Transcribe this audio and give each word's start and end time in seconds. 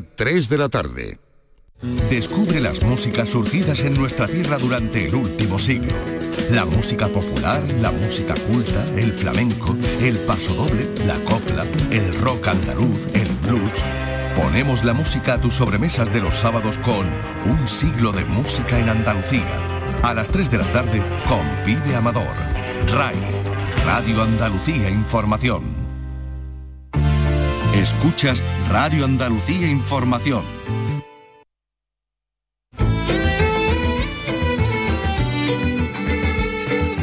3 0.00 0.48
de 0.48 0.58
la 0.58 0.68
tarde. 0.68 1.18
Descubre 2.08 2.60
las 2.60 2.82
músicas 2.84 3.30
surgidas 3.30 3.80
en 3.80 3.94
nuestra 3.94 4.28
tierra 4.28 4.56
durante 4.56 5.06
el 5.06 5.14
último 5.16 5.58
siglo. 5.58 5.92
La 6.50 6.64
música 6.64 7.08
popular, 7.08 7.62
la 7.80 7.90
música 7.90 8.34
culta, 8.46 8.84
el 8.96 9.12
flamenco, 9.12 9.76
el 10.00 10.16
pasodoble, 10.18 10.88
la 11.06 11.18
copla, 11.24 11.64
el 11.90 12.14
rock 12.20 12.48
andaluz, 12.48 13.06
el 13.14 13.28
blues. 13.42 13.72
Ponemos 14.36 14.84
la 14.84 14.92
música 14.92 15.34
a 15.34 15.40
tus 15.40 15.54
sobremesas 15.54 16.12
de 16.12 16.20
los 16.20 16.36
sábados 16.36 16.78
con 16.78 17.06
Un 17.44 17.66
siglo 17.66 18.12
de 18.12 18.24
música 18.24 18.78
en 18.78 18.88
Andalucía. 18.88 19.46
A 20.02 20.14
las 20.14 20.30
3 20.30 20.50
de 20.50 20.58
la 20.58 20.72
tarde 20.72 21.02
con 21.28 21.44
Pibe 21.64 21.96
Amador. 21.96 22.36
RAI, 22.94 23.16
Radio 23.84 24.22
Andalucía 24.22 24.88
Información. 24.88 25.81
Escuchas 27.74 28.44
Radio 28.68 29.06
Andalucía 29.06 29.66
Información. 29.66 30.44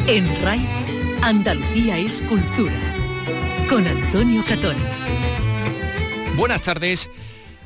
En 0.06 0.42
RAI, 0.42 0.64
Andalucía 1.22 1.98
es 1.98 2.22
cultura. 2.22 2.72
Con 3.68 3.84
Antonio 3.84 4.44
Catón. 4.48 4.76
Buenas 6.36 6.62
tardes. 6.62 7.10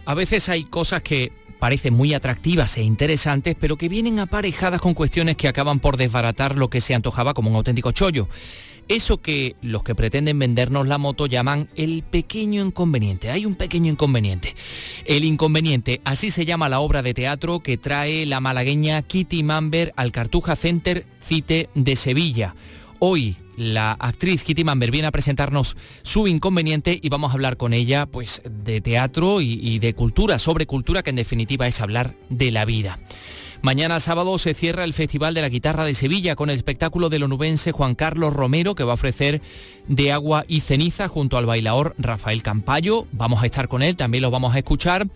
A 0.07 0.15
veces 0.15 0.49
hay 0.49 0.65
cosas 0.65 1.03
que 1.03 1.31
parecen 1.59 1.93
muy 1.93 2.15
atractivas 2.15 2.79
e 2.79 2.83
interesantes, 2.83 3.55
pero 3.59 3.77
que 3.77 3.91
vienen 3.91 4.19
aparejadas 4.19 4.81
con 4.81 4.95
cuestiones 4.95 5.37
que 5.37 5.49
acaban 5.49 5.79
por 5.79 5.99
desbaratar 5.99 6.57
lo 6.57 6.71
que 6.71 6.81
se 6.81 6.95
antojaba 6.95 7.35
como 7.35 7.51
un 7.51 7.57
auténtico 7.57 7.93
chollo. 7.93 8.29
Eso 8.89 9.23
que 9.23 9.57
los 9.63 9.83
que 9.83 9.95
pretenden 9.95 10.39
vendernos 10.39 10.87
la 10.87 10.99
moto 10.99 11.27
llaman 11.27 11.69
el 11.75 12.03
pequeño 12.03 12.65
inconveniente. 12.65 13.31
Hay 13.31 13.47
un 13.47 13.55
pequeño 13.55 13.91
inconveniente. 13.91 14.55
El 15.07 15.25
inconveniente, 15.25 16.01
así 16.05 16.31
se 16.31 16.45
llama 16.45 16.69
la 16.69 16.81
obra 16.81 17.03
de 17.03 17.15
teatro 17.15 17.61
que 17.61 17.79
trae 17.79 18.27
la 18.27 18.41
malagueña 18.41 19.01
Kitty 19.03 19.43
Mamber 19.43 19.93
al 19.97 20.13
Cartuja 20.13 20.55
Center 20.57 21.07
Cite 21.21 21.71
de 21.75 21.97
Sevilla. 21.97 22.55
Hoy 22.99 23.37
la 23.57 23.93
actriz 23.93 24.43
Kitty 24.43 24.65
Mamber 24.65 24.91
viene 24.91 25.09
a 25.09 25.13
presentarnos 25.13 25.77
su 26.03 26.27
inconveniente 26.27 26.99
y 27.01 27.09
vamos 27.09 27.31
a 27.31 27.35
hablar 27.35 27.57
con 27.57 27.73
ella 27.73 28.07
pues 28.07 28.43
de 28.45 28.81
teatro 28.81 29.41
y, 29.41 29.59
y 29.63 29.79
de 29.79 29.95
cultura, 29.95 30.39
sobre 30.39 30.67
cultura 30.67 31.03
que 31.03 31.11
en 31.11 31.17
definitiva 31.17 31.67
es 31.67 31.81
hablar 31.81 32.17
de 32.29 32.51
la 32.51 32.65
vida. 32.65 32.99
Mañana 33.65 33.99
sábado 33.99 34.37
se 34.37 34.53
cierra 34.53 34.85
el 34.85 34.93
Festival 34.93 35.33
de 35.33 35.41
la 35.41 35.49
Guitarra 35.49 35.87
de 35.87 35.95
Sevilla 35.95 36.37
con 36.37 36.51
el 36.51 36.57
espectáculo 36.59 37.09
del 37.09 37.23
onubense 37.23 37.73
Juan 37.73 37.95
Carlos 37.95 38.35
Romero 38.35 38.75
que 38.75 38.85
va 38.85 38.91
a 38.91 38.95
ofrecer 38.97 39.41
de 39.89 40.13
agua 40.13 40.45
y 40.47 40.61
ceniza 40.61 41.09
junto 41.09 41.39
al 41.39 41.47
bailador 41.47 41.95
Rafael 41.97 42.43
Campayo. 42.43 43.07
Vamos 43.13 43.43
a 43.43 43.47
estar 43.47 43.69
con 43.69 43.81
él, 43.81 43.97
también 43.97 44.21
lo 44.21 44.31
vamos 44.31 44.55
a 44.55 44.59
escuchar. 44.59 45.07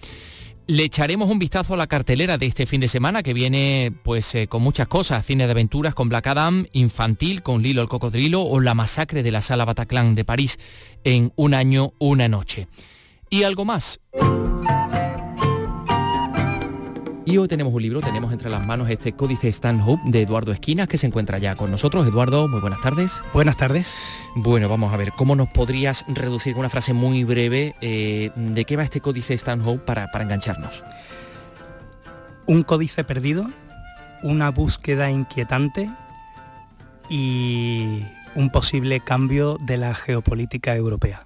Le 0.66 0.82
echaremos 0.82 1.28
un 1.28 1.38
vistazo 1.38 1.74
a 1.74 1.76
la 1.76 1.88
cartelera 1.88 2.38
de 2.38 2.46
este 2.46 2.64
fin 2.64 2.80
de 2.80 2.88
semana 2.88 3.22
que 3.22 3.34
viene 3.34 3.92
pues 4.02 4.34
eh, 4.34 4.48
con 4.48 4.62
muchas 4.62 4.88
cosas, 4.88 5.26
cine 5.26 5.44
de 5.44 5.50
aventuras 5.50 5.94
con 5.94 6.08
Black 6.08 6.28
Adam, 6.28 6.64
infantil 6.72 7.42
con 7.42 7.62
Lilo 7.62 7.82
el 7.82 7.88
Cocodrilo 7.88 8.40
o 8.40 8.60
la 8.60 8.72
masacre 8.72 9.22
de 9.22 9.30
la 9.30 9.42
Sala 9.42 9.66
Bataclan 9.66 10.14
de 10.14 10.24
París 10.24 10.58
en 11.04 11.34
un 11.36 11.52
año, 11.52 11.92
una 11.98 12.28
noche. 12.28 12.66
Y 13.28 13.42
algo 13.42 13.66
más. 13.66 14.00
Y 17.30 17.36
hoy 17.36 17.46
tenemos 17.46 17.74
un 17.74 17.82
libro, 17.82 18.00
tenemos 18.00 18.32
entre 18.32 18.48
las 18.48 18.66
manos 18.66 18.88
este 18.88 19.12
Códice 19.12 19.52
Stanhope 19.52 20.00
de 20.06 20.22
Eduardo 20.22 20.50
Esquinas, 20.50 20.88
que 20.88 20.96
se 20.96 21.06
encuentra 21.06 21.36
ya 21.36 21.54
con 21.56 21.70
nosotros. 21.70 22.08
Eduardo, 22.08 22.48
muy 22.48 22.58
buenas 22.58 22.80
tardes. 22.80 23.20
Buenas 23.34 23.58
tardes. 23.58 23.94
Bueno, 24.34 24.66
vamos 24.66 24.94
a 24.94 24.96
ver, 24.96 25.12
¿cómo 25.12 25.36
nos 25.36 25.46
podrías 25.48 26.06
reducir 26.08 26.54
con 26.54 26.60
una 26.60 26.70
frase 26.70 26.94
muy 26.94 27.24
breve 27.24 27.74
eh, 27.82 28.30
de 28.34 28.64
qué 28.64 28.76
va 28.76 28.82
este 28.82 29.02
Códice 29.02 29.36
Stanhope 29.36 29.84
para, 29.84 30.10
para 30.10 30.24
engancharnos? 30.24 30.82
Un 32.46 32.62
códice 32.62 33.04
perdido, 33.04 33.50
una 34.22 34.50
búsqueda 34.50 35.10
inquietante 35.10 35.90
y 37.10 38.04
un 38.36 38.48
posible 38.48 39.00
cambio 39.00 39.58
de 39.60 39.76
la 39.76 39.94
geopolítica 39.94 40.74
europea. 40.74 41.20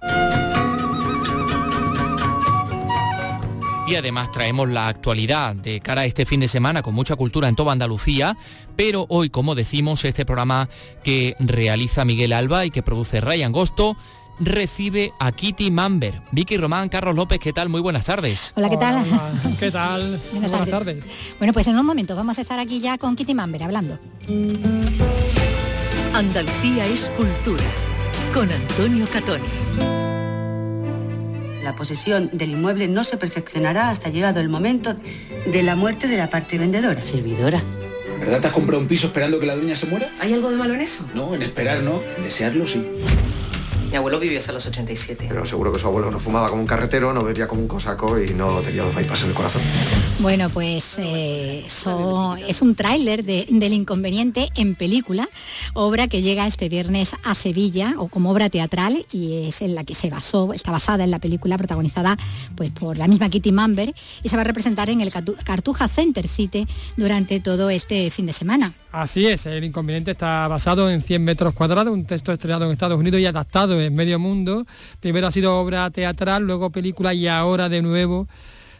Y 3.85 3.95
además 3.95 4.31
traemos 4.31 4.69
la 4.69 4.87
actualidad 4.87 5.55
de 5.55 5.81
cara 5.81 6.01
a 6.01 6.05
este 6.05 6.25
fin 6.25 6.39
de 6.39 6.47
semana 6.47 6.81
con 6.81 6.95
mucha 6.95 7.15
cultura 7.17 7.49
en 7.49 7.55
toda 7.55 7.73
Andalucía, 7.73 8.37
pero 8.77 9.05
hoy, 9.09 9.29
como 9.29 9.55
decimos, 9.55 10.05
este 10.05 10.25
programa 10.25 10.69
que 11.03 11.35
realiza 11.39 12.05
Miguel 12.05 12.31
Alba 12.31 12.65
y 12.65 12.71
que 12.71 12.81
produce 12.81 13.19
Ryan 13.19 13.51
Agosto 13.51 13.97
recibe 14.39 15.11
a 15.19 15.31
Kitty 15.33 15.69
Mamber. 15.69 16.21
Vicky 16.31 16.57
Román, 16.57 16.87
Carlos 16.89 17.13
López, 17.13 17.39
¿qué 17.39 17.51
tal? 17.51 17.67
Muy 17.67 17.81
buenas 17.81 18.05
tardes. 18.05 18.53
Hola, 18.55 18.69
¿qué 18.69 18.77
tal? 18.77 18.95
Hola, 19.05 19.31
¿Qué 19.59 19.69
tal? 19.69 20.21
Buenas, 20.31 20.51
tardes. 20.51 20.69
tardes. 20.69 21.35
Bueno, 21.37 21.53
pues 21.53 21.67
en 21.67 21.73
unos 21.73 21.85
momentos 21.85 22.15
vamos 22.15 22.37
a 22.39 22.41
estar 22.41 22.59
aquí 22.59 22.79
ya 22.79 22.97
con 22.97 23.15
Kitty 23.17 23.33
Mamber 23.35 23.63
hablando. 23.63 23.99
Andalucía 26.13 26.85
es 26.87 27.09
cultura. 27.17 27.63
Con 28.33 28.51
Antonio 28.51 29.05
Catoni. 29.11 29.43
La 31.63 31.75
posesión 31.75 32.29
del 32.33 32.51
inmueble 32.51 32.89
no 32.89 33.05
se 33.05 33.15
perfeccionará 33.15 33.89
hasta 33.89 34.09
llegado 34.09 34.41
el 34.41 34.49
momento 34.49 34.97
de 35.45 35.63
la 35.63 35.77
muerte 35.77 36.07
de 36.07 36.17
la 36.17 36.29
parte 36.29 36.57
vendedora. 36.57 37.01
Servidora. 37.01 37.63
¿Verdad 38.19 38.41
te 38.41 38.47
has 38.47 38.53
comprado 38.53 38.81
un 38.81 38.87
piso 38.87 39.07
esperando 39.07 39.39
que 39.39 39.45
la 39.45 39.55
dueña 39.55 39.75
se 39.77 39.85
muera? 39.85 40.09
¿Hay 40.19 40.33
algo 40.33 40.51
de 40.51 40.57
malo 40.57 40.73
en 40.73 40.81
eso? 40.81 41.05
No, 41.13 41.33
en 41.33 41.41
esperar 41.41 41.81
no, 41.81 42.01
en 42.17 42.23
desearlo 42.23 42.67
sí. 42.67 42.85
Mi 43.93 43.97
abuelo 43.97 44.19
vivió 44.19 44.39
hasta 44.39 44.51
los 44.51 44.65
87. 44.65 45.27
Pero 45.29 45.45
seguro 45.45 45.71
que 45.71 45.77
su 45.77 45.85
abuelo 45.85 46.09
no 46.09 46.19
fumaba 46.19 46.49
como 46.49 46.61
un 46.63 46.67
carretero, 46.67 47.13
no 47.13 47.23
bebía 47.23 47.47
como 47.47 47.61
un 47.61 47.67
cosaco 47.67 48.19
y 48.19 48.33
no 48.33 48.59
tenía 48.63 48.81
dos 48.81 48.95
bypass 48.95 49.21
en 49.21 49.27
el 49.29 49.35
corazón. 49.35 49.61
Bueno, 50.17 50.49
pues 50.49 50.95
eh, 50.97 51.63
so- 51.67 52.35
es 52.37 52.63
un 52.63 52.73
tráiler 52.73 53.23
de- 53.23 53.45
del 53.51 53.71
inconveniente 53.71 54.49
en 54.55 54.73
película, 54.73 55.29
obra 55.73 56.07
que 56.07 56.23
llega 56.23 56.47
este 56.47 56.69
viernes 56.69 57.11
a 57.23 57.35
Sevilla 57.35 57.93
o 57.99 58.07
como 58.07 58.31
obra 58.31 58.49
teatral 58.49 59.05
y 59.11 59.43
es 59.49 59.61
en 59.61 59.75
la 59.75 59.83
que 59.83 59.93
se 59.93 60.09
basó, 60.09 60.53
está 60.53 60.71
basada 60.71 61.03
en 61.03 61.11
la 61.11 61.19
película 61.19 61.55
protagonizada 61.59 62.17
pues 62.55 62.71
por 62.71 62.97
la 62.97 63.07
misma 63.07 63.29
Kitty 63.29 63.51
Mamber 63.51 63.93
y 64.23 64.27
se 64.27 64.35
va 64.35 64.41
a 64.41 64.45
representar 64.45 64.89
en 64.89 65.01
el 65.01 65.11
Cartuja 65.43 65.87
Center 65.87 66.27
City 66.27 66.65
durante 66.97 67.39
todo 67.41 67.69
este 67.69 68.09
fin 68.09 68.25
de 68.25 68.33
semana. 68.33 68.73
Así 68.93 69.25
es, 69.25 69.47
el 69.47 69.63
inconveniente 69.63 70.11
está 70.11 70.47
basado 70.47 70.87
en 70.87 71.01
100 71.01 71.23
metros 71.23 71.55
cuadrados, 71.55 71.91
un 71.91 72.05
texto 72.05 72.31
estrenado 72.31 72.65
en 72.65 72.71
Estados 72.71 72.99
Unidos 72.99 73.19
y 73.19 73.25
adaptado 73.25 73.81
en 73.81 73.95
medio 73.95 74.19
mundo. 74.19 74.67
Primero 74.99 75.25
ha 75.25 75.31
sido 75.31 75.59
obra 75.59 75.89
teatral, 75.89 76.43
luego 76.43 76.69
película 76.69 77.11
y 77.11 77.27
ahora 77.27 77.69
de 77.69 77.81
nuevo 77.81 78.27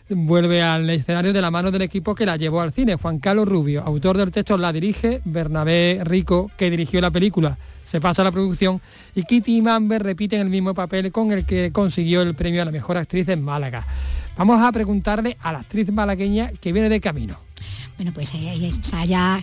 vuelve 0.10 0.62
al 0.62 0.88
escenario 0.92 1.34
de 1.34 1.42
la 1.42 1.50
mano 1.50 1.72
del 1.72 1.82
equipo 1.82 2.14
que 2.14 2.28
la 2.28 2.38
llevó 2.38 2.62
al 2.62 2.72
cine. 2.72 2.94
Juan 2.94 3.18
Carlos 3.18 3.48
Rubio, 3.48 3.82
autor 3.88 4.20
del 4.20 4.30
texto, 4.30 4.56
la 4.56 4.72
dirige, 4.72 5.20
Bernabé 5.26 6.02
Rico, 6.04 6.52
que 6.58 6.70
dirigió 6.70 7.02
la 7.02 7.10
película, 7.10 7.58
se 7.84 8.00
pasa 8.00 8.22
a 8.22 8.26
la 8.26 8.32
producción 8.32 8.80
y 9.16 9.24
Kitty 9.24 9.64
Mamber 9.64 10.04
repite 10.04 10.36
en 10.36 10.44
el 10.44 10.50
mismo 10.50 10.76
papel 10.76 11.12
con 11.12 11.32
el 11.32 11.44
que 11.44 11.72
consiguió 11.72 12.22
el 12.22 12.36
premio 12.36 12.62
a 12.62 12.66
la 12.66 12.72
mejor 12.72 12.98
actriz 12.98 13.28
en 13.30 13.42
Málaga. 13.42 13.84
Vamos 14.38 14.62
a 14.62 14.72
preguntarle 14.72 15.38
a 15.42 15.52
la 15.52 15.60
actriz 15.62 15.92
malagueña 15.92 16.52
que 16.62 16.72
viene 16.72 16.90
de 16.90 17.02
camino. 17.02 17.40
Bueno, 17.98 18.12
pues 18.12 18.34
está 18.34 19.06
ya 19.06 19.40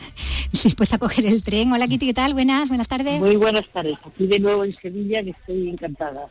dispuesta 0.65 0.97
a 0.97 0.99
coger 0.99 1.27
el 1.27 1.43
tren. 1.45 1.73
Hola 1.73 1.87
Kitty, 1.87 2.07
¿qué 2.07 2.15
tal? 2.15 2.35
Buenas, 2.35 2.69
buenas 2.69 2.89
tardes. 2.89 3.21
Muy 3.21 3.37
buenas 3.37 3.69
tardes. 3.73 3.95
Aquí 4.05 4.27
de 4.27 4.41
nuevo 4.41 4.65
en 4.65 4.75
Sevilla, 4.81 5.23
que 5.23 5.31
estoy 5.31 5.69
encantada. 5.69 6.29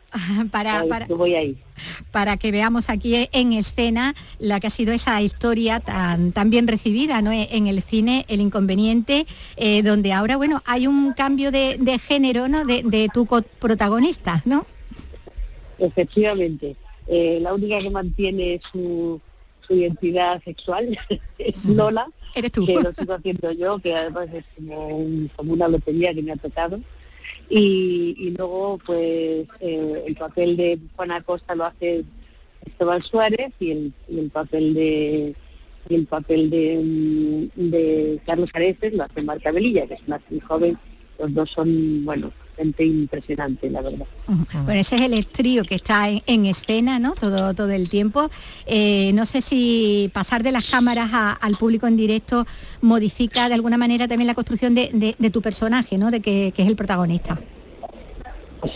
para, 0.52 0.81
Ay, 0.81 0.90
para, 0.90 1.07
que 1.07 1.13
voy 1.13 1.35
ahí. 1.35 1.57
para 2.12 2.38
que 2.38 2.52
veamos 2.52 2.90
aquí 2.90 3.29
en 3.31 3.53
escena 3.53 4.16
la 4.40 4.59
que 4.59 4.68
ha 4.68 4.72
sido 4.72 4.94
esa 4.94 5.22
historia 5.22 5.79
tan, 5.79 6.31
tan 6.34 6.50
bien 6.50 6.68
recibida 6.68 7.22
¿no? 7.22 7.31
en 7.31 7.68
el 7.68 7.81
cine, 7.81 8.25
El 8.28 8.41
Inconveniente, 8.41 9.25
eh, 9.56 9.84
donde 9.84 10.12
ahora, 10.12 10.35
bueno, 10.38 10.62
hay 10.66 10.88
un 10.88 11.13
cambio 11.13 11.52
de, 11.52 11.78
de 11.79 11.97
género, 12.00 12.47
¿no? 12.47 12.66
De, 12.66 12.84
de 12.84 13.09
tu 13.13 13.25
protagonista, 13.25 14.41
¿no? 14.46 14.66
Efectivamente. 15.78 16.75
Eh, 17.08 17.40
la 17.41 17.53
única 17.53 17.79
que 17.79 17.90
mantiene 17.90 18.59
su, 18.72 19.19
su 19.69 19.75
identidad 19.75 20.43
sexual 20.43 20.97
es 21.38 21.64
Lola. 21.66 22.08
Eres 22.35 22.52
tú. 22.52 22.66
Que 22.66 22.76
lo 22.82 22.91
sigo 22.91 23.14
haciendo 23.14 23.52
yo, 23.53 23.79
que 23.79 23.96
además 23.96 24.28
es 24.34 24.43
como, 24.55 24.88
un- 24.97 25.32
como 25.38 25.53
una 25.53 25.67
lotería 25.70 26.14
que 26.14 26.22
me 26.22 26.34
ha 26.34 26.35
tocado. 26.35 26.79
Y, 27.49 28.16
y 28.17 28.32
luego, 28.32 28.79
pues, 28.85 29.47
eh, 29.61 30.03
el 30.08 30.16
papel 30.16 30.58
de 30.58 30.79
Juana 30.96 31.22
Costa 31.22 31.55
lo 31.55 31.66
hace 31.66 32.03
Esteban 32.66 33.02
Suárez 33.03 33.52
y 33.59 33.72
el, 33.72 33.93
y 34.09 34.20
el 34.20 34.29
papel 34.29 34.73
de 34.73 35.35
y 35.88 35.96
el 35.96 36.05
papel 36.05 36.49
de, 36.52 36.79
mm, 36.84 37.70
de 37.72 38.20
Carlos 38.26 38.49
Areces 38.53 38.93
lo 38.93 39.03
hace 39.05 39.22
Marta 39.23 39.52
Velilla, 39.52 39.88
que 39.88 39.96
es 39.96 40.02
una 40.05 40.17
actriz 40.17 40.43
joven. 40.43 40.78
Los 41.17 41.34
dos 41.34 41.49
son, 41.52 42.05
bueno, 42.05 42.32
impresionante, 42.85 43.70
la 43.70 43.82
verdad. 43.82 44.06
Bueno, 44.28 44.73
ese 44.79 44.96
es 44.96 45.02
el 45.02 45.26
trío 45.28 45.64
que 45.64 45.76
está 45.76 46.09
en, 46.09 46.22
en 46.26 46.46
escena, 46.46 47.00
¿no? 47.00 47.14
Todo, 47.14 47.53
todo 47.53 47.72
el 47.72 47.90
tiempo. 47.90 48.29
Eh, 48.66 49.11
no 49.14 49.26
sé 49.26 49.41
si 49.41 50.09
pasar 50.14 50.44
de 50.44 50.52
las 50.52 50.66
cámaras 50.66 51.09
a- 51.14 51.32
al 51.34 51.58
público 51.58 51.88
en 51.88 51.97
directo 51.97 52.46
modifica 52.82 53.47
de 53.47 53.56
alguna 53.56 53.78
manera 53.78 54.08
también 54.08 54.28
la 54.28 54.34
construcción 54.35 54.76
de, 54.76 54.90
de- 54.94 55.16
de 55.17 55.29
tu 55.29 55.41
personaje, 55.41 55.97
¿no? 55.97 56.11
De 56.11 56.20
que, 56.20 56.52
que 56.56 56.61
es 56.64 56.67
el 56.67 56.76
protagonista. 56.76 57.40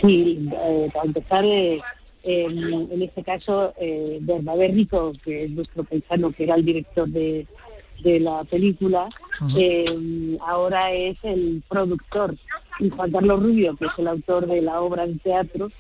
Sí, 0.02 0.50
eh, 0.66 0.90
para 0.94 1.06
empezar, 1.06 1.44
eh, 1.46 1.82
en, 2.24 2.88
en 2.90 3.02
este 3.02 3.22
caso 3.22 3.74
eh, 3.80 4.18
Bernabé 4.22 4.70
Rico, 4.70 5.12
que 5.26 5.44
es 5.46 5.52
nuestro 5.52 5.84
paisano, 5.84 6.32
que 6.32 6.46
era 6.46 6.56
el 6.56 6.64
director 6.64 7.08
de, 7.10 7.46
de 8.04 8.20
la 8.20 8.44
película, 8.44 9.10
eh, 9.58 10.38
ahora 10.46 10.92
es 10.92 11.18
el 11.24 11.64
productor. 11.68 12.36
Y 12.80 12.90
Juan 12.90 13.12
Carlos 13.12 13.42
Rubio, 13.42 13.76
que 13.76 13.86
es 13.86 13.92
el 13.98 14.08
autor 14.08 14.48
de 14.48 14.62
la 14.62 14.82
obra 14.82 15.08
de 15.08 15.16
teatro, 15.16 15.72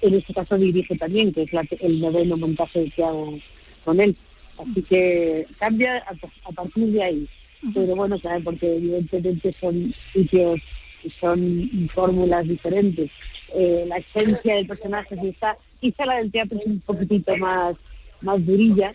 en 0.00 0.14
este 0.14 0.34
caso 0.34 0.56
dirige 0.58 0.96
también, 0.96 1.32
que 1.32 1.42
es 1.42 1.52
la- 1.52 1.66
el 1.80 2.00
noveno 2.00 2.36
montaje 2.36 2.90
que 2.94 3.04
hago 3.04 3.38
con 3.84 4.00
él. 4.00 4.16
Así 4.58 4.82
que 4.82 5.46
cambia 5.58 5.98
a, 5.98 6.14
a 6.48 6.52
partir 6.52 6.86
de 6.88 7.02
ahí. 7.02 7.28
Pero 7.74 7.94
bueno, 7.96 8.18
claro, 8.18 8.42
porque 8.44 8.76
evidentemente 8.76 9.54
son 9.60 9.94
sitios 10.12 10.60
y 11.04 11.10
son 11.20 11.90
fórmulas 11.94 12.46
diferentes. 12.46 13.10
Eh, 13.54 13.84
la 13.88 13.96
esencia 13.98 14.56
del 14.56 14.66
personaje 14.66 15.16
está, 15.22 15.56
quizá 15.80 16.06
la 16.06 16.16
del 16.16 16.30
teatro 16.32 16.58
es 16.58 16.66
un 16.66 16.80
poquitito 16.80 17.36
más, 17.36 17.74
más 18.20 18.44
durilla, 18.44 18.94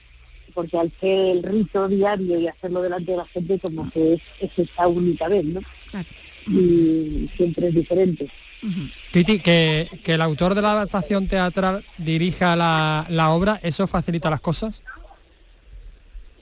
porque 0.57 0.75
al 0.75 0.91
ser 0.99 1.37
el 1.37 1.43
rito 1.43 1.87
diario 1.87 2.39
y 2.39 2.47
hacerlo 2.47 2.81
delante 2.81 3.11
de 3.11 3.17
la 3.17 3.27
gente 3.27 3.59
como 3.59 3.87
que 3.91 4.15
es, 4.15 4.21
es 4.39 4.49
esa 4.57 4.87
única 4.87 5.27
vez, 5.27 5.45
¿no? 5.45 5.59
Y 6.47 7.29
siempre 7.37 7.67
es 7.67 7.75
diferente. 7.75 8.27
Titi, 9.11 9.37
que, 9.37 9.87
que 10.03 10.13
el 10.15 10.21
autor 10.23 10.55
de 10.55 10.63
la 10.63 10.71
adaptación 10.71 11.27
teatral 11.27 11.85
dirija 11.99 12.55
la, 12.55 13.05
la 13.07 13.29
obra, 13.29 13.59
¿eso 13.61 13.85
facilita 13.85 14.31
las 14.31 14.41
cosas? 14.41 14.81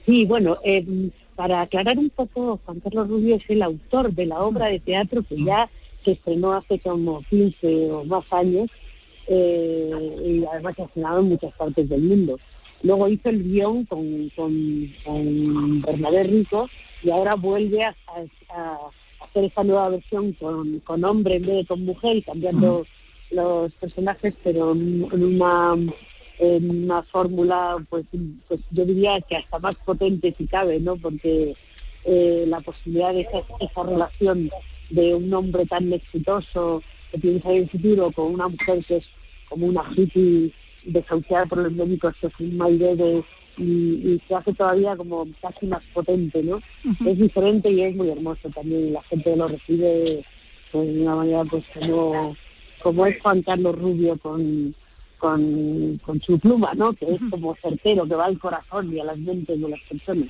Sí, 0.06 0.24
bueno, 0.24 0.56
eh, 0.64 1.10
para 1.34 1.60
aclarar 1.60 1.98
un 1.98 2.08
poco, 2.08 2.58
Juan 2.64 2.80
Carlos 2.80 3.08
Rubio 3.08 3.36
es 3.36 3.44
el 3.48 3.60
autor 3.60 4.12
de 4.12 4.24
la 4.24 4.38
obra 4.38 4.68
de 4.68 4.80
teatro 4.80 5.24
que 5.24 5.44
ya 5.44 5.68
se 6.06 6.12
estrenó 6.12 6.54
hace 6.54 6.78
como 6.78 7.22
15 7.28 7.90
o 7.90 8.04
más 8.06 8.24
años 8.30 8.70
eh, 9.26 10.16
y 10.24 10.44
además 10.46 10.72
se 10.74 10.82
ha 10.82 10.86
estrenado 10.86 11.20
en 11.20 11.28
muchas 11.28 11.52
partes 11.52 11.86
del 11.86 12.00
mundo. 12.00 12.40
Luego 12.82 13.08
hizo 13.08 13.28
el 13.30 13.42
guion 13.42 13.84
con, 13.86 14.30
con, 14.36 14.92
con 15.04 15.80
Bernabé 15.82 16.24
Rico 16.24 16.68
y 17.02 17.10
ahora 17.10 17.34
vuelve 17.34 17.84
a, 17.84 17.96
a- 18.06 18.54
a 18.54 18.78
hacer 19.24 19.44
esta 19.44 19.64
nueva 19.64 19.88
versión 19.90 20.32
con, 20.34 20.78
con 20.80 21.04
hombre 21.04 21.36
en 21.36 21.46
vez 21.46 21.56
de 21.56 21.66
con 21.66 21.84
mujer 21.84 22.16
y 22.16 22.22
cambiando 22.22 22.86
los 23.30 23.72
personajes, 23.74 24.34
pero 24.44 24.72
en, 24.72 25.06
en 25.12 25.24
una 25.24 25.76
en 26.38 26.84
una 26.84 27.02
fórmula, 27.02 27.78
pues, 27.88 28.04
pues 28.46 28.60
yo 28.70 28.84
diría 28.84 29.18
que 29.22 29.36
hasta 29.36 29.58
más 29.58 29.74
potente 29.86 30.34
si 30.36 30.46
cabe, 30.46 30.78
¿no? 30.80 30.96
Porque 30.98 31.56
eh, 32.04 32.44
la 32.46 32.60
posibilidad 32.60 33.14
de 33.14 33.22
esa, 33.22 33.38
esa 33.58 33.82
relación 33.82 34.50
de 34.90 35.14
un 35.14 35.32
hombre 35.32 35.64
tan 35.64 35.90
exitoso 35.94 36.82
que 37.10 37.18
piensa 37.18 37.50
en 37.52 37.62
el 37.62 37.70
futuro 37.70 38.12
con 38.12 38.34
una 38.34 38.48
mujer 38.48 38.84
que 38.84 38.96
es 38.98 39.06
como 39.48 39.66
una 39.66 39.82
hippie 39.96 40.52
desahuciada 40.86 41.46
por 41.46 41.58
los 41.58 41.72
médicos 41.72 42.14
que 42.20 42.30
firma 42.30 42.70
y 42.70 42.78
bebe 42.78 43.24
y, 43.58 43.62
y 43.62 44.22
se 44.28 44.34
hace 44.34 44.52
todavía 44.52 44.96
como 44.96 45.26
casi 45.40 45.66
más 45.66 45.82
potente, 45.92 46.42
¿no? 46.42 46.60
Es 47.04 47.18
diferente 47.18 47.70
y 47.70 47.82
es 47.82 47.94
muy 47.94 48.10
hermoso 48.10 48.48
también 48.50 48.92
la 48.92 49.02
gente 49.04 49.36
lo 49.36 49.48
recibe 49.48 50.24
pues, 50.72 50.94
de 50.94 51.02
una 51.02 51.16
manera 51.16 51.44
pues 51.44 51.64
como, 51.72 52.36
como 52.82 53.06
es 53.06 53.20
Juan 53.20 53.42
Carlos 53.42 53.78
Rubio 53.78 54.18
con, 54.18 54.74
con, 55.18 55.98
con 56.04 56.20
su 56.20 56.38
pluma, 56.38 56.72
¿no? 56.74 56.92
Que 56.92 57.14
es 57.14 57.20
como 57.30 57.56
certero, 57.56 58.06
que 58.06 58.14
va 58.14 58.26
al 58.26 58.38
corazón 58.38 58.92
y 58.92 59.00
a 59.00 59.04
las 59.04 59.18
mentes 59.18 59.60
de 59.60 59.68
las 59.68 59.80
personas. 59.88 60.28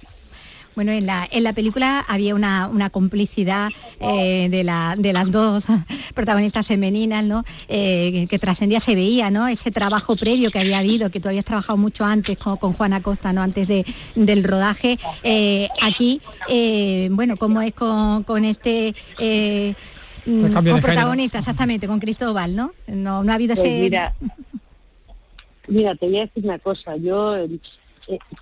Bueno, 0.77 0.93
en 0.93 1.07
la, 1.07 1.27
en 1.31 1.43
la 1.43 1.55
película 1.55 2.05
había 2.07 2.35
una, 2.35 2.69
una 2.69 2.91
complicidad 2.91 3.71
eh, 3.99 4.49
de, 4.51 4.63
la, 4.63 4.95
de 4.97 5.13
las 5.15 5.31
dos 5.33 5.65
protagonistas 6.15 6.67
femeninas, 6.67 7.25
¿no? 7.25 7.45
Eh, 7.67 8.11
que, 8.13 8.27
que 8.27 8.39
trascendía, 8.39 8.79
se 8.79 8.95
veía, 8.95 9.31
¿no? 9.31 9.49
Ese 9.49 9.71
trabajo 9.71 10.17
previo 10.17 10.51
que 10.51 10.59
había 10.59 10.79
habido, 10.79 11.11
que 11.11 11.19
tú 11.19 11.29
habías 11.29 11.47
trabajado 11.47 11.79
mucho 11.79 12.05
antes 12.05 12.37
con, 12.37 12.59
con 12.59 12.75
Juana 12.75 13.03
Costa, 13.03 13.33
¿no? 13.33 13.41
Antes 13.41 13.69
de, 13.69 13.87
del 14.15 14.45
rodaje. 14.45 14.99
Eh, 15.23 15.69
aquí, 15.81 16.21
eh, 16.49 17.09
bueno, 17.11 17.39
¿cómo 17.39 17.63
es 17.63 17.73
con, 17.73 18.23
con 18.25 18.45
este... 18.45 18.95
eh, 19.19 19.75
mm, 20.27 20.41
Pues 20.41 20.43
de 20.43 20.53
con 20.53 20.63
género. 20.65 20.83
protagonista, 20.83 21.39
exactamente, 21.39 21.87
con 21.87 22.01
Cristóbal, 22.01 22.55
¿no? 22.55 22.73
No, 22.87 23.25
no 23.25 23.33
ha 23.33 23.35
habido 23.37 23.55
Pues 23.55 23.67
ese... 23.67 23.81
mira, 23.81 24.15
mira, 25.69 25.95
te 25.95 26.07
voy 26.07 26.19
a 26.19 26.27
decir 26.27 26.45
una 26.45 26.59
cosa. 26.59 26.97
Yo, 26.97 27.35
eh, 27.39 27.49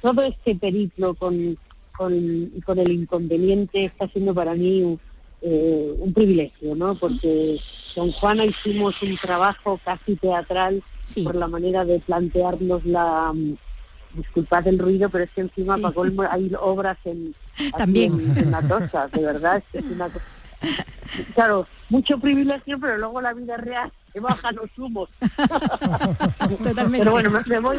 todo 0.02 0.22
este 0.24 0.56
periplo 0.56 1.14
con, 1.14 1.56
con, 1.96 2.50
con 2.64 2.78
el 2.78 2.90
inconveniente 2.92 3.84
está 3.86 4.08
siendo 4.08 4.34
para 4.34 4.54
mí 4.54 4.82
un, 4.82 5.00
eh, 5.42 5.94
un 5.98 6.12
privilegio, 6.12 6.74
¿no? 6.74 6.94
Porque 6.94 7.58
con 7.94 8.12
Juana 8.12 8.44
hicimos 8.44 9.00
un 9.02 9.16
trabajo 9.16 9.80
casi 9.84 10.16
teatral 10.16 10.82
por 11.22 11.34
la 11.34 11.48
manera 11.48 11.84
de 11.84 12.00
plantearnos 12.00 12.84
la... 12.84 13.32
mm, 13.32 13.54
Disculpad 14.16 14.68
el 14.68 14.78
ruido, 14.78 15.08
pero 15.10 15.24
es 15.24 15.30
que 15.32 15.40
encima 15.40 15.76
para 15.76 15.92
colmo 15.92 16.22
hay 16.30 16.48
obras 16.60 16.96
en, 17.04 17.34
También. 17.76 18.12
en, 18.12 18.38
en 18.46 18.54
Atocha, 18.54 19.08
de 19.08 19.20
verdad, 19.20 19.56
es 19.56 19.64
que 19.72 19.78
es 19.78 19.92
una 19.92 20.08
claro, 21.34 21.66
mucho 21.88 22.20
privilegio, 22.20 22.78
pero 22.80 22.96
luego 22.96 23.20
la 23.20 23.34
vida 23.34 23.56
real 23.56 23.90
se 24.14 24.20
baja 24.20 24.52
los 24.52 24.70
humos. 24.78 25.10
Totalmente. 26.62 26.98
Pero 26.98 27.10
bueno, 27.10 27.30
me, 27.30 27.40
me 27.46 27.58
voy, 27.58 27.78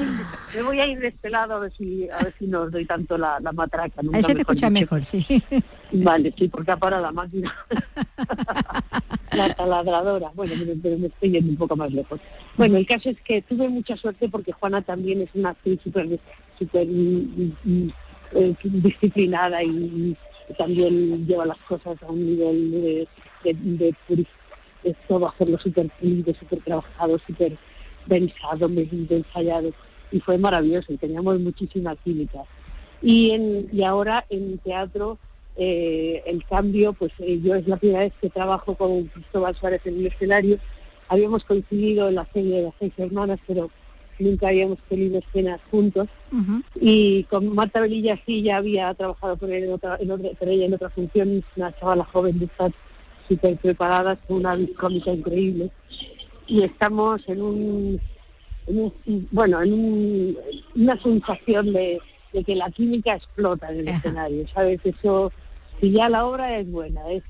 me 0.53 0.61
voy 0.61 0.79
a 0.81 0.85
ir 0.85 0.99
de 0.99 1.07
este 1.07 1.29
lado 1.29 1.55
a 1.55 1.59
ver 1.59 1.73
si, 1.77 2.09
a 2.09 2.23
ver 2.23 2.33
si 2.37 2.45
no 2.45 2.63
os 2.63 2.71
doy 2.71 2.85
tanto 2.85 3.17
la, 3.17 3.39
la 3.39 3.53
matraca. 3.53 4.03
nunca 4.03 4.17
Ahí 4.17 4.23
se 4.23 4.33
te 4.33 4.39
mejor 4.39 4.55
escucha 4.55 4.69
mejor, 4.69 5.05
sí. 5.05 5.25
Vale, 5.93 6.33
sí, 6.37 6.49
porque 6.49 6.71
ha 6.71 6.77
parado 6.77 7.03
la 7.03 7.13
máquina. 7.13 7.55
la 9.31 9.53
taladradora. 9.53 10.31
Bueno, 10.35 10.53
pero, 10.83 10.97
me 10.97 11.07
estoy 11.07 11.31
yendo 11.31 11.51
un 11.51 11.57
poco 11.57 11.77
más 11.77 11.91
lejos. 11.93 12.19
Bueno, 12.57 12.77
el 12.77 12.85
caso 12.85 13.09
es 13.09 13.21
que 13.21 13.41
tuve 13.41 13.69
mucha 13.69 13.95
suerte 13.95 14.27
porque 14.27 14.51
Juana 14.51 14.81
también 14.81 15.21
es 15.21 15.29
una 15.35 15.51
actriz 15.51 15.79
súper 15.81 16.19
súper 16.59 16.85
mm, 16.85 17.53
mm, 17.63 17.89
eh, 18.33 18.55
disciplinada 18.61 19.63
y, 19.63 20.17
y 20.49 20.53
también 20.57 21.25
lleva 21.25 21.45
las 21.45 21.57
cosas 21.59 21.95
a 22.03 22.07
un 22.07 22.25
nivel 22.25 22.71
de, 22.71 23.07
de, 23.45 23.53
de 23.53 23.95
todo 25.07 25.27
hacerlo 25.27 25.57
súper 25.59 25.89
pulido, 25.99 26.33
súper 26.35 26.59
trabajado, 26.59 27.19
súper 27.25 27.57
pensado, 28.07 28.69
medido, 28.69 29.15
ensayado. 29.15 29.71
Y 30.11 30.19
fue 30.19 30.37
maravilloso 30.37 30.93
y 30.93 30.97
teníamos 30.97 31.39
muchísima 31.39 31.95
química. 31.95 32.43
Y, 33.01 33.31
en, 33.31 33.69
y 33.71 33.83
ahora 33.83 34.25
en 34.29 34.57
teatro 34.59 35.17
eh, 35.57 36.23
el 36.25 36.43
cambio, 36.45 36.93
pues 36.93 37.11
eh, 37.19 37.39
yo 37.41 37.55
es 37.55 37.67
la 37.67 37.77
primera 37.77 38.01
vez 38.01 38.13
que 38.21 38.29
trabajo 38.29 38.75
con 38.75 39.05
Cristóbal 39.05 39.55
Suárez 39.55 39.81
en 39.85 39.99
el 39.99 40.07
escenario. 40.07 40.59
Habíamos 41.07 41.43
coincidido 41.43 42.09
en 42.09 42.15
la 42.15 42.27
serie 42.33 42.57
de 42.57 42.63
las 42.63 42.73
seis 42.79 42.93
hermanas, 42.97 43.39
pero 43.47 43.69
nunca 44.19 44.49
habíamos 44.49 44.79
tenido 44.89 45.19
escenas 45.19 45.61
juntos. 45.71 46.07
Y 46.79 47.23
con 47.25 47.53
Marta 47.53 47.79
Velilla 47.81 48.19
sí 48.25 48.41
ya 48.41 48.57
había 48.57 48.93
trabajado 48.93 49.37
con 49.37 49.51
él 49.51 49.63
en 49.65 49.73
otra, 49.73 49.97
en 49.99 50.11
otra, 50.11 50.29
con 50.37 50.49
ella 50.49 50.65
en 50.65 50.73
otra 50.73 50.89
función, 50.89 51.43
una 51.55 51.77
chavala 51.77 52.05
joven 52.05 52.39
de 52.39 52.45
estar 52.45 52.71
súper 53.27 53.57
preparada, 53.57 54.15
con 54.15 54.37
una 54.37 54.57
cómica 54.77 55.11
increíble. 55.11 55.69
Y 56.47 56.61
estamos 56.63 57.21
en 57.27 57.41
un, 57.41 58.01
en 58.67 58.79
un- 58.79 59.27
bueno, 59.31 59.61
en 59.61 59.73
un- 59.73 60.37
una 60.75 61.01
sensación 61.01 61.73
de, 61.73 61.99
de 62.33 62.43
que 62.43 62.55
la 62.55 62.69
química 62.71 63.15
explota 63.15 63.71
en 63.71 63.79
el 63.79 63.87
escenario, 63.87 64.47
¿sabes? 64.53 64.79
Eso, 64.83 65.31
si 65.79 65.91
ya 65.91 66.09
la 66.09 66.25
obra 66.25 66.57
es 66.57 66.69
buena, 66.69 67.09
es 67.11 67.23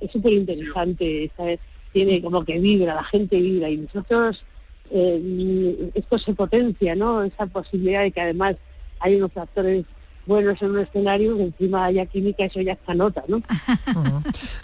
es 0.00 0.10
súper 0.12 0.32
interesante, 0.32 1.30
¿sabes? 1.36 1.60
Tiene 1.92 2.20
como 2.20 2.44
que 2.44 2.58
vibra, 2.58 2.94
la 2.94 3.04
gente 3.04 3.40
vibra 3.40 3.70
y 3.70 3.78
nosotros 3.78 4.44
eh, 4.90 5.90
esto 5.94 6.18
se 6.18 6.34
potencia, 6.34 6.94
¿no? 6.94 7.22
Esa 7.22 7.46
posibilidad 7.46 8.02
de 8.02 8.10
que 8.12 8.20
además 8.20 8.56
hay 9.00 9.16
unos 9.16 9.36
actores 9.36 9.84
buenos 10.26 10.60
en 10.60 10.70
un 10.72 10.80
escenario, 10.80 11.36
que 11.36 11.44
encima 11.44 11.84
haya 11.86 12.04
química, 12.06 12.44
eso 12.44 12.60
ya 12.60 12.72
está 12.72 12.94
nota, 12.94 13.22
¿no? 13.28 13.40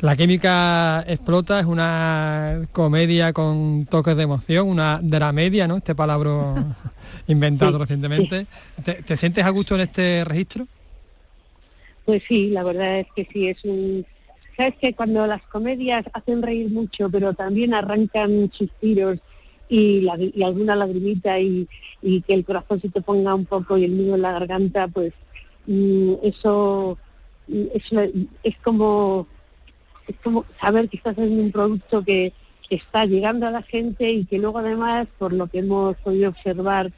La 0.01 0.17
química 0.17 1.05
explota 1.07 1.61
es 1.61 1.67
una 1.67 2.63
comedia 2.73 3.33
con 3.33 3.87
toques 3.87 4.17
de 4.17 4.25
emoción, 4.25 4.69
una 4.69 5.01
dramedia, 5.03 5.69
¿no? 5.69 5.77
Este 5.77 5.95
palabra 5.95 6.75
inventado 7.29 7.73
Sí, 7.73 7.79
recientemente. 7.79 8.47
¿Te, 8.85 8.95
te 8.95 9.17
sientes 9.17 9.45
a 9.45 9.51
gusto 9.51 9.75
en 9.77 9.83
este 9.83 10.25
registro? 10.25 10.67
Pues 12.05 12.23
sí, 12.29 12.51
la 12.51 12.65
verdad 12.65 13.01
es 13.01 13.07
que 13.15 13.29
sí, 13.33 13.49
es 13.49 13.65
un... 13.65 14.05
Sabes 14.57 14.75
que 14.81 14.93
cuando 14.95 15.27
las 15.27 15.43
comedias 15.45 16.05
hacen 16.13 16.43
reír 16.43 16.69
mucho, 16.71 17.09
pero 17.09 17.33
también 17.33 17.73
arrancan 17.75 18.51
suspiros 18.53 19.19
y, 19.69 20.03
la- 20.03 20.19
y 20.21 20.43
alguna 20.43 20.77
lagrimita 20.77 21.39
y, 21.41 21.67
y 22.03 22.21
que 22.23 22.35
el 22.35 22.45
corazón 22.45 22.81
se 22.81 22.91
te 22.91 23.01
ponga 23.01 23.35
un 23.35 23.47
poco 23.47 23.79
y 23.79 23.85
el 23.85 23.97
nudo 23.97 24.17
en 24.17 24.23
la 24.23 24.33
garganta, 24.33 24.89
pues 24.89 25.13
eso, 25.67 26.99
eso 27.49 28.01
es 28.43 28.57
como 28.63 29.27
es 30.09 30.17
como 30.23 30.45
saber 30.61 30.89
que 30.89 30.97
estás 30.97 31.13
haciendo 31.13 31.43
un 31.43 31.53
producto 31.53 32.03
que, 32.03 32.33
que 32.69 32.77
está 32.77 33.05
llegando 33.07 33.47
a 33.47 33.51
la 33.51 33.63
gente 33.63 34.11
y 34.11 34.25
que 34.25 34.39
luego 34.39 34.59
además, 34.59 35.07
por 35.19 35.33
lo 35.33 35.47
que 35.47 35.59
hemos 35.59 35.97
podido 35.99 36.31
observar 36.31 36.93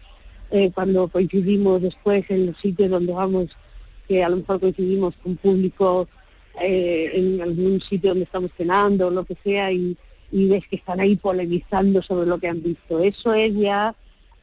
eh, 0.50 0.70
cuando 0.74 1.08
coincidimos 1.08 1.82
después 1.82 2.24
en 2.30 2.46
los 2.46 2.58
sitios 2.58 2.90
donde 2.90 3.12
vamos, 3.12 3.50
que 4.08 4.22
a 4.22 4.28
lo 4.28 4.36
mejor 4.36 4.60
coincidimos 4.60 5.14
con 5.22 5.36
público 5.36 6.08
eh, 6.60 7.10
en 7.14 7.42
algún 7.42 7.80
sitio 7.80 8.10
donde 8.10 8.24
estamos 8.24 8.50
cenando 8.56 9.08
o 9.08 9.10
lo 9.10 9.24
que 9.24 9.36
sea 9.42 9.72
y 9.72 9.96
ves 10.32 10.64
que 10.68 10.76
están 10.76 11.00
ahí 11.00 11.16
polemizando 11.16 12.02
sobre 12.02 12.26
lo 12.26 12.38
que 12.38 12.48
han 12.48 12.62
visto. 12.62 13.00
Eso 13.00 13.34
es 13.34 13.54
ya 13.54 13.94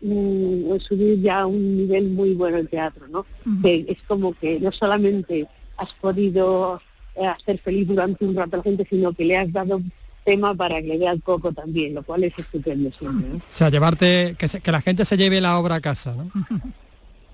mm, 0.02 0.78
subir 0.80 1.22
ya 1.22 1.42
a 1.42 1.46
un 1.48 1.78
nivel 1.78 2.10
muy 2.10 2.34
bueno 2.34 2.58
el 2.58 2.68
teatro, 2.70 3.08
¿no? 3.08 3.26
Que 3.62 3.86
es 3.88 3.98
como 4.08 4.34
que 4.34 4.60
no 4.60 4.72
solamente 4.72 5.48
has 5.78 5.94
podido 6.02 6.82
eh, 7.16 7.26
hacer 7.26 7.60
feliz 7.60 7.88
durante 7.88 8.26
un 8.26 8.36
rato 8.36 8.56
a 8.56 8.58
la 8.58 8.64
gente, 8.64 8.86
sino 8.90 9.14
que 9.14 9.26
le 9.26 9.38
has 9.38 9.52
dado 9.52 9.82
tema 10.24 10.54
para 10.54 10.80
que 10.82 10.88
le 10.88 10.98
vea 11.00 11.12
el 11.12 11.22
coco 11.24 11.52
también, 11.52 11.96
lo 11.96 12.04
cual 12.04 12.24
es 12.24 12.34
estupendo 12.38 12.92
siempre. 12.98 13.28
¿no? 13.30 13.36
O 13.38 13.42
sea, 13.50 13.70
llevarte, 13.70 14.36
que, 14.38 14.48
se- 14.48 14.62
que 14.62 14.72
la 14.72 14.82
gente 14.82 15.04
se 15.06 15.18
lleve 15.18 15.42
la 15.42 15.58
obra 15.60 15.76
a 15.76 15.82
casa, 15.82 16.16
¿no? 16.16 16.32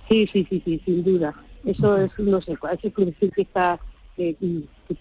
Sí, 0.09 0.27
sí, 0.31 0.47
sí, 0.49 0.61
sí, 0.63 0.81
sin 0.85 1.03
duda. 1.03 1.33
Eso 1.65 1.97
es, 1.97 2.11
no 2.17 2.41
sé, 2.41 2.53
eso 2.53 2.69
es 2.87 2.95
decir 2.95 3.31
que 3.35 3.41
está, 3.41 3.77
que, 4.17 4.35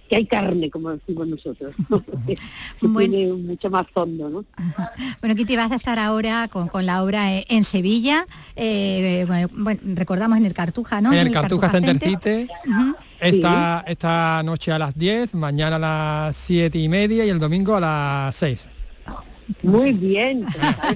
que 0.09 0.17
hay 0.17 0.27
carne, 0.27 0.71
como 0.71 0.91
decimos 0.91 1.27
nosotros, 1.27 1.75
que, 2.27 2.37
tiene 2.99 3.33
mucho 3.33 3.71
más 3.71 3.87
fondo, 3.93 4.29
¿no? 4.29 4.45
Bueno, 5.21 5.35
Kitty, 5.35 5.57
vas 5.57 5.73
a 5.73 5.77
estar 5.77 5.99
ahora 5.99 6.49
con, 6.49 6.69
con 6.69 6.87
la 6.87 7.03
obra 7.03 7.35
eh, 7.35 7.47
en 7.49 7.65
Sevilla, 7.65 8.27
eh, 8.55 9.25
bueno, 9.57 9.81
recordamos 9.95 10.39
en 10.39 10.47
el 10.47 10.55
Cartuja, 10.55 11.01
¿no? 11.01 11.13
en 11.13 11.27
el 11.27 11.33
Cartuja 11.33 11.71
Center 11.71 11.99
City, 11.99 12.47
Ujú. 12.69 12.95
esta, 13.21 13.85
esta 13.87 14.43
noche 14.45 14.71
a 14.71 14.79
las 14.79 14.97
10, 14.97 15.35
mañana 15.35 15.77
a 15.77 15.79
las 16.27 16.37
7 16.37 16.79
y 16.79 16.89
media 16.89 17.25
y 17.25 17.31
el 17.31 17.39
domingo 17.39 17.75
a 17.77 17.81
las 17.81 18.37
6. 18.37 18.69
Muy 19.63 19.93
bien. 19.93 20.45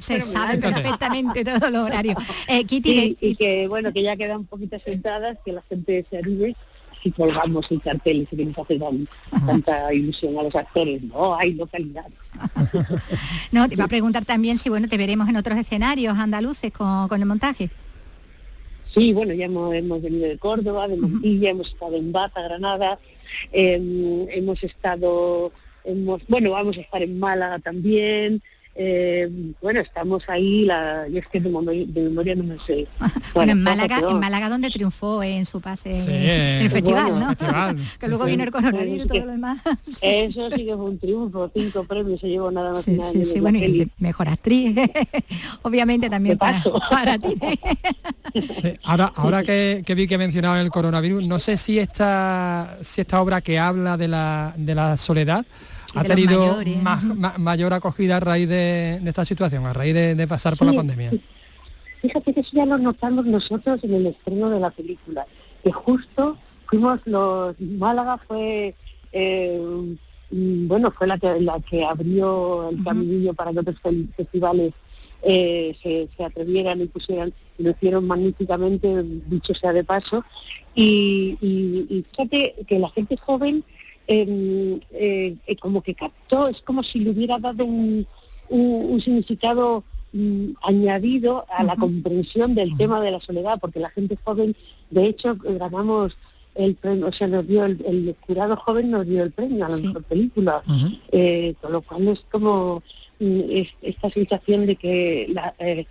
Se 0.01 0.21
sabe 0.21 0.59
perfectamente 0.59 1.45
todos 1.45 1.71
los 1.71 1.85
horarios. 1.85 2.17
Eh, 2.49 2.65
Kitty, 2.65 2.93
Sí, 2.93 3.19
y 3.21 3.37
que 3.37 3.69
bueno, 3.69 3.93
que 3.93 4.03
ya 4.03 4.17
quedan 4.17 4.45
poquitas 4.45 4.83
sentadas, 4.83 5.39
que 5.45 5.53
la 5.53 5.63
gente 5.63 6.05
se 6.11 6.19
anime 6.19 6.57
si 7.03 7.11
colgamos 7.13 7.67
el 7.71 7.81
cartel 7.81 8.27
y 8.31 8.37
que 8.37 8.45
nos 8.45 8.59
hace 8.59 8.79
tan- 8.79 9.09
tanta 9.47 9.93
ilusión 9.95 10.39
a 10.39 10.43
los 10.43 10.55
actores. 10.55 11.03
No 11.03 11.35
hay 11.37 11.55
localidad. 11.55 12.07
no, 13.53 13.69
te 13.69 13.75
iba 13.75 13.85
a 13.85 13.89
preguntar 13.89 14.25
también 14.25 14.59
si 14.59 14.69
bueno 14.69 14.89
te 14.89 14.97
veremos 14.97 15.29
en 15.29 15.37
otros 15.37 15.59
escenarios 15.59 16.17
andaluces 16.19 16.73
con, 16.73 17.09
con 17.09 17.21
el 17.21 17.27
montaje. 17.27 17.71
Sí, 18.95 19.13
bueno, 19.13 19.33
ya 19.35 19.45
hemos, 19.47 19.73
hemos 19.75 20.03
venido 20.03 20.29
de 20.29 20.37
Córdoba, 20.39 20.89
de 20.89 20.97
Montilla, 20.97 21.51
hemos 21.51 21.69
estado 21.69 21.95
en 21.97 22.11
Baza, 22.11 22.43
Granada, 22.43 22.99
em, 23.53 24.27
hemos 24.31 24.63
estado, 24.65 25.53
hemos, 25.85 26.21
bueno, 26.27 26.51
vamos 26.51 26.77
a 26.77 26.81
estar 26.81 27.01
en 27.03 27.19
Málaga 27.19 27.61
también. 27.61 28.43
Em, 28.75 29.55
bueno, 29.61 29.81
estamos 29.81 30.23
ahí, 30.29 30.65
la, 30.65 31.07
yo 31.09 31.19
es 31.19 31.27
que 31.29 31.41
de, 31.41 31.49
memoria, 31.51 31.85
de 31.87 32.01
memoria 32.03 32.35
no 32.37 32.45
me 32.45 32.57
sé. 32.67 32.87
Bueno, 33.35 33.53
en 33.53 33.63
Málaga, 33.63 34.01
en 34.09 34.19
Málaga 34.19 34.49
donde 34.49 34.71
triunfó 34.71 35.23
en 35.23 35.47
su 35.47 35.61
pase 35.61 35.95
Sí, 35.95 36.11
en 36.11 36.63
el 36.63 36.71
festival, 36.71 37.11
bueno, 37.13 37.21
¿no? 37.21 37.29
festival, 37.29 37.77
que 38.01 38.09
luego 38.09 38.25
sí. 38.25 38.31
vino 38.31 38.43
el 38.45 38.51
coronavirus 38.51 39.05
y 39.05 39.09
todo 39.09 39.21
que- 39.21 39.25
lo 39.27 39.31
demás. 39.33 39.59
Eso 40.03 40.49
sí 40.51 40.65
que 40.65 40.75
fue 40.77 40.85
un 40.85 40.99
triunfo, 40.99 41.51
cinco 41.55 41.85
premios 41.85 42.21
se 42.21 42.29
llevó 42.29 42.51
nada 42.51 42.73
más 42.73 42.85
Sí, 42.85 42.93
nada 42.93 43.13
sí, 43.13 43.25
sí, 43.25 43.41
bueno, 43.41 43.59
y 43.59 43.89
mejor 43.99 44.29
actriz, 44.29 44.75
obviamente 45.63 46.09
también 46.11 46.39
para, 46.39 46.63
para 46.91 47.19
ti. 47.19 47.37
Eh, 48.35 48.77
Ahora, 48.85 49.13
ahora 49.17 49.43
que, 49.43 49.83
que 49.85 49.95
vi 49.95 50.07
que 50.07 50.19
mencionaba 50.19 50.61
el 50.61 50.71
coronavirus, 50.71 51.25
no 51.27 51.39
sé 51.39 51.57
si 51.57 51.79
esta, 51.79 52.79
si 52.83 53.01
esta 53.01 53.21
obra 53.21 53.41
que 53.41 53.59
habla 53.59 53.97
de 53.97 54.09
la, 54.09 54.55
de 54.57 54.75
la 54.75 54.97
soledad 54.97 55.45
ha 55.95 56.05
tenido 56.05 56.41
mayores, 56.41 56.83
más- 56.83 57.05
ma- 57.05 57.39
mayor 57.39 57.73
acogida 57.73 58.17
a 58.17 58.21
raíz 58.21 58.49
de, 58.49 58.99
de 59.03 59.09
esta 59.09 59.25
situación, 59.25 59.67
a 59.67 59.73
raíz 59.73 59.95
de, 59.95 60.15
de 60.15 60.27
pasar 60.29 60.57
por 60.57 60.69
Sí, 60.69 60.75
la 60.75 60.81
pandemia. 60.81 61.13
Fíjate 62.03 62.33
que 62.33 62.41
eso 62.41 62.51
ya 62.55 62.65
lo 62.67 62.79
notamos 62.79 63.27
nosotros 63.27 63.83
en 63.85 63.95
el 63.95 64.07
estreno 64.07 64.49
de 64.51 64.61
la 64.61 64.71
película, 64.71 65.27
que 65.63 65.71
justo 65.73 66.39
fuimos 66.67 67.01
los 67.05 67.61
Málaga 67.61 68.19
fue 68.27 68.75
eh, 69.13 69.61
mm, 70.31 70.69
bueno 70.69 70.91
fue 70.93 71.07
la 71.07 71.19
que 71.19 71.41
la 71.41 71.61
que 71.61 71.85
abrió 71.85 72.71
el 72.71 72.83
caminillo 72.85 73.35
para 73.35 73.53
que 73.53 73.59
otros 73.59 73.77
festivales 74.17 74.73
eh, 75.23 75.77
se, 75.83 76.09
se 76.17 76.25
atrevieran 76.25 76.81
y 76.81 76.87
pusieran 76.87 77.35
y 77.59 77.65
lo 77.65 77.73
hicieron 77.73 78.07
magníficamente, 78.07 79.03
dicho 79.27 79.53
sea 79.55 79.73
de 79.75 79.85
paso, 79.85 80.25
y, 80.75 81.37
y- 81.43 81.87
y 81.91 82.03
fíjate 82.11 82.55
que 82.67 82.79
la 82.79 82.89
gente 82.91 83.19
joven 83.19 83.63
eh, 84.11 85.37
eh, 85.47 85.57
como 85.57 85.83
que 85.83 85.95
captó, 85.95 86.49
es 86.49 86.61
como 86.63 86.83
si 86.83 86.99
le 86.99 87.11
hubiera 87.11 87.39
dado 87.39 87.65
un, 87.65 88.07
un- 88.49 88.87
un 88.93 89.01
significado 89.01 89.85
mm, 90.13 90.51
añadido 90.63 91.47
a 91.49 91.63
la 91.63 91.75
comprensión 91.77 92.55
del 92.55 92.77
tema 92.77 93.01
de 93.01 93.13
la 93.13 93.21
soledad, 93.21 93.59
porque 93.61 93.79
la 93.81 93.91
gente 93.91 94.19
joven, 94.25 94.57
de 94.91 95.07
hecho, 95.07 95.37
ganamos 95.41 96.17
el 96.57 96.75
premio, 96.75 97.07
o 97.07 97.13
sea, 97.13 97.29
nos 97.29 97.47
dio 97.47 97.65
el, 97.65 97.81
el 97.87 98.17
jurado 98.27 98.57
joven 98.57 98.91
nos 98.91 99.07
dio 99.07 99.23
el 99.23 99.31
premio 99.31 99.65
a 99.65 99.69
la 99.69 99.77
mejor 99.77 100.03
película, 100.03 100.63
eh, 101.13 101.55
con 101.61 101.71
lo 101.73 101.81
cual 101.83 102.09
es 102.09 102.21
como 102.33 102.83
mm, 103.21 103.41
es- 103.51 103.75
esta 103.83 104.11
sensación 104.11 104.67
de 104.67 104.75
que, 104.75 105.29
la, 105.33 105.55
eh, 105.61 105.87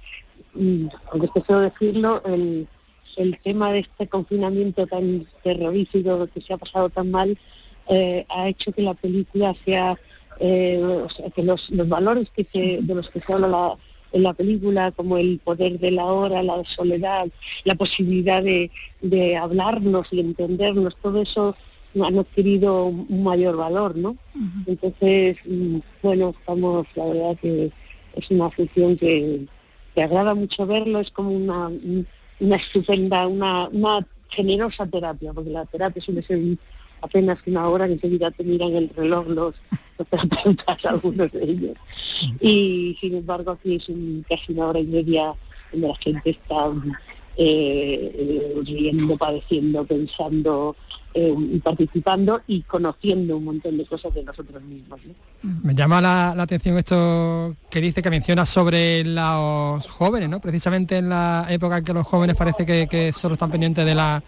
mm, 0.56 0.88
aunque 1.12 1.28
esté 1.28 1.42
feo 1.44 1.60
decirlo, 1.62 2.22
el, 2.26 2.68
el 3.16 3.40
tema 3.40 3.72
de 3.72 3.80
este 3.80 4.08
confinamiento 4.10 4.86
tan 4.88 5.26
terrorífico 5.44 6.28
que 6.34 6.42
se 6.42 6.54
ha 6.54 6.58
pasado 6.58 6.90
tan 6.90 7.10
mal 7.12 7.38
eh, 7.90 8.26
ha 8.30 8.48
hecho 8.48 8.72
que 8.72 8.82
la 8.82 8.94
película 8.94 9.56
sea, 9.66 9.98
eh, 10.40 10.80
o 10.82 11.10
sea, 11.10 11.30
que 11.32 11.44
los, 11.44 11.70
los 11.72 11.88
valores 11.90 12.30
que 12.36 12.46
se, 12.52 12.80
de 12.82 12.96
los 12.96 13.10
que 13.10 13.20
se 13.22 13.34
habla 13.34 13.48
la- 13.48 13.78
en 14.12 14.24
la 14.24 14.34
película, 14.34 14.92
como 14.92 15.18
el 15.20 15.40
poder 15.44 15.78
de 15.80 15.92
la 15.92 16.06
hora, 16.06 16.42
la 16.42 16.64
soledad, 16.66 17.28
la 17.64 17.76
posibilidad 17.76 18.42
de, 18.42 18.72
de 19.02 19.38
hablarnos 19.38 20.08
y 20.12 20.20
entendernos, 20.20 20.96
todo 21.04 21.22
eso 21.22 21.56
han 22.02 22.18
adquirido 22.18 22.86
un 22.86 23.24
mayor 23.24 23.56
valor, 23.58 23.96
¿no? 23.96 24.16
Entonces, 24.66 25.38
mm, 25.46 25.78
bueno, 26.02 26.34
estamos, 26.40 26.88
la 26.96 27.06
verdad 27.06 27.38
que 27.40 27.72
es 28.16 28.32
una 28.32 28.46
afición 28.48 28.98
que, 28.98 29.46
que 29.94 30.02
agrada 30.02 30.34
mucho 30.34 30.66
verlo, 30.66 31.00
es 31.02 31.12
como 31.12 31.30
una, 31.32 31.68
un- 31.68 32.08
una 32.40 32.56
estupenda, 32.56 33.28
una, 33.28 33.68
una 33.70 34.08
generosa 34.30 34.88
terapia, 34.88 35.34
porque 35.34 35.50
la 35.52 35.66
terapia 35.66 36.02
suele 36.02 36.24
ser 36.24 36.40
apenas 37.02 37.38
una 37.46 37.68
hora 37.68 37.88
que 37.88 37.94
enseguida 37.94 38.32
te 38.32 38.44
miran 38.44 38.74
el 38.76 38.90
reloj 38.96 39.28
los, 39.28 39.56
los 39.98 40.08
terapeutas, 40.08 40.86
algunos 40.86 41.32
de 41.32 41.44
ellos. 41.44 41.78
Y 42.42 42.98
sin 43.00 43.16
embargo 43.16 43.52
aquí 43.52 43.76
es 43.76 43.90
un- 43.90 44.26
casi 44.30 44.54
una 44.54 44.68
hora 44.68 44.80
y 44.80 44.86
media 44.88 45.34
donde 45.72 45.88
la 45.88 45.96
gente 45.96 46.30
está 46.32 46.72
eh, 47.38 48.12
eh, 48.16 48.62
riendo, 48.66 49.16
padeciendo, 49.18 49.86
pensando 49.86 50.76
eh, 51.14 51.34
y 51.54 51.60
participando 51.60 52.42
y 52.48 52.62
conociendo 52.64 53.38
un 53.38 53.46
montón 53.46 53.78
de 53.78 53.86
cosas 53.86 54.14
de 54.14 54.24
nosotros 54.24 54.62
mismos. 54.64 55.00
¿no? 55.06 55.14
Me 55.64 55.74
llama 55.74 56.02
la, 56.02 56.34
la 56.36 56.44
atención 56.44 56.78
esto 56.78 57.56
que 57.70 57.80
dice 57.82 58.02
que 58.02 58.10
menciona 58.10 58.46
sobre 58.46 59.06
los 59.06 59.88
jóvenes, 59.88 60.30
¿no? 60.30 60.42
Precisamente 60.42 60.98
en 60.98 61.10
la 61.10 61.48
época 61.50 61.78
en 61.78 61.84
que 61.86 61.94
los 61.94 62.06
jóvenes 62.06 62.36
parece 62.36 62.66
que, 62.66 62.88
que 62.88 63.14
solo 63.14 63.34
están 63.34 63.52
pendientes 63.52 63.86
de 63.86 63.96
la 63.96 64.22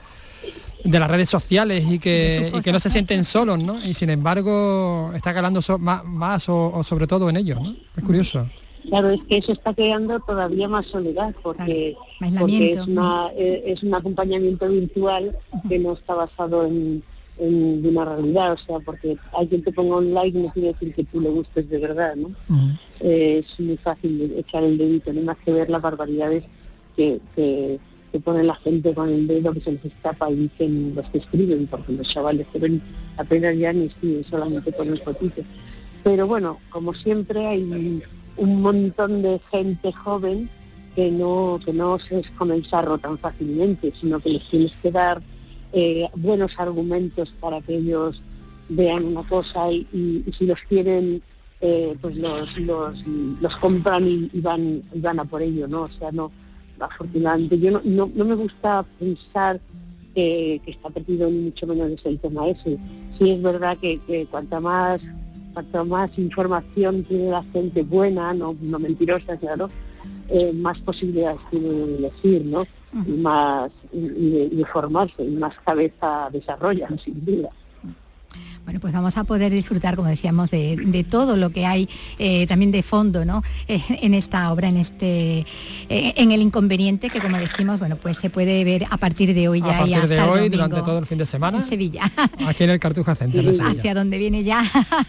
de 0.83 0.99
las 0.99 1.09
redes 1.09 1.29
sociales 1.29 1.83
y 1.89 1.99
que, 1.99 2.51
y 2.55 2.61
que 2.61 2.71
no 2.71 2.79
se 2.79 2.89
sienten 2.89 3.23
solos, 3.25 3.59
¿no? 3.59 3.83
Y 3.85 3.93
sin 3.93 4.09
embargo 4.09 5.11
está 5.15 5.33
calando 5.33 5.61
so- 5.61 5.77
más, 5.79 6.03
más 6.05 6.47
o, 6.49 6.71
o 6.73 6.83
sobre 6.83 7.07
todo 7.07 7.29
en 7.29 7.37
ellos, 7.37 7.61
¿no? 7.61 7.75
Es 7.95 8.03
curioso. 8.03 8.47
Claro, 8.89 9.11
es 9.11 9.21
que 9.29 9.37
eso 9.37 9.51
está 9.51 9.73
creando 9.73 10.19
todavía 10.21 10.67
más 10.67 10.87
soledad 10.87 11.35
porque, 11.43 11.95
porque 12.39 12.71
es, 12.73 12.87
una, 12.87 13.27
eh, 13.37 13.63
es 13.67 13.83
un 13.83 13.93
acompañamiento 13.93 14.67
virtual 14.67 15.35
que 15.69 15.77
no 15.77 15.93
está 15.93 16.15
basado 16.15 16.65
en, 16.65 17.03
en 17.37 17.85
una 17.85 18.05
realidad, 18.05 18.53
o 18.53 18.57
sea, 18.57 18.79
porque 18.79 19.17
alguien 19.37 19.63
te 19.63 19.71
ponga 19.71 19.97
un 19.97 20.13
like 20.13 20.37
no 20.37 20.51
quiere 20.51 20.69
decir 20.69 20.93
que 20.95 21.03
tú 21.03 21.21
le 21.21 21.29
gustes 21.29 21.69
de 21.69 21.77
verdad, 21.77 22.15
¿no? 22.15 22.31
Eh, 22.99 23.43
es 23.45 23.59
muy 23.59 23.77
fácil 23.77 24.17
de 24.29 24.39
echar 24.39 24.63
el 24.63 24.77
dedito, 24.79 25.13
no 25.13 25.19
hay 25.19 25.25
más 25.25 25.37
que 25.45 25.53
ver 25.53 25.69
las 25.69 25.81
barbaridades 25.81 26.43
que, 26.95 27.19
que, 27.35 27.79
que 28.11 28.19
pone 28.19 28.43
la 28.43 28.55
gente 28.55 28.93
con 28.93 29.09
el 29.09 29.27
dedo 29.27 29.53
que 29.53 29.61
se 29.61 29.71
les 29.71 29.85
escapa 29.85 30.29
y 30.29 30.35
dicen 30.35 30.93
los 30.95 31.05
que 31.09 31.19
escriben, 31.19 31.67
porque 31.67 31.93
los 31.93 32.07
chavales 32.07 32.45
que 32.51 32.59
ven 32.59 32.81
apenas 33.17 33.57
ya 33.57 33.71
ni 33.71 33.85
escriben, 33.85 34.25
solamente 34.25 34.71
ponen 34.71 34.97
fotitos. 34.97 35.45
Pero 36.03 36.27
bueno, 36.27 36.57
como 36.69 36.93
siempre 36.93 37.45
hay 37.47 38.01
un 38.37 38.61
montón 38.61 39.21
de 39.21 39.39
gente 39.51 39.91
joven 39.93 40.49
que 40.95 41.09
no, 41.09 41.59
que 41.63 41.71
no 41.71 41.99
se 41.99 42.19
es 42.19 42.29
con 42.31 42.51
el 42.51 42.65
sarro 42.65 42.97
tan 42.97 43.17
fácilmente, 43.17 43.93
sino 43.99 44.19
que 44.19 44.31
les 44.31 44.49
tienes 44.49 44.73
que 44.81 44.91
dar 44.91 45.21
eh, 45.71 46.09
buenos 46.15 46.51
argumentos 46.57 47.33
para 47.39 47.61
que 47.61 47.75
ellos 47.75 48.21
vean 48.67 49.05
una 49.05 49.23
cosa 49.23 49.71
y, 49.71 50.25
si 50.37 50.45
los 50.45 50.59
quieren 50.67 51.21
eh, 51.61 51.95
pues 52.01 52.15
los, 52.15 52.57
los, 52.57 53.05
los 53.39 53.55
compran 53.57 54.07
y, 54.07 54.29
y 54.33 54.41
van 54.41 54.81
y 54.93 54.99
van 54.99 55.19
a 55.19 55.25
por 55.25 55.41
ello, 55.41 55.67
¿no? 55.67 55.83
O 55.83 55.89
sea, 55.89 56.11
no, 56.11 56.31
afortunadamente 56.81 57.59
yo 57.59 57.71
no, 57.71 57.81
no, 57.83 58.11
no 58.13 58.25
me 58.25 58.35
gusta 58.35 58.85
pensar 58.99 59.59
que, 60.13 60.61
que 60.65 60.71
está 60.71 60.89
perdido 60.89 61.29
ni 61.29 61.39
mucho 61.39 61.67
menos 61.67 61.91
es 61.91 62.05
el 62.05 62.19
tema 62.19 62.47
ese. 62.47 62.77
Sí 63.17 63.31
es 63.31 63.41
verdad 63.41 63.77
que, 63.77 63.99
que 63.99 64.25
cuanta 64.25 64.59
más 64.59 65.01
cuanto 65.53 65.85
más 65.85 66.17
información 66.17 67.03
tiene 67.03 67.29
la 67.29 67.43
gente 67.51 67.83
buena, 67.83 68.33
no, 68.33 68.55
no 68.61 68.79
mentirosa, 68.79 69.37
claro, 69.37 69.69
eh, 70.29 70.51
más 70.53 70.79
posibilidades 70.79 71.39
tiene 71.49 71.69
de 71.69 71.97
elegir, 71.97 72.45
¿no? 72.45 72.65
Y 73.05 73.11
más 73.11 73.71
y, 73.93 73.97
y 73.97 74.29
de, 74.31 74.43
y 74.45 74.55
de 74.55 74.65
formarse, 74.65 75.23
y 75.23 75.31
más 75.31 75.53
cabeza 75.65 76.29
desarrollan, 76.31 76.99
sin 76.99 77.23
duda. 77.25 77.49
Bueno, 78.65 78.79
pues 78.79 78.93
vamos 78.93 79.17
a 79.17 79.23
poder 79.23 79.51
disfrutar, 79.51 79.95
como 79.95 80.07
decíamos, 80.07 80.51
de, 80.51 81.05
todo 81.09 81.35
lo 81.35 81.49
que 81.49 81.65
hay 81.65 81.89
eh, 82.19 82.45
también 82.47 82.71
de 82.71 82.83
fondo, 82.83 83.25
¿no? 83.25 83.41
Eh, 83.67 83.81
en 84.01 84.13
esta 84.13 84.51
obra, 84.51 84.69
en 84.69 84.77
este, 84.77 85.39
eh, 85.89 86.13
en 86.15 86.31
el 86.31 86.41
inconveniente 86.41 87.09
que, 87.09 87.19
como 87.19 87.37
decimos, 87.37 87.79
bueno, 87.79 87.95
pues 87.95 88.17
se 88.17 88.29
puede 88.29 88.63
ver 88.63 88.85
a 88.89 88.97
partir 88.97 89.33
de 89.33 89.47
hoy 89.47 89.61
ya 89.61 89.75
a 89.75 89.77
partir 89.79 89.89
y 89.89 89.93
hasta 89.95 90.15
de 90.15 90.21
hoy, 90.21 90.49
durante 90.49 90.81
todo 90.81 90.99
el 90.99 91.05
fin 91.05 91.17
de 91.17 91.25
semana. 91.25 91.57
En 91.57 91.63
Sevilla. 91.63 92.11
Aquí 92.47 92.63
en 92.63 92.69
el 92.69 92.79
Cartuja 92.79 93.15
Center 93.15 93.43
de 93.43 93.53
Sevilla. 93.53 93.79
Hacia 93.79 93.93
donde 93.93 94.17
viene 94.17 94.43
ya 94.43 94.63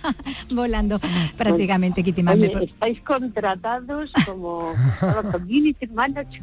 volando 0.50 0.98
prácticamente 1.36 2.02
Kitty 2.02 2.22
Mann. 2.22 2.40
Oye, 2.40 2.64
estáis 2.64 3.00
contratados 3.02 4.10
como 4.26 4.72
los 5.00 5.32
community 5.32 5.86
managers. 5.88 6.42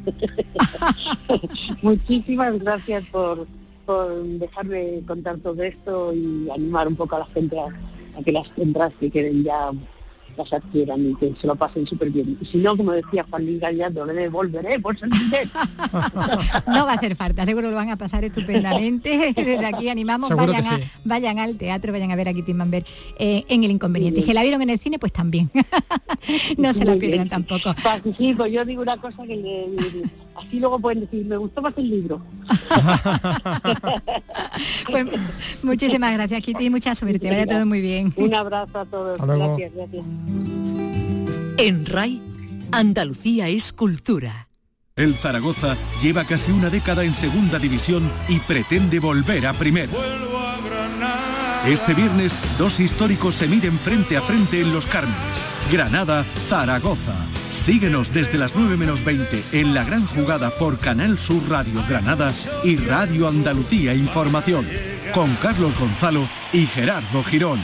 Muchísimas 1.81 2.59
gracias 2.59 3.03
por, 3.12 3.48
por 3.89 4.24
dejarme 4.24 5.01
contar 5.08 5.39
todo 5.39 5.63
esto 5.63 6.13
y 6.13 6.48
animar 6.51 6.88
un 6.88 6.96
poco 6.96 7.15
a 7.15 7.19
la 7.19 7.25
gente 7.25 7.58
a, 7.60 7.65
a 8.19 8.24
que 8.24 8.31
las 8.31 8.48
entradas 8.55 8.93
que 9.00 9.10
queden 9.10 9.43
ya 9.43 9.72
las 10.38 10.53
adquieran 10.53 11.10
y 11.10 11.15
que 11.15 11.34
se 11.41 11.48
lo 11.48 11.55
pasen 11.55 11.88
súper 11.88 12.12
bien. 12.12 12.38
Y 12.39 12.46
si 12.46 12.60
no, 12.60 12.77
como 12.77 12.91
decía 12.91 13.25
Juan 13.27 13.48
Luis 13.48 13.60
Gallardo, 13.60 14.05
le 14.05 14.13
devolveré 14.13 14.79
por 14.79 14.96
no 15.01 16.86
va 16.86 16.91
a 16.91 16.93
hacer 16.93 17.15
falta, 17.15 17.46
seguro 17.46 17.72
lo 17.72 17.75
van 17.75 17.89
a 17.89 17.98
pasar 17.98 18.24
estupendamente. 18.24 19.34
Desde 19.36 19.65
aquí 19.65 19.89
animamos, 19.89 20.27
Seguro 20.27 20.53
vayan, 20.53 20.65
a- 20.72 20.77
sí. 20.77 20.84
vayan 21.03 21.39
al 21.39 21.58
teatro, 21.58 21.91
vayan 21.91 22.12
a 22.12 22.15
ver 22.15 22.29
a 22.29 22.34
Kitty 22.34 22.53
Manber 22.53 22.86
eh, 23.17 23.43
en 23.50 23.63
El 23.63 23.72
Inconveniente. 23.72 24.19
Y 24.19 24.24
si 24.24 24.34
la 24.34 24.43
vieron 24.43 24.62
en 24.62 24.69
el 24.69 24.77
cine, 24.77 25.00
pues 25.00 25.12
también. 25.12 25.50
no 26.60 26.74
se 26.75 26.86
la 26.86 26.96
pierdan 26.96 27.27
bien. 27.27 27.29
tampoco. 27.29 27.74
Participo, 27.84 28.46
yo 28.46 28.63
digo 28.65 28.84
una 28.84 28.98
cosa 28.98 29.24
que 29.25 29.36
le, 29.36 29.67
así 30.39 30.60
luego 30.60 30.79
pueden 30.79 31.01
decir, 31.01 31.25
me 31.25 31.38
gustó 31.38 31.62
más 31.62 31.74
el 31.77 31.89
libro. 31.89 32.22
Pues 34.89 35.05
muchísimas 35.63 36.13
gracias, 36.13 36.41
Kitty, 36.41 36.65
y 36.65 36.69
mucha 36.69 36.96
suerte. 36.96 37.29
Vaya 37.29 37.46
todo 37.46 37.65
muy 37.65 37.81
bien. 37.81 38.13
Un 38.15 38.34
abrazo 38.34 38.79
a 38.79 38.86
todos. 38.86 39.19
Gracias, 39.19 39.74
gracias. 39.74 40.05
En 41.58 41.86
RAI, 41.86 42.22
Andalucía 42.72 43.48
es 43.48 43.72
cultura. 43.72 44.48
El 44.96 45.15
Zaragoza 45.15 45.77
lleva 46.01 46.25
casi 46.25 46.51
una 46.51 46.69
década 46.69 47.03
en 47.03 47.13
segunda 47.13 47.58
división 47.60 48.10
y 48.27 48.39
pretende 48.39 49.00
volver 49.00 49.48
a 49.48 49.53
primera. 49.53 49.91
Este 51.65 51.93
viernes, 51.93 52.34
dos 52.58 52.79
históricos 52.79 53.36
se 53.36 53.48
miden 53.48 53.77
frente 53.79 54.17
a 54.17 54.22
frente 54.22 54.62
en 54.62 54.74
los 54.74 54.86
Cármenes. 54.86 55.17
Granada, 55.72 56.25
Zaragoza. 56.50 57.13
Síguenos 57.51 58.13
desde 58.13 58.38
las 58.38 58.56
9 58.56 58.77
menos 58.77 59.03
20 59.03 59.60
en 59.60 59.74
la 59.74 59.84
gran 59.84 60.06
jugada 60.06 60.50
por 60.51 60.79
Canal 60.79 61.18
Sur 61.18 61.50
Radio 61.50 61.84
Granada 61.88 62.32
y 62.63 62.77
Radio 62.77 63.27
Andalucía 63.27 63.94
Información. 63.94 64.68
Con 65.13 65.34
Carlos 65.36 65.77
Gonzalo 65.79 66.27
y 66.53 66.65
Gerardo 66.65 67.24
Girón. 67.24 67.60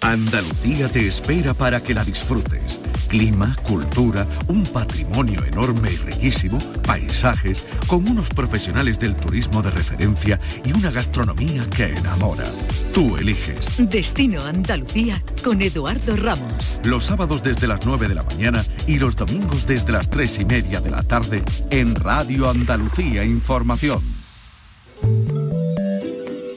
Andalucía 0.00 0.88
te 0.88 1.06
espera 1.06 1.54
para 1.54 1.82
que 1.82 1.94
la 1.94 2.04
disfrutes. 2.04 2.80
Clima, 3.08 3.56
cultura, 3.66 4.26
un 4.48 4.64
patrimonio 4.64 5.42
enorme 5.44 5.92
y 5.92 5.96
riquísimo, 5.96 6.58
paisajes, 6.86 7.66
con 7.86 8.06
unos 8.08 8.28
profesionales 8.28 8.98
del 8.98 9.16
turismo 9.16 9.62
de 9.62 9.70
referencia 9.70 10.38
y 10.64 10.72
una 10.72 10.90
gastronomía 10.90 11.68
que 11.70 11.86
enamora. 11.86 12.44
Tú 12.92 13.16
eliges. 13.16 13.78
Destino 13.78 14.42
Andalucía 14.44 15.22
con 15.42 15.62
Eduardo 15.62 16.16
Ramos. 16.16 16.80
Los 16.84 17.04
sábados 17.04 17.42
desde 17.42 17.66
las 17.66 17.86
9 17.86 18.08
de 18.08 18.14
la 18.14 18.24
mañana 18.24 18.64
y 18.86 18.98
los 18.98 19.16
domingos 19.16 19.66
desde 19.66 19.92
las 19.92 20.10
3 20.10 20.40
y 20.40 20.44
media 20.44 20.80
de 20.80 20.90
la 20.90 21.02
tarde 21.02 21.42
en 21.70 21.94
Radio 21.94 22.50
Andalucía 22.50 23.24
Información. 23.24 24.00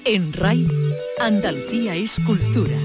En 0.03 0.33
RAI, 0.33 0.67
Andalucía 1.19 1.95
es 1.95 2.19
cultura. 2.25 2.77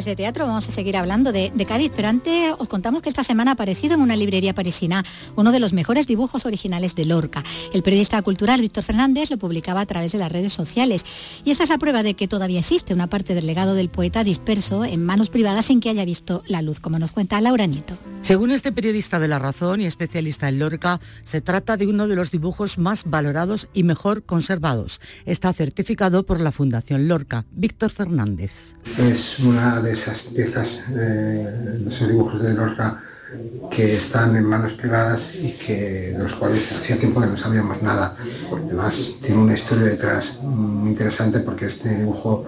Pues 0.00 0.06
de 0.06 0.16
teatro 0.16 0.46
vamos 0.46 0.66
a 0.66 0.72
seguir 0.72 0.96
hablando 0.96 1.30
de, 1.30 1.52
de 1.54 1.66
Cádiz, 1.66 1.92
pero 1.94 2.08
antes 2.08 2.54
os 2.56 2.68
contamos 2.70 3.02
que 3.02 3.10
esta 3.10 3.22
semana 3.22 3.50
ha 3.50 3.52
aparecido 3.52 3.96
en 3.96 4.00
una 4.00 4.16
librería 4.16 4.54
parisina 4.54 5.04
uno 5.36 5.52
de 5.52 5.60
los 5.60 5.74
mejores 5.74 6.06
dibujos 6.06 6.46
originales 6.46 6.94
de 6.94 7.04
Lorca. 7.04 7.44
El 7.74 7.82
periodista 7.82 8.22
cultural 8.22 8.62
Víctor 8.62 8.82
Fernández 8.82 9.30
lo 9.30 9.36
publicaba 9.36 9.82
a 9.82 9.84
través 9.84 10.12
de 10.12 10.16
las 10.16 10.32
redes 10.32 10.54
sociales. 10.54 11.42
Y 11.44 11.50
esta 11.50 11.64
es 11.64 11.68
la 11.68 11.76
prueba 11.76 12.02
de 12.02 12.14
que 12.14 12.28
todavía 12.28 12.60
existe 12.60 12.94
una 12.94 13.08
parte 13.08 13.34
del 13.34 13.46
legado 13.46 13.74
del 13.74 13.90
poeta 13.90 14.24
disperso 14.24 14.86
en 14.86 15.04
manos 15.04 15.28
privadas 15.28 15.66
sin 15.66 15.80
que 15.80 15.90
haya 15.90 16.06
visto 16.06 16.42
la 16.46 16.62
luz, 16.62 16.80
como 16.80 16.98
nos 16.98 17.12
cuenta 17.12 17.38
Laura 17.42 17.66
Nieto. 17.66 17.98
Según 18.22 18.52
este 18.52 18.72
periodista 18.72 19.18
de 19.18 19.28
La 19.28 19.38
Razón 19.38 19.82
y 19.82 19.86
especialista 19.86 20.48
en 20.48 20.60
Lorca, 20.60 20.98
se 21.24 21.42
trata 21.42 21.76
de 21.76 21.86
uno 21.86 22.08
de 22.08 22.16
los 22.16 22.30
dibujos 22.30 22.78
más 22.78 23.04
valorados 23.04 23.68
y 23.74 23.82
mejor 23.82 24.24
conservados. 24.24 24.98
Está 25.26 25.52
certificado 25.52 26.24
por 26.24 26.40
la 26.40 26.52
Fundación 26.52 27.06
Lorca. 27.06 27.44
Víctor 27.50 27.90
Fernández. 27.90 28.74
Es 28.98 29.38
una 29.40 29.80
de 29.80 29.89
esas 29.92 30.22
piezas, 30.22 30.80
eh, 30.94 31.84
esos 31.86 32.08
dibujos 32.08 32.42
de 32.42 32.54
Lorca 32.54 33.02
que 33.70 33.96
están 33.96 34.34
en 34.36 34.44
manos 34.44 34.72
privadas 34.72 35.34
y 35.36 35.52
que 35.52 36.12
de 36.12 36.18
los 36.18 36.34
cuales 36.34 36.72
hacía 36.72 36.96
tiempo 36.96 37.20
que 37.20 37.28
no 37.28 37.36
sabíamos 37.36 37.82
nada. 37.82 38.16
Además, 38.52 39.16
tiene 39.22 39.40
una 39.40 39.54
historia 39.54 39.84
detrás 39.84 40.40
muy 40.42 40.90
interesante 40.90 41.38
porque 41.40 41.66
este 41.66 41.94
dibujo 41.96 42.44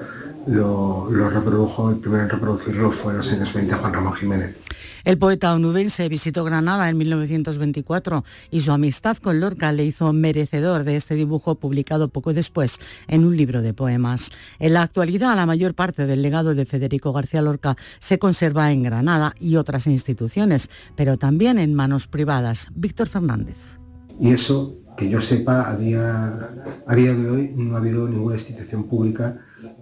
lo, 0.46 1.08
lo 1.10 1.30
reprodujo, 1.30 1.90
el 1.90 1.96
primero 1.96 2.24
en 2.24 2.30
reproducirlo 2.30 2.90
fue 2.90 3.12
en 3.12 3.18
los 3.18 3.32
años 3.32 3.52
20 3.52 3.74
Juan 3.74 3.94
Ramón 3.94 4.14
Jiménez. 4.14 4.56
El 5.04 5.18
poeta 5.18 5.52
onubense 5.52 6.08
visitó 6.08 6.44
Granada 6.44 6.88
en 6.88 6.96
1924 6.96 8.24
y 8.50 8.60
su 8.60 8.72
amistad 8.72 9.16
con 9.16 9.40
Lorca 9.40 9.72
le 9.72 9.84
hizo 9.84 10.12
merecedor 10.12 10.84
de 10.84 10.96
este 10.96 11.14
dibujo 11.14 11.56
publicado 11.56 12.08
poco 12.08 12.32
después 12.32 12.78
en 13.08 13.24
un 13.24 13.36
libro 13.36 13.62
de 13.62 13.74
poemas. 13.74 14.30
En 14.60 14.74
la 14.74 14.82
actualidad, 14.82 15.34
la 15.34 15.46
mayor 15.46 15.74
parte 15.74 16.06
del 16.06 16.22
legado 16.22 16.54
de 16.54 16.66
Federico 16.66 17.12
García 17.12 17.42
Lorca 17.42 17.76
se 17.98 18.18
conserva 18.18 18.70
en 18.70 18.84
Granada 18.84 19.34
y 19.40 19.56
otras 19.56 19.86
instituciones, 19.88 20.70
pero 20.96 21.16
también 21.16 21.58
en 21.58 21.74
manos 21.74 22.06
privadas. 22.06 22.68
Víctor 22.74 23.08
Fernández. 23.08 23.78
Y 24.20 24.30
eso, 24.30 24.78
que 24.96 25.08
yo 25.08 25.20
sepa, 25.20 25.68
a 25.68 25.76
día, 25.76 26.54
a 26.86 26.94
día 26.94 27.14
de 27.14 27.28
hoy 27.28 27.52
no 27.56 27.74
ha 27.74 27.78
habido 27.78 28.08
ninguna 28.08 28.36
institución 28.36 28.84
pública 28.84 29.40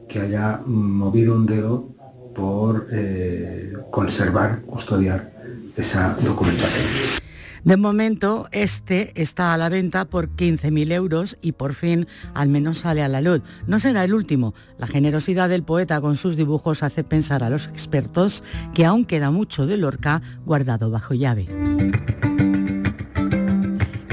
que 0.09 0.21
haya 0.21 0.63
movido 0.67 1.35
un 1.35 1.47
dedo 1.47 2.00
por 2.35 2.87
eh, 2.93 3.73
conservar, 3.91 4.63
custodiar 4.63 5.33
esa 5.77 6.17
documentación. 6.23 7.21
De 7.65 7.77
momento, 7.77 8.49
este 8.53 9.13
está 9.21 9.53
a 9.53 9.59
la 9.59 9.69
venta 9.69 10.07
por 10.07 10.31
15.000 10.31 10.93
euros 10.93 11.37
y 11.43 11.53
por 11.53 11.75
fin 11.75 12.07
al 12.35 12.49
menos 12.49 12.79
sale 12.79 13.03
a 13.03 13.09
la 13.09 13.21
luz. 13.21 13.43
No 13.67 13.79
será 13.79 14.05
el 14.05 14.15
último. 14.15 14.55
La 14.79 14.87
generosidad 14.87 15.51
del 15.51 15.63
poeta 15.63 16.01
con 16.01 16.17
sus 16.17 16.37
dibujos 16.37 16.83
hace 16.83 17.05
pensar 17.05 17.45
a 17.45 17.51
los 17.51 17.67
expertos 17.67 18.43
que 18.73 18.87
aún 18.87 19.05
queda 19.05 19.31
mucho 19.31 19.67
de 19.67 19.77
Lorca 19.77 20.23
guardado 20.47 20.91
bajo 20.91 21.13
llave. 21.13 21.49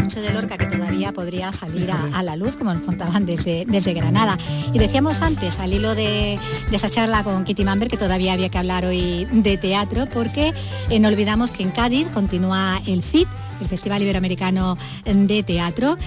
mucho 0.03 0.21
de 0.21 0.34
Lorca 0.34 0.58
que 0.58 0.76
todavía 0.97 1.13
podría 1.13 1.53
salir 1.53 1.91
a, 1.91 2.17
a 2.17 2.23
la 2.23 2.36
luz, 2.36 2.55
como 2.55 2.73
nos 2.73 2.81
contaban 2.81 3.23
desde, 3.27 3.65
desde 3.67 3.93
Granada. 3.93 4.36
Y 4.73 4.79
decíamos 4.79 5.21
antes, 5.21 5.60
al 5.60 5.71
hilo 5.71 5.93
de, 5.93 6.39
de 6.71 6.75
esa 6.75 6.89
charla 6.89 7.23
con 7.23 7.43
Kitty 7.43 7.63
Mamber, 7.63 7.88
que 7.88 7.97
todavía 7.97 8.33
había 8.33 8.49
que 8.49 8.57
hablar 8.57 8.83
hoy 8.83 9.27
de 9.31 9.57
teatro, 9.57 10.07
porque 10.12 10.55
eh, 10.89 10.99
no 10.99 11.10
olvidamos 11.10 11.51
que 11.51 11.62
en 11.62 11.69
Cádiz 11.69 12.10
continúa 12.10 12.81
el 12.88 13.03
CIT, 13.03 13.27
el 13.62 13.67
Festival 13.67 14.01
Iberoamericano 14.01 14.75
de 15.05 15.43
Teatro, 15.43 15.97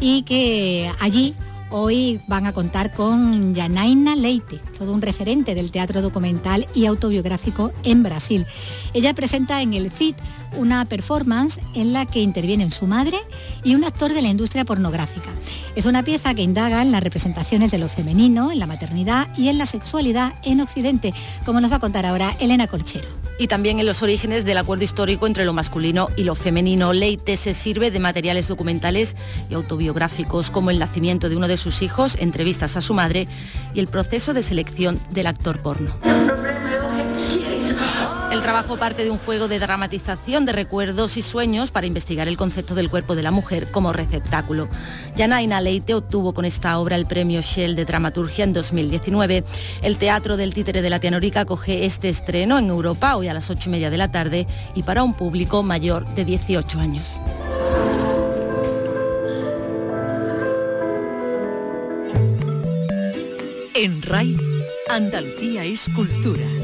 y 0.00 0.22
que 0.22 0.90
allí 0.98 1.36
Hoy 1.72 2.20
van 2.26 2.46
a 2.46 2.52
contar 2.52 2.92
con 2.92 3.54
Janaina 3.54 4.16
Leite, 4.16 4.58
todo 4.76 4.92
un 4.92 5.00
referente 5.00 5.54
del 5.54 5.70
teatro 5.70 6.02
documental 6.02 6.66
y 6.74 6.86
autobiográfico 6.86 7.72
en 7.84 8.02
Brasil. 8.02 8.44
Ella 8.92 9.14
presenta 9.14 9.62
en 9.62 9.74
el 9.74 9.92
FIT 9.92 10.16
una 10.56 10.84
performance 10.84 11.60
en 11.74 11.92
la 11.92 12.06
que 12.06 12.22
intervienen 12.22 12.72
su 12.72 12.88
madre 12.88 13.18
y 13.62 13.76
un 13.76 13.84
actor 13.84 14.12
de 14.12 14.20
la 14.20 14.28
industria 14.28 14.64
pornográfica. 14.64 15.30
Es 15.76 15.86
una 15.86 16.02
pieza 16.02 16.34
que 16.34 16.42
indaga 16.42 16.82
en 16.82 16.90
las 16.90 17.04
representaciones 17.04 17.70
de 17.70 17.78
lo 17.78 17.88
femenino, 17.88 18.50
en 18.50 18.58
la 18.58 18.66
maternidad 18.66 19.28
y 19.38 19.48
en 19.48 19.58
la 19.58 19.66
sexualidad 19.66 20.34
en 20.42 20.60
Occidente, 20.60 21.14
como 21.46 21.60
nos 21.60 21.70
va 21.70 21.76
a 21.76 21.80
contar 21.80 22.04
ahora 22.04 22.34
Elena 22.40 22.66
Corchero 22.66 23.29
y 23.40 23.48
también 23.48 23.80
en 23.80 23.86
los 23.86 24.02
orígenes 24.02 24.44
del 24.44 24.58
acuerdo 24.58 24.84
histórico 24.84 25.26
entre 25.26 25.46
lo 25.46 25.54
masculino 25.54 26.08
y 26.14 26.24
lo 26.24 26.34
femenino. 26.34 26.92
Leite 26.92 27.38
se 27.38 27.54
sirve 27.54 27.90
de 27.90 27.98
materiales 27.98 28.48
documentales 28.48 29.16
y 29.48 29.54
autobiográficos 29.54 30.50
como 30.50 30.70
el 30.70 30.78
nacimiento 30.78 31.30
de 31.30 31.36
uno 31.36 31.48
de 31.48 31.56
sus 31.56 31.80
hijos, 31.80 32.16
entrevistas 32.20 32.76
a 32.76 32.82
su 32.82 32.92
madre 32.92 33.28
y 33.72 33.80
el 33.80 33.88
proceso 33.88 34.34
de 34.34 34.42
selección 34.42 35.00
del 35.10 35.26
actor 35.26 35.62
porno. 35.62 35.90
El 38.30 38.42
trabajo 38.42 38.76
parte 38.76 39.02
de 39.02 39.10
un 39.10 39.18
juego 39.18 39.48
de 39.48 39.58
dramatización 39.58 40.46
de 40.46 40.52
recuerdos 40.52 41.16
y 41.16 41.22
sueños 41.22 41.72
para 41.72 41.88
investigar 41.88 42.28
el 42.28 42.36
concepto 42.36 42.76
del 42.76 42.88
cuerpo 42.88 43.16
de 43.16 43.24
la 43.24 43.32
mujer 43.32 43.72
como 43.72 43.92
receptáculo. 43.92 44.68
Janaina 45.16 45.60
Leite 45.60 45.94
obtuvo 45.94 46.32
con 46.32 46.44
esta 46.44 46.78
obra 46.78 46.94
el 46.94 47.06
premio 47.06 47.40
Shell 47.42 47.74
de 47.74 47.84
Dramaturgia 47.84 48.44
en 48.44 48.52
2019. 48.52 49.42
El 49.82 49.98
Teatro 49.98 50.36
del 50.36 50.54
Títere 50.54 50.80
de 50.80 50.90
la 50.90 51.00
Teanorica 51.00 51.40
acoge 51.40 51.84
este 51.84 52.08
estreno 52.08 52.56
en 52.56 52.68
Europa 52.68 53.16
hoy 53.16 53.26
a 53.26 53.34
las 53.34 53.50
8 53.50 53.68
y 53.68 53.72
media 53.72 53.90
de 53.90 53.98
la 53.98 54.12
tarde 54.12 54.46
y 54.76 54.84
para 54.84 55.02
un 55.02 55.14
público 55.14 55.64
mayor 55.64 56.06
de 56.14 56.24
18 56.24 56.78
años. 56.78 57.20
En 63.74 64.02
RAI, 64.02 64.36
Andalucía 64.88 65.64
es 65.64 65.88
cultura. 65.88 66.59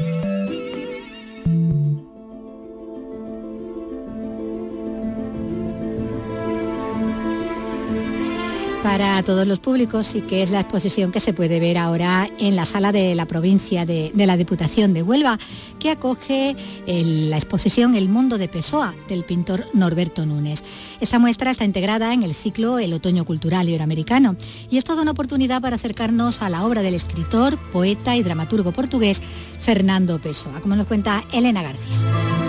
Para 8.87 9.21
todos 9.21 9.45
los 9.45 9.59
públicos 9.59 10.15
y 10.15 10.21
que 10.21 10.41
es 10.41 10.49
la 10.49 10.61
exposición 10.61 11.11
que 11.11 11.19
se 11.19 11.33
puede 11.33 11.59
ver 11.59 11.77
ahora 11.77 12.29
en 12.39 12.55
la 12.55 12.65
sala 12.65 12.93
de 12.93 13.15
la 13.15 13.25
provincia 13.25 13.85
de, 13.85 14.13
la 14.15 14.37
Diputación 14.37 14.93
de 14.93 15.03
Huelva, 15.03 15.37
que 15.77 15.91
acoge 15.91 16.55
la 16.87 17.35
exposición 17.35 17.95
El 17.95 18.07
mundo 18.07 18.37
de 18.37 18.47
Pessoa 18.47 18.95
del 19.09 19.25
pintor 19.25 19.65
Norberto 19.73 20.25
Núñez. 20.25 20.63
Esta 21.01 21.19
muestra 21.19 21.51
está 21.51 21.65
integrada 21.65 22.13
en 22.13 22.23
el 22.23 22.33
ciclo 22.33 22.79
El 22.79 22.93
Otoño 22.93 23.25
Cultural 23.25 23.67
Iberoamericano 23.67 24.37
y 24.69 24.77
es 24.77 24.85
toda 24.85 25.01
una 25.01 25.11
oportunidad 25.11 25.61
para 25.61 25.75
acercarnos 25.75 26.41
a 26.41 26.49
la 26.49 26.65
obra 26.65 26.81
del 26.81 26.93
escritor, 26.93 27.59
poeta 27.71 28.15
y 28.15 28.23
dramaturgo 28.23 28.71
portugués 28.71 29.21
Fernando 29.59 30.17
Pessoa, 30.21 30.61
como 30.61 30.77
nos 30.77 30.87
cuenta 30.87 31.25
Elena 31.33 31.61
García. 31.61 32.46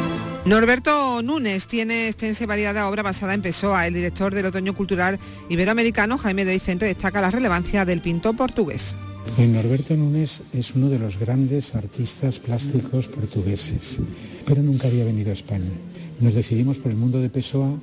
Norberto 0.49 1.21
Núñez 1.23 1.67
tiene 1.67 2.07
extensa 2.07 2.45
y 2.45 2.47
variada 2.47 2.89
obra 2.89 3.03
basada 3.03 3.35
en 3.35 3.43
Pessoa. 3.43 3.87
El 3.87 3.93
director 3.93 4.35
del 4.35 4.47
Otoño 4.47 4.75
Cultural 4.75 5.21
Iberoamericano, 5.51 6.17
Jaime 6.17 6.47
de 6.47 6.53
Vicente, 6.53 6.87
destaca 6.87 7.21
la 7.21 7.31
relevancia 7.31 7.85
del 7.85 8.01
pintor 8.01 8.35
portugués. 8.35 8.97
Norberto 9.37 9.95
Núñez 9.95 10.43
es 10.55 10.75
uno 10.75 10.89
de 10.89 10.99
los 10.99 11.19
grandes 11.19 11.75
artistas 11.75 12.39
plásticos 12.39 13.09
portugueses, 13.09 14.01
pero 14.47 14.63
nunca 14.63 14.89
había 14.89 15.05
venido 15.05 15.31
a 15.31 15.35
España. 15.35 15.71
Nos 16.19 16.33
decidimos 16.33 16.79
por 16.79 16.93
el 16.93 16.97
mundo 16.97 17.21
de 17.21 17.29
Pessoa 17.29 17.79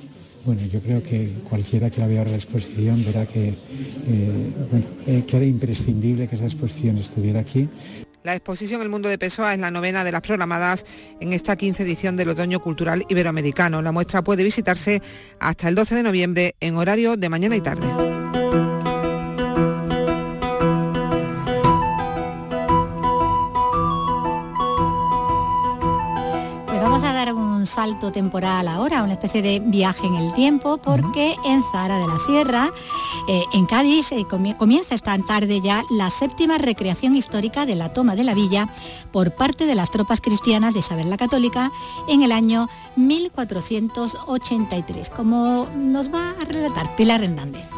bueno, 0.46 0.60
yo 0.72 0.78
creo 0.78 1.02
que 1.02 1.28
cualquiera 1.48 1.90
que 1.90 2.00
la 2.00 2.06
vea 2.06 2.20
ahora 2.20 2.30
la 2.30 2.36
exposición 2.36 3.04
verá 3.04 3.26
que, 3.26 3.48
eh, 3.48 3.54
eh, 5.08 5.24
que 5.26 5.36
era 5.36 5.44
imprescindible 5.44 6.28
que 6.28 6.36
esa 6.36 6.44
exposición 6.44 6.98
estuviera 6.98 7.40
aquí. 7.40 7.68
La 8.26 8.34
exposición 8.34 8.82
El 8.82 8.88
Mundo 8.88 9.08
de 9.08 9.18
Pessoa 9.18 9.54
es 9.54 9.60
la 9.60 9.70
novena 9.70 10.02
de 10.02 10.10
las 10.10 10.20
programadas 10.20 10.84
en 11.20 11.32
esta 11.32 11.54
15 11.54 11.84
edición 11.84 12.16
del 12.16 12.30
Otoño 12.30 12.58
Cultural 12.58 13.04
Iberoamericano. 13.08 13.82
La 13.82 13.92
muestra 13.92 14.24
puede 14.24 14.42
visitarse 14.42 15.00
hasta 15.38 15.68
el 15.68 15.76
12 15.76 15.94
de 15.94 16.02
noviembre 16.02 16.56
en 16.58 16.76
horario 16.76 17.16
de 17.16 17.28
mañana 17.28 17.54
y 17.54 17.60
tarde. 17.60 18.15
Salto 27.66 28.12
temporal 28.12 28.68
ahora, 28.68 29.02
una 29.02 29.14
especie 29.14 29.40
de 29.42 29.58
viaje 29.60 30.06
en 30.06 30.16
el 30.16 30.32
tiempo, 30.34 30.76
porque 30.78 31.34
en 31.44 31.62
Zara 31.72 31.98
de 31.98 32.06
la 32.06 32.18
Sierra, 32.18 32.70
eh, 33.28 33.42
en 33.52 33.66
Cádiz, 33.66 34.12
eh, 34.12 34.24
comienza 34.28 34.94
esta 34.94 35.18
tarde 35.18 35.60
ya 35.60 35.82
la 35.90 36.08
séptima 36.10 36.56
recreación 36.58 37.16
histórica 37.16 37.66
de 37.66 37.74
la 37.74 37.92
toma 37.92 38.14
de 38.16 38.24
la 38.24 38.34
villa 38.34 38.68
por 39.12 39.34
parte 39.34 39.66
de 39.66 39.74
las 39.74 39.90
tropas 39.90 40.20
cristianas 40.20 40.74
de 40.74 40.80
Isabel 40.80 41.10
la 41.10 41.16
Católica 41.16 41.70
en 42.08 42.22
el 42.22 42.32
año 42.32 42.68
1483, 42.96 45.10
como 45.10 45.68
nos 45.76 46.12
va 46.12 46.30
a 46.30 46.44
relatar 46.44 46.96
Pilar 46.96 47.22
Hernández. 47.22 47.70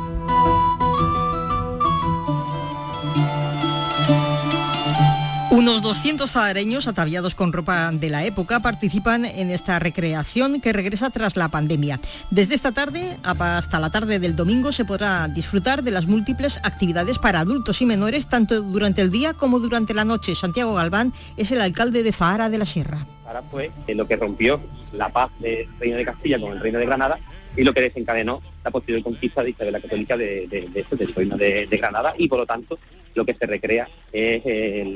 Unos 5.51 5.81
200 5.81 6.31
zahareños 6.31 6.89
ataviados 6.89 7.35
con 7.35 7.55
ropa 7.55 7.91
de 7.91 8.11
la 8.11 8.23
época 8.27 8.61
participan 8.61 9.25
en 9.25 9.51
esta 9.51 9.79
recreación 9.79 10.61
que 10.61 10.75
regresa 10.75 11.09
tras 11.09 11.37
la 11.37 11.49
pandemia. 11.49 12.01
Desde 12.31 12.55
esta 12.55 12.73
tarde 12.73 13.17
hasta 13.23 13.81
la 13.81 13.89
tarde 13.89 14.19
del 14.19 14.37
domingo 14.37 14.73
se 14.73 14.85
podrá 14.85 15.27
disfrutar 15.27 15.83
de 15.83 15.91
las 15.91 16.07
múltiples 16.07 16.61
actividades 16.65 17.19
para 17.19 17.41
adultos 17.41 17.81
y 17.81 17.87
menores 17.87 18.27
tanto 18.27 18.61
durante 18.61 19.01
el 19.01 19.11
día 19.11 19.33
como 19.33 19.59
durante 19.59 19.95
la 19.95 20.05
noche. 20.05 20.35
Santiago 20.35 20.75
Galván 20.75 21.15
es 21.39 21.51
el 21.51 21.63
alcalde 21.63 22.03
de 22.03 22.13
Zahara 22.13 22.51
de 22.51 22.59
la 22.59 22.67
Sierra. 22.67 23.07
Zahara 23.25 23.43
fue 23.51 23.73
lo 23.89 24.07
que 24.07 24.17
rompió 24.17 24.61
la 24.93 25.09
paz 25.09 25.31
del 25.39 25.67
Reino 25.81 25.97
de 25.97 26.05
Castilla 26.05 26.39
con 26.39 26.53
el 26.53 26.61
Reino 26.61 26.79
de 26.79 26.85
Granada 26.85 27.19
y 27.59 27.65
lo 27.65 27.75
que 27.75 27.81
desencadenó 27.81 28.41
la 28.65 28.71
posterior 28.71 29.03
conquista 29.03 29.43
de 29.43 29.51
Isabel 29.51 29.73
la 29.73 29.81
Católica 29.81 30.17
de, 30.17 30.47
de, 30.47 30.87
del 30.97 31.15
Reino 31.15 31.37
de, 31.37 31.67
Granada 31.67 32.15
y 32.17 32.29
por 32.29 32.39
lo 32.39 32.47
tanto 32.47 32.79
lo 33.15 33.25
que 33.25 33.35
se 33.35 33.47
recrea 33.47 33.89
es 34.13 34.87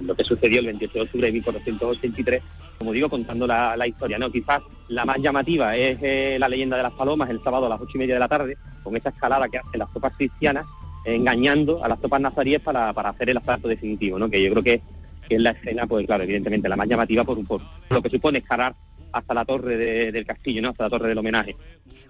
lo 0.00 0.14
que 0.14 0.22
sucedió 0.22 0.60
el 0.60 0.66
28 0.66 0.94
de 0.94 1.00
octubre 1.00 1.26
de 1.26 1.32
1483, 1.32 2.42
como 2.78 2.92
digo, 2.92 3.08
contando 3.08 3.48
la, 3.48 3.86
historia. 3.86 4.16
¿no? 4.16 4.30
Quizás 4.30 4.62
la 4.88 5.04
más 5.04 5.18
llamativa 5.18 5.74
es 5.76 5.98
eh, 6.02 6.36
la 6.38 6.48
leyenda 6.48 6.76
de 6.76 6.84
las 6.84 6.92
palomas 6.92 7.30
el 7.30 7.42
sábado 7.42 7.66
a 7.66 7.68
las 7.68 7.80
ocho 7.80 7.92
y 7.96 7.98
media 7.98 8.14
de 8.14 8.20
la 8.20 8.28
tarde, 8.28 8.56
con 8.84 8.96
esa 8.96 9.08
escalada 9.08 9.48
que 9.48 9.58
hacen 9.58 9.80
las 9.80 9.90
tropas 9.90 10.12
cristianas, 10.16 10.66
engañando 11.04 11.82
a 11.82 11.88
las 11.88 11.98
tropas 11.98 12.20
nazaríes 12.20 12.60
para, 12.60 12.90
hacer 12.90 13.30
el 13.30 13.38
asalto 13.38 13.66
definitivo, 13.66 14.20
¿no? 14.20 14.30
que 14.30 14.40
yo 14.40 14.50
creo 14.52 14.62
que, 14.62 14.82
es 15.28 15.40
la 15.40 15.50
escena, 15.50 15.86
pues 15.86 16.06
claro, 16.06 16.22
evidentemente 16.22 16.68
la 16.68 16.76
más 16.76 16.86
llamativa 16.86 17.24
por, 17.24 17.44
por 17.46 17.62
lo 17.88 18.02
que 18.02 18.10
supone 18.10 18.38
escalar 18.38 18.74
hasta 19.14 19.32
la 19.32 19.44
torre 19.44 19.76
del 20.12 20.26
castillo, 20.26 20.60
¿no? 20.60 20.70
hasta 20.70 20.84
la 20.84 20.90
torre 20.90 21.08
del 21.08 21.18
homenaje. 21.18 21.56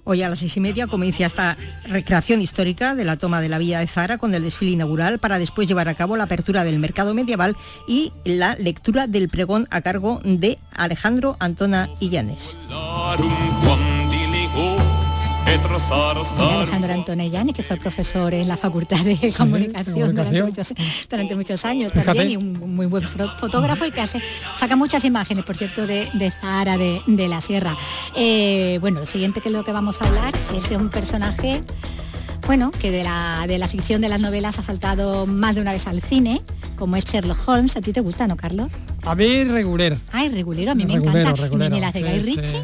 Hoy 0.06 0.22
a 0.22 0.28
las 0.28 0.38
seis 0.38 0.56
y 0.56 0.60
media 0.60 0.86
comienza 0.86 1.24
esta 1.24 1.56
recreación 1.86 2.42
histórica 2.42 2.94
de 2.94 3.04
la 3.04 3.16
toma 3.16 3.40
de 3.40 3.48
la 3.48 3.58
villa 3.58 3.80
de 3.80 3.86
Zara 3.86 4.18
con 4.18 4.34
el 4.34 4.42
desfile 4.42 4.72
inaugural 4.72 5.18
para 5.18 5.38
después 5.38 5.66
llevar 5.66 5.88
a 5.88 5.94
cabo 5.94 6.16
la 6.16 6.24
apertura 6.24 6.64
del 6.64 6.78
mercado 6.78 7.14
medieval 7.14 7.56
y 7.88 8.12
la 8.24 8.54
lectura 8.56 9.06
del 9.06 9.28
pregón 9.28 9.66
a 9.70 9.80
cargo 9.80 10.20
de 10.24 10.58
Alejandro 10.72 11.36
Antona 11.40 11.88
Illanes. 12.00 12.56
Alejandro 16.38 16.92
Antonellani, 16.92 17.52
que 17.52 17.62
fue 17.62 17.76
profesor 17.76 18.34
en 18.34 18.48
la 18.48 18.56
Facultad 18.56 18.98
de 18.98 19.32
Comunicación, 19.36 20.14
Durante, 20.14 21.34
muchos, 21.34 21.64
años 21.64 21.92
también, 21.92 22.30
y 22.30 22.36
un 22.36 22.74
muy 22.74 22.86
buen 22.86 23.06
fotógrafo 23.08 23.86
y 23.86 23.90
que 23.90 24.00
hace, 24.00 24.20
saca 24.56 24.76
muchas 24.76 25.04
imágenes, 25.04 25.44
por 25.44 25.56
cierto, 25.56 25.86
de, 25.86 26.32
Zahara, 26.40 26.76
de, 26.76 27.28
la 27.28 27.40
Sierra. 27.40 27.76
Eh, 28.14 28.78
bueno, 28.80 29.00
lo 29.00 29.06
siguiente 29.06 29.40
que 29.40 29.48
es 29.48 29.52
lo 29.52 29.64
que 29.64 29.72
vamos 29.72 30.02
a 30.02 30.06
hablar 30.06 30.34
es 30.54 30.68
de 30.68 30.76
un 30.76 30.90
personaje 30.90 31.62
bueno, 32.46 32.70
que 32.70 32.90
de 32.90 33.02
la, 33.02 33.46
de 33.46 33.56
la 33.56 33.68
ficción 33.68 34.02
de 34.02 34.10
las 34.10 34.20
novelas 34.20 34.58
ha 34.58 34.62
saltado 34.62 35.26
más 35.26 35.54
de 35.54 35.62
una 35.62 35.72
vez 35.72 35.86
al 35.86 36.02
cine, 36.02 36.42
como 36.76 36.96
es 36.96 37.04
Sherlock 37.04 37.38
Holmes. 37.48 37.76
¿A 37.76 37.80
ti 37.80 37.92
te 37.92 38.00
gusta, 38.00 38.26
no, 38.26 38.36
Carlos? 38.36 38.68
A 39.02 39.14
mí 39.14 39.44
regular. 39.44 39.98
Ay, 40.12 40.28
regulero, 40.28 40.72
a 40.72 40.74
mí 40.74 40.84
me 40.84 40.94
encanta. 40.94 41.32
Regulero, 41.32 41.76
¿Y 41.76 41.80
me 41.80 41.92
de 41.92 42.02
Guy 42.02 42.20
Ritchie? 42.20 42.62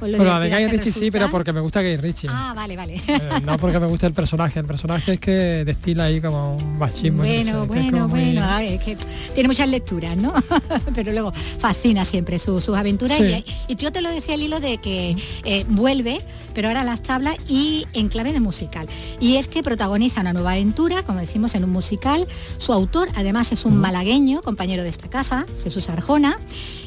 Bueno, 0.00 0.24
la 0.24 0.40
de 0.40 0.48
Guy 0.48 0.66
Ritchie 0.66 0.92
sí, 0.92 1.10
pero 1.10 1.30
porque 1.30 1.52
me 1.52 1.60
gusta 1.60 1.82
Guy 1.82 1.96
Ritchie. 1.96 2.28
Ah, 2.32 2.52
vale, 2.56 2.76
vale. 2.76 2.94
Eh, 3.06 3.20
no 3.44 3.58
porque 3.58 3.78
me 3.78 3.86
gusta 3.86 4.06
el 4.06 4.14
personaje. 4.14 4.60
El 4.60 4.66
personaje 4.66 5.14
es 5.14 5.20
que 5.20 5.64
destila 5.64 6.04
ahí 6.04 6.20
como 6.20 6.56
un 6.56 6.78
machismo. 6.78 7.18
Bueno, 7.18 7.66
bueno, 7.66 8.08
bueno. 8.08 8.58
es 8.58 8.82
que 8.82 8.96
tiene 9.34 9.48
muchas 9.48 9.68
lecturas, 9.68 10.16
¿no? 10.16 10.32
pero 10.94 11.12
luego 11.12 11.32
fascina 11.32 12.04
siempre 12.04 12.38
sus 12.38 12.68
aventuras. 12.70 13.20
Y, 13.20 13.76
yo 13.76 13.92
te 13.92 14.00
lo 14.00 14.10
decía 14.10 14.34
el 14.34 14.42
hilo 14.42 14.60
de 14.60 14.78
que 14.78 15.16
eh, 15.44 15.64
vuelve, 15.68 16.20
pero 16.54 16.68
ahora 16.68 16.84
las 16.84 17.02
tablas 17.02 17.36
y 17.48 17.86
en 17.92 18.08
clave 18.08 18.32
de 18.32 18.40
musical. 18.40 18.88
Y 19.20 19.36
es 19.36 19.48
que 19.48 19.62
protagoniza 19.62 20.20
una 20.20 20.32
nueva 20.32 20.52
aventura, 20.52 21.02
como 21.02 21.18
decimos, 21.20 21.54
en 21.54 21.64
un 21.64 21.70
musical. 21.70 22.26
Su 22.58 22.72
autor, 22.72 23.08
además, 23.14 23.52
es 23.52 23.64
un 23.64 23.76
malagueño, 23.76 24.42
compañero 24.42 24.82
de 24.82 24.88
esta 24.88 25.08
casa, 25.08 25.46
Jesús 25.62 25.88
Arjona. 25.88 26.38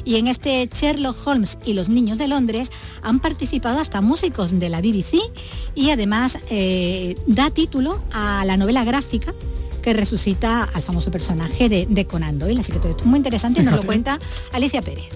Y 0.04 0.16
en 0.16 0.28
este 0.28 0.68
Sherlock 0.72 1.16
Holmes 1.26 1.58
y 1.64 1.72
los 1.72 1.88
niños 1.88 2.18
de 2.18 2.28
Londres 2.28 2.70
han 3.02 3.20
participado 3.20 3.80
hasta 3.80 4.00
músicos 4.00 4.58
de 4.58 4.68
la 4.68 4.80
BBC 4.80 5.18
y 5.74 5.90
además 5.90 6.38
eh, 6.50 7.16
da 7.26 7.50
título 7.50 8.02
a 8.12 8.44
la 8.44 8.56
novela 8.56 8.84
gráfica 8.84 9.32
que 9.82 9.92
resucita 9.92 10.64
al 10.64 10.82
famoso 10.82 11.10
personaje 11.10 11.68
de, 11.68 12.06
Conan 12.06 12.38
Doyle. 12.38 12.60
Así 12.60 12.72
que 12.72 12.78
todo 12.78 12.90
esto 12.90 13.04
es 13.04 13.10
muy 13.10 13.18
interesante 13.18 13.60
y 13.60 13.64
nos 13.64 13.76
lo 13.76 13.82
cuenta 13.82 14.18
Alicia 14.52 14.80
Pérez. 14.80 15.10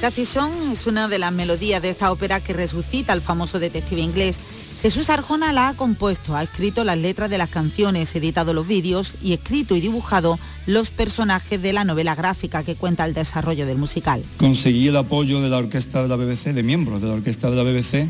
Cathy 0.00 0.26
Song 0.26 0.52
es 0.72 0.86
una 0.86 1.08
de 1.08 1.18
las 1.18 1.32
melodías 1.32 1.82
de 1.82 1.90
esta 1.90 2.12
ópera 2.12 2.40
que 2.40 2.52
resucita 2.52 3.12
al 3.12 3.20
famoso 3.20 3.58
detective 3.58 4.00
inglés 4.00 4.38
Jesús 4.80 5.10
Arjona 5.10 5.52
la 5.52 5.68
ha 5.68 5.74
compuesto, 5.74 6.36
ha 6.36 6.44
escrito 6.44 6.84
las 6.84 6.96
letras 6.96 7.28
de 7.28 7.36
las 7.36 7.50
canciones, 7.50 8.14
editado 8.14 8.54
los 8.54 8.68
vídeos 8.68 9.12
y 9.20 9.32
escrito 9.32 9.74
y 9.74 9.80
dibujado 9.80 10.38
los 10.66 10.92
personajes 10.92 11.60
de 11.60 11.72
la 11.72 11.82
novela 11.82 12.14
gráfica 12.14 12.62
que 12.62 12.76
cuenta 12.76 13.04
el 13.04 13.12
desarrollo 13.12 13.66
del 13.66 13.76
musical. 13.76 14.22
Conseguí 14.36 14.86
el 14.86 14.96
apoyo 14.96 15.42
de 15.42 15.48
la 15.48 15.56
orquesta 15.56 16.04
de 16.04 16.08
la 16.08 16.14
BBC, 16.14 16.52
de 16.52 16.62
miembros 16.62 17.02
de 17.02 17.08
la 17.08 17.14
orquesta 17.14 17.50
de 17.50 17.56
la 17.56 17.64
BBC, 17.64 18.08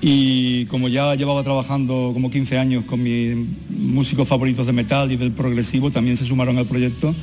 y 0.00 0.64
como 0.66 0.88
ya 0.88 1.14
llevaba 1.14 1.42
trabajando 1.42 2.12
como 2.14 2.30
15 2.30 2.56
años 2.56 2.84
con 2.86 3.02
mis 3.02 3.36
músicos 3.68 4.26
favoritos 4.26 4.66
de 4.66 4.72
metal 4.72 5.12
y 5.12 5.16
del 5.16 5.32
progresivo, 5.32 5.90
también 5.90 6.16
se 6.16 6.24
sumaron 6.24 6.56
al 6.56 6.64
proyecto 6.64 7.14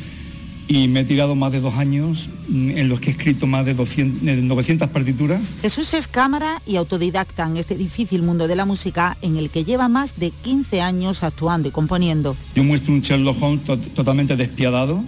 y 0.68 0.88
me 0.88 1.02
he 1.02 1.04
tirado 1.04 1.36
más 1.36 1.52
de 1.52 1.60
dos 1.60 1.76
años 1.76 2.30
mm, 2.50 2.72
en 2.72 2.90
los 2.90 3.00
que 3.00 3.10
he 3.10 3.14
escrito 3.14 3.46
más 3.48 3.66
de 3.66 3.74
200, 3.74 4.24
900 4.44 4.90
partituras. 4.90 5.56
Jesús 5.62 5.94
es 5.94 6.08
cámara 6.08 6.62
y 6.66 6.78
autodidacta 6.78 7.46
en 7.46 7.58
este 7.58 7.76
difícil 7.76 8.24
mundo 8.24 8.48
de 8.48 8.56
la 8.56 8.66
música 8.66 9.18
en 9.22 9.38
el 9.38 9.50
que 9.50 9.64
lleva 9.64 9.88
más 9.88 10.20
de 10.20 10.32
15 10.32 10.82
años 10.82 11.24
actuando 11.24 11.68
y 11.68 11.72
componiendo. 11.72 12.36
Yo 12.56 12.64
muestro 12.64 12.94
un 12.94 13.02
Sherlock 13.02 13.42
Holmes 13.42 13.62
totalmente 13.94 14.36
despiadado, 14.36 15.04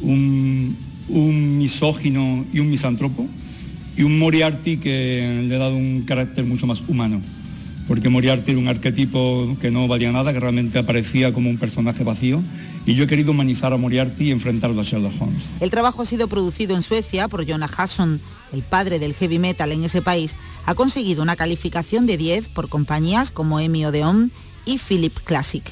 un, 0.00 0.76
un 1.08 1.58
misógino 1.58 2.44
y 2.52 2.60
un 2.60 2.70
misántropo, 2.70 3.26
y 3.96 4.02
un 4.02 4.18
Moriarty 4.18 4.78
que 4.78 5.44
le 5.46 5.54
ha 5.56 5.58
dado 5.58 5.76
un 5.76 6.02
carácter 6.02 6.44
mucho 6.44 6.66
más 6.66 6.82
humano 6.88 7.20
porque 7.88 8.10
Moriarty 8.10 8.50
era 8.50 8.60
un 8.60 8.68
arquetipo 8.68 9.56
que 9.62 9.70
no 9.70 9.88
valía 9.88 10.12
nada, 10.12 10.34
que 10.34 10.38
realmente 10.38 10.78
aparecía 10.78 11.32
como 11.32 11.48
un 11.48 11.56
personaje 11.56 12.04
vacío, 12.04 12.42
y 12.88 12.94
yo 12.94 13.04
he 13.04 13.06
querido 13.06 13.32
humanizar 13.32 13.74
a 13.74 13.76
Moriarty 13.76 14.28
y 14.28 14.30
enfrentarlo 14.30 14.80
a 14.80 14.82
Sherlock 14.82 15.12
Holmes. 15.20 15.50
El 15.60 15.68
trabajo 15.68 16.00
ha 16.00 16.06
sido 16.06 16.26
producido 16.26 16.74
en 16.74 16.82
Suecia 16.82 17.28
por 17.28 17.46
Jonah 17.46 17.68
Hudson, 17.68 18.18
el 18.50 18.62
padre 18.62 18.98
del 18.98 19.12
heavy 19.12 19.38
metal 19.38 19.72
en 19.72 19.84
ese 19.84 20.00
país. 20.00 20.36
Ha 20.64 20.74
conseguido 20.74 21.22
una 21.22 21.36
calificación 21.36 22.06
de 22.06 22.16
10 22.16 22.48
por 22.48 22.70
compañías 22.70 23.30
como 23.30 23.60
Emmy 23.60 23.84
Odeon 23.84 24.32
y 24.64 24.78
Philip 24.78 25.14
Classic. 25.22 25.70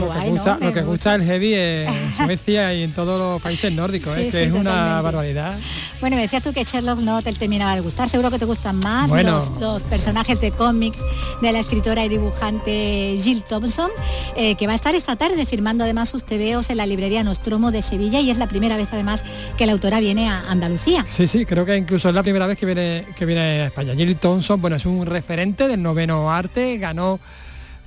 Qué 0.00 0.06
Lo 0.06 0.12
que, 0.22 0.30
gusta, 0.30 0.58
¿no? 0.60 0.66
lo 0.66 0.72
que 0.74 0.80
Me 0.82 0.86
gusta 0.86 1.14
el 1.14 1.22
heavy 1.24 1.54
en 1.54 1.86
Suecia 2.16 2.74
y 2.74 2.82
en 2.82 2.92
todos 2.92 3.18
los 3.18 3.42
países 3.42 3.72
nórdicos, 3.72 4.14
Sí, 4.14 4.20
¿eh? 4.20 4.24
que 4.26 4.30
sí, 4.30 4.38
es 4.44 4.52
una 4.52 5.00
barbaridad. 5.00 5.58
Bueno, 6.00 6.16
me 6.16 6.22
decías 6.22 6.42
tú 6.42 6.52
que 6.52 6.64
Sherlock 6.64 6.98
no 7.00 7.22
te 7.22 7.32
terminaba 7.32 7.74
de 7.74 7.80
gustar, 7.80 8.08
seguro 8.08 8.30
que 8.30 8.38
te 8.38 8.44
gustan 8.44 8.76
más 8.80 9.08
Bueno. 9.08 9.32
los, 9.38 9.60
los 9.60 9.82
personajes 9.84 10.40
de 10.40 10.50
cómics 10.52 10.98
de 11.40 11.52
la 11.52 11.60
escritora 11.60 12.04
y 12.04 12.08
dibujante 12.08 13.18
Jill 13.22 13.42
Thompson, 13.48 13.90
eh, 14.36 14.54
que 14.56 14.66
va 14.66 14.72
a 14.74 14.76
estar 14.76 14.94
esta 14.94 15.16
tarde 15.16 15.44
firmando 15.46 15.84
además 15.84 16.08
sus 16.08 16.24
tebeos 16.24 16.70
en 16.70 16.76
la 16.76 16.86
librería 16.86 17.22
Nostromo 17.24 17.70
de 17.70 17.82
Sevilla 17.82 18.20
y 18.20 18.30
es 18.30 18.38
la 18.38 18.48
primera 18.48 18.76
vez 18.76 18.88
además 18.92 19.24
que 19.56 19.66
la 19.66 19.72
autora 19.72 20.00
viene 20.00 20.28
a 20.28 20.44
Andalucía. 20.50 21.04
Sí, 21.08 21.26
sí, 21.26 21.44
creo 21.46 21.64
que 21.64 21.76
incluso 21.76 22.08
es 22.08 22.14
la 22.14 22.22
primera 22.22 22.46
vez 22.46 22.58
que 22.58 22.66
viene, 22.66 23.04
que 23.16 23.24
viene 23.24 23.40
a 23.62 23.66
España. 23.66 23.94
Jill 23.94 24.16
Thompson, 24.16 24.60
bueno, 24.60 24.76
es 24.76 24.86
un 24.86 25.06
referente 25.06 25.68
del 25.68 25.82
noveno 25.82 26.30
arte, 26.30 26.76
ganó 26.78 27.18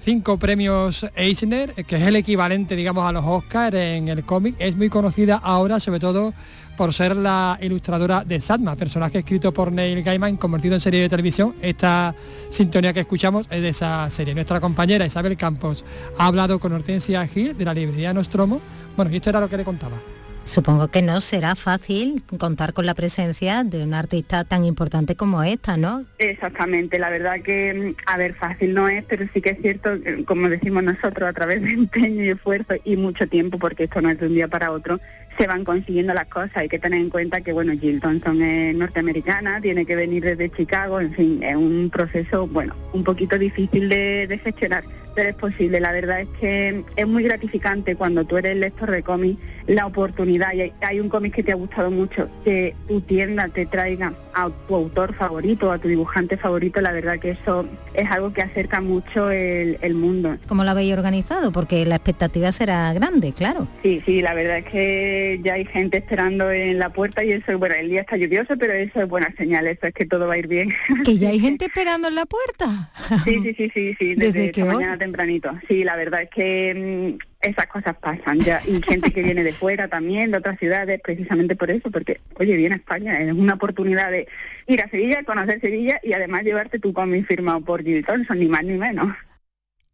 cinco 0.03 0.37
premios 0.37 1.05
Eisner, 1.15 1.73
que 1.85 1.95
es 1.95 2.01
el 2.01 2.15
equivalente, 2.15 2.75
digamos, 2.75 3.07
a 3.07 3.11
los 3.11 3.25
Oscars 3.25 3.75
en 3.75 4.07
el 4.07 4.23
cómic. 4.23 4.55
Es 4.59 4.75
muy 4.75 4.89
conocida 4.89 5.37
ahora, 5.37 5.79
sobre 5.79 5.99
todo 5.99 6.33
por 6.77 6.93
ser 6.93 7.17
la 7.17 7.57
ilustradora 7.61 8.23
de 8.23 8.39
Satma, 8.39 8.75
personaje 8.75 9.19
escrito 9.19 9.53
por 9.53 9.71
Neil 9.71 10.01
Gaiman, 10.01 10.37
convertido 10.37 10.75
en 10.75 10.79
serie 10.79 11.01
de 11.01 11.09
televisión. 11.09 11.53
Esta 11.61 12.15
sintonía 12.49 12.93
que 12.93 13.01
escuchamos 13.01 13.47
es 13.49 13.61
de 13.61 13.69
esa 13.69 14.09
serie. 14.09 14.33
Nuestra 14.33 14.61
compañera 14.61 15.05
Isabel 15.05 15.35
Campos 15.35 15.83
ha 16.17 16.27
hablado 16.27 16.57
con 16.57 16.71
Hortensia 16.71 17.27
Gil 17.27 17.57
de 17.57 17.65
la 17.65 17.73
librería 17.73 18.13
Nostromo. 18.13 18.61
Bueno, 18.95 19.11
y 19.11 19.17
esto 19.17 19.29
era 19.29 19.41
lo 19.41 19.49
que 19.49 19.57
le 19.57 19.65
contaba. 19.65 19.97
Supongo 20.43 20.87
que 20.87 21.01
no 21.01 21.21
será 21.21 21.55
fácil 21.55 22.23
contar 22.39 22.73
con 22.73 22.85
la 22.85 22.95
presencia 22.95 23.63
de 23.63 23.83
una 23.83 23.99
artista 23.99 24.43
tan 24.43 24.65
importante 24.65 25.15
como 25.15 25.43
esta, 25.43 25.77
¿no? 25.77 26.05
Exactamente, 26.17 26.97
la 26.97 27.09
verdad 27.09 27.41
que, 27.41 27.73
mm, 27.73 27.95
a 28.07 28.17
ver, 28.17 28.33
fácil 28.33 28.73
no 28.73 28.89
es, 28.89 29.03
pero 29.03 29.25
sí 29.33 29.41
que 29.41 29.51
es 29.51 29.61
cierto, 29.61 29.91
como 30.25 30.49
decimos 30.49 30.83
nosotros, 30.83 31.29
a 31.29 31.33
través 31.33 31.61
de 31.61 31.71
empeño 31.71 32.23
y 32.23 32.29
esfuerzo 32.29 32.75
y 32.83 32.97
mucho 32.97 33.27
tiempo, 33.27 33.59
porque 33.59 33.83
esto 33.83 34.01
no 34.01 34.09
es 34.09 34.19
de 34.19 34.27
un 34.27 34.33
día 34.33 34.47
para 34.47 34.71
otro, 34.71 34.99
se 35.39 35.47
van 35.47 35.63
consiguiendo 35.63 36.13
las 36.13 36.25
cosas. 36.25 36.57
Hay 36.57 36.67
que 36.67 36.79
tener 36.79 36.99
en 36.99 37.09
cuenta 37.09 37.39
que, 37.39 37.53
bueno, 37.53 37.71
Jill 37.79 38.01
Thompson 38.01 38.41
es 38.41 38.75
norteamericana, 38.75 39.61
tiene 39.61 39.85
que 39.85 39.95
venir 39.95 40.23
desde 40.23 40.51
Chicago, 40.51 40.99
en 40.99 41.13
fin, 41.13 41.41
es 41.41 41.55
un 41.55 41.89
proceso, 41.89 42.45
bueno, 42.47 42.75
un 42.91 43.05
poquito 43.05 43.37
difícil 43.39 43.87
de, 43.87 44.27
de 44.27 44.37
gestionar, 44.37 44.83
pero 45.15 45.29
es 45.29 45.35
posible. 45.35 45.79
La 45.79 45.93
verdad 45.93 46.21
es 46.21 46.27
que 46.41 46.83
es 46.95 47.07
muy 47.07 47.23
gratificante 47.23 47.95
cuando 47.95 48.25
tú 48.25 48.37
eres 48.37 48.57
lector 48.57 48.91
de 48.91 49.01
cómics, 49.01 49.41
la 49.67 49.85
oportunidad, 49.85 50.53
y 50.53 50.61
hay, 50.61 50.73
hay 50.81 50.99
un 50.99 51.09
cómic 51.09 51.35
que 51.35 51.43
te 51.43 51.51
ha 51.51 51.55
gustado 51.55 51.89
mucho, 51.91 52.27
que 52.43 52.75
tu 52.87 52.99
tienda 53.01 53.47
te 53.47 53.65
traiga 53.65 54.13
a 54.33 54.49
tu 54.67 54.75
autor 54.75 55.13
favorito, 55.13 55.71
a 55.71 55.77
tu 55.77 55.87
dibujante 55.87 56.37
favorito, 56.37 56.81
la 56.81 56.91
verdad 56.91 57.19
que 57.19 57.31
eso 57.31 57.67
es 57.93 58.09
algo 58.09 58.33
que 58.33 58.41
acerca 58.41 58.81
mucho 58.81 59.29
el, 59.29 59.77
el 59.81 59.93
mundo. 59.93 60.37
¿Cómo 60.47 60.63
lo 60.63 60.71
habéis 60.71 60.93
organizado? 60.93 61.51
Porque 61.51 61.85
la 61.85 61.95
expectativa 61.95 62.51
será 62.51 62.91
grande, 62.93 63.31
claro. 63.33 63.67
Sí, 63.83 64.01
sí, 64.05 64.21
la 64.21 64.33
verdad 64.33 64.59
es 64.59 64.65
que 64.65 65.28
ya 65.37 65.53
hay 65.53 65.65
gente 65.65 65.97
esperando 65.97 66.51
en 66.51 66.79
la 66.79 66.91
puerta 66.91 67.23
y 67.23 67.31
eso, 67.31 67.57
bueno, 67.57 67.75
el 67.75 67.89
día 67.89 68.01
está 68.01 68.17
lluvioso, 68.17 68.57
pero 68.57 68.73
eso 68.73 69.01
es 69.01 69.07
buena 69.07 69.33
señal, 69.37 69.67
eso 69.67 69.87
es 69.87 69.93
que 69.93 70.05
todo 70.05 70.27
va 70.27 70.33
a 70.33 70.37
ir 70.37 70.47
bien. 70.47 70.69
Que 71.05 71.17
ya 71.17 71.29
hay 71.29 71.39
gente 71.39 71.65
esperando 71.65 72.07
en 72.07 72.15
la 72.15 72.25
puerta. 72.25 72.91
Sí, 73.25 73.41
sí, 73.43 73.53
sí, 73.55 73.71
sí, 73.73 73.95
sí, 73.99 74.15
¿Desde 74.17 74.47
desde 74.47 74.63
hora? 74.63 74.73
mañana 74.73 74.97
tempranito. 74.97 75.51
Sí, 75.67 75.83
la 75.83 75.95
verdad 75.95 76.23
es 76.23 76.29
que 76.29 77.17
mm, 77.19 77.47
esas 77.47 77.67
cosas 77.67 77.95
pasan 77.97 78.39
ya. 78.39 78.61
Y 78.67 78.81
gente 78.81 79.11
que 79.11 79.23
viene 79.23 79.43
de 79.43 79.53
fuera 79.53 79.87
también, 79.87 80.31
de 80.31 80.37
otras 80.37 80.59
ciudades, 80.59 80.99
precisamente 81.03 81.55
por 81.55 81.69
eso, 81.71 81.89
porque, 81.91 82.19
oye, 82.39 82.55
viene 82.57 82.75
a 82.75 82.77
España, 82.77 83.19
es 83.19 83.31
una 83.31 83.53
oportunidad 83.55 84.11
de 84.11 84.27
ir 84.67 84.81
a 84.81 84.89
Sevilla, 84.89 85.23
conocer 85.23 85.61
Sevilla 85.61 85.99
y 86.03 86.13
además 86.13 86.43
llevarte 86.43 86.79
tu 86.79 86.93
cómic 86.93 87.25
firmado 87.25 87.61
por 87.61 87.83
Jill 87.83 88.05
Thompson, 88.05 88.39
ni 88.39 88.47
más 88.47 88.63
ni 88.63 88.77
menos. 88.77 89.15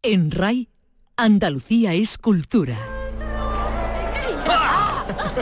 En 0.02 0.30
RAI, 0.30 0.68
Andalucía 1.16 1.94
es 1.94 2.18
cultura. 2.18 2.76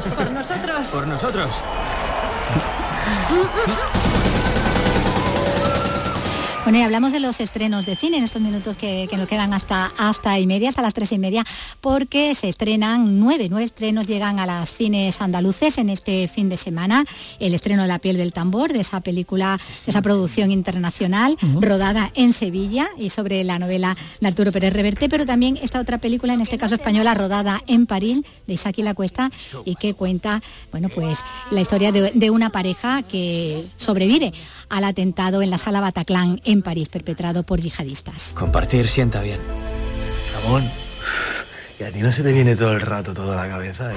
Por 0.03 0.31
nosotros. 0.31 0.89
Por 0.89 1.07
nosotros. 1.07 1.63
Bueno, 6.65 6.79
y 6.79 6.81
hablamos 6.83 7.13
de 7.13 7.21
los 7.21 7.41
estrenos 7.41 7.85
de 7.85 7.95
cine 7.95 8.17
en 8.17 8.25
estos 8.25 8.41
minutos 8.41 8.75
que, 8.75 9.07
que 9.11 9.19
nos 9.19 9.29
quedan 9.29 9.53
hasta, 9.53 9.93
hasta 9.99 10.39
y 10.39 10.47
media, 10.47 10.71
hasta 10.71 10.81
las 10.81 10.95
tres 10.95 11.13
y 11.13 11.19
media, 11.19 11.45
porque 11.83 12.35
se 12.35 12.49
estrenan 12.49 13.21
nueve, 13.21 13.49
nueve 13.51 13.67
estrenos 13.67 14.07
llegan 14.07 14.41
a 14.41 14.47
las 14.47 14.73
cines 14.73 15.21
andaluces 15.21 15.77
en 15.77 15.91
este 15.91 16.27
fin 16.27 16.49
de 16.49 16.57
semana. 16.57 17.05
El 17.39 17.53
estreno 17.55 17.83
de 17.83 17.89
La 17.89 17.99
piel 17.99 18.17
del 18.17 18.33
tambor, 18.33 18.73
de 18.73 18.81
esa 18.81 19.03
película, 19.03 19.61
de 19.85 19.91
esa 19.91 20.01
producción 20.01 20.51
internacional, 20.51 21.37
rodada 21.61 22.11
en 22.15 22.33
Sevilla 22.33 22.89
y 22.97 23.11
sobre 23.11 23.45
la 23.45 23.59
novela 23.59 23.95
de 24.23 24.29
Arturo 24.29 24.51
Pérez 24.51 24.73
Reverte, 24.73 25.11
pero 25.11 25.27
también 25.27 25.59
esta 25.61 25.81
otra 25.81 25.99
película, 25.99 26.33
en 26.33 26.41
este 26.41 26.57
caso 26.57 26.77
española, 26.77 27.13
rodada 27.15 27.61
en 27.67 27.85
París, 27.85 28.23
de 28.47 28.55
Isaac 28.55 28.79
y 28.79 28.83
la 28.83 28.95
Cuesta, 28.95 29.31
y 29.67 29.75
que 29.75 29.93
cuenta, 29.93 30.41
bueno, 30.71 30.89
pues 30.89 31.19
la 31.51 31.61
historia 31.61 31.93
de, 31.93 32.13
de 32.13 32.31
una 32.31 32.49
pareja 32.49 33.03
que 33.03 33.67
sobrevive 33.77 34.33
al 34.69 34.85
atentado 34.85 35.43
en 35.43 35.51
la 35.51 35.59
sala 35.59 35.81
Bataclan 35.81 36.41
en 36.45 36.63
París, 36.63 36.89
perpetrado 36.89 37.43
por 37.43 37.61
yihadistas. 37.61 38.33
Compartir 38.35 38.89
sienta 38.89 39.21
bien. 39.21 39.41
Ramón, 40.35 40.65
y 41.81 41.85
a 41.85 41.93
ti 41.93 42.01
no 42.01 42.13
se 42.13 42.23
te 42.23 42.33
viene 42.33 42.57
todo 42.57 42.73
el 42.73 42.81
rato 42.81 43.15
toda 43.15 43.37
la 43.37 43.49
cabeza. 43.49 43.93
¿eh? 43.93 43.97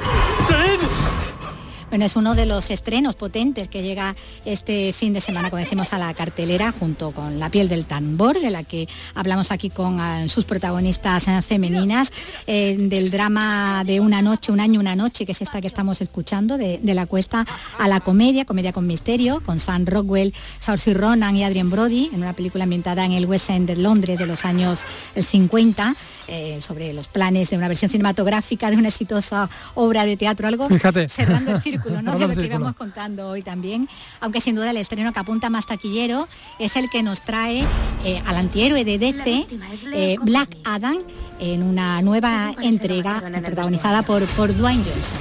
Bueno, 1.89 2.04
es 2.04 2.17
uno 2.17 2.36
de 2.36 2.45
los 2.45 2.69
estrenos 2.69 3.15
potentes 3.15 3.69
que 3.69 3.82
llega 3.82 4.13
este 4.43 4.91
fin 4.91 5.13
de 5.13 5.21
semana, 5.21 5.50
como 5.50 5.62
decimos, 5.62 5.93
a 5.93 5.97
la 5.97 6.13
cartelera, 6.13 6.73
junto 6.73 7.12
con 7.12 7.39
La 7.39 7.50
piel 7.50 7.69
del 7.69 7.86
tambor, 7.86 8.41
de 8.41 8.50
la 8.50 8.63
que 8.63 8.89
hablamos 9.15 9.52
aquí 9.52 9.69
con 9.69 9.97
ah, 10.02 10.28
sus 10.28 10.43
protagonistas 10.43 11.30
eh, 11.30 11.41
femeninas, 11.41 12.12
eh, 12.45 12.76
del 12.78 13.10
drama 13.10 13.84
de 13.86 14.02
Una 14.02 14.21
noche, 14.21 14.52
un 14.52 14.60
año, 14.60 14.82
una 14.82 14.97
noche, 14.97 15.26
que 15.26 15.32
es 15.32 15.41
esta 15.41 15.62
que 15.62 15.67
estamos 15.67 16.02
escuchando, 16.02 16.58
de, 16.58 16.80
de 16.80 16.93
la 16.93 17.06
cuesta 17.06 17.45
a 17.80 17.88
la 17.88 18.02
comedia, 18.02 18.43
comedia 18.43 18.73
con 18.73 18.86
misterio, 18.86 19.41
con 19.41 19.60
Sam 19.60 19.86
Rockwell, 19.86 20.34
Saoirse 20.60 20.93
Ronan 20.93 21.38
y 21.38 21.45
Adrien 21.45 21.69
Brody, 21.69 22.10
en 22.13 22.21
una 22.21 22.34
película 22.34 22.65
ambientada 22.65 23.06
en 23.06 23.13
el 23.13 23.26
West 23.26 23.50
End 23.50 23.65
de 23.65 23.78
Londres 23.78 24.19
de 24.19 24.26
los 24.26 24.43
años 24.43 24.84
el 25.15 25.23
50, 25.23 25.95
eh, 26.28 26.60
sobre 26.62 26.91
los 26.91 27.08
planes 27.08 27.50
de 27.50 27.58
una 27.58 27.69
versión 27.69 27.89
cinematográfica 27.89 28.69
de 28.69 28.76
una 28.76 28.89
exitosa 28.89 29.50
obra 29.76 30.04
de 30.04 30.17
teatro, 30.17 30.50
algo 30.50 30.67
Fíjate. 30.67 31.08
cerrando 31.08 31.52
el 31.52 31.62
círculo, 31.62 31.77
De 31.84 32.28
lo 32.28 32.34
que 32.34 32.46
íbamos 32.46 32.76
contando 32.76 33.30
hoy 33.30 33.42
también, 33.42 33.88
aunque 34.20 34.42
sin 34.42 34.56
duda 34.56 34.72
el 34.72 34.78
estreno 34.78 35.13
que 35.13 35.20
apunta 35.20 35.50
más 35.50 35.66
taquillero 35.66 36.28
es 36.60 36.76
el 36.76 36.90
que 36.90 37.04
nos 37.04 37.22
trae 37.24 37.63
eh, 38.04 38.22
al 38.26 38.38
antihéroe 38.38 38.84
de 38.84 38.98
DC, 38.98 39.48
eh, 39.94 40.18
Black 40.22 40.58
Adam, 40.66 40.98
en 41.40 41.63
una 41.63 42.02
nueva 42.02 42.52
entrega 42.62 43.22
protagonizada 43.44 44.04
por, 44.04 44.26
por 44.28 44.56
Dwayne 44.56 44.84
Johnson. 44.84 45.20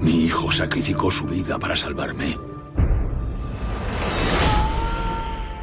Mi 0.00 0.24
hijo 0.24 0.52
sacrificó 0.52 1.10
su 1.10 1.24
vida 1.24 1.58
para 1.58 1.76
salvarme. 1.76 2.53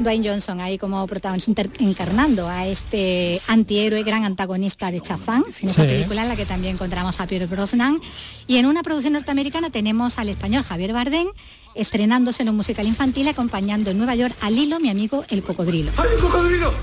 Dwayne 0.04 0.28
Johnson 0.28 0.60
ahí 0.62 0.78
como 0.78 1.06
protagonista 1.08 1.64
encarnando 1.80 2.48
a 2.48 2.66
este 2.68 3.42
antihéroe, 3.48 4.04
gran 4.04 4.24
antagonista 4.26 4.92
de 4.92 5.00
Shazam, 5.00 5.44
en 5.62 5.70
esta 5.70 5.82
Sí. 5.84 5.88
película 5.88 6.24
en 6.24 6.30
la 6.30 6.36
que 6.36 6.46
también 6.46 6.76
encontramos 6.76 7.20
a 7.20 7.28
Pierre 7.28 7.46
Brosnan. 7.48 8.00
Y 8.48 8.58
en 8.58 8.66
una 8.66 8.84
producción 8.84 9.14
norteamericana 9.14 9.70
tenemos 9.70 10.18
al 10.18 10.30
español 10.30 10.64
Javier 10.64 10.94
Bardem 10.94 11.28
estrenándose 11.76 12.44
en 12.44 12.50
un 12.50 12.58
musical 12.58 12.86
infantil 12.88 13.28
acompañando 13.28 13.92
en 13.92 13.98
Nueva 13.98 14.16
York 14.16 14.36
a 14.42 14.50
Lilo, 14.50 14.80
mi 14.80 14.90
amigo 14.90 15.24
el 15.30 15.42
cocodrilo. 15.44 15.92
¡Hay 15.98 16.08
un 16.16 16.22
cocodrilo! 16.22 16.74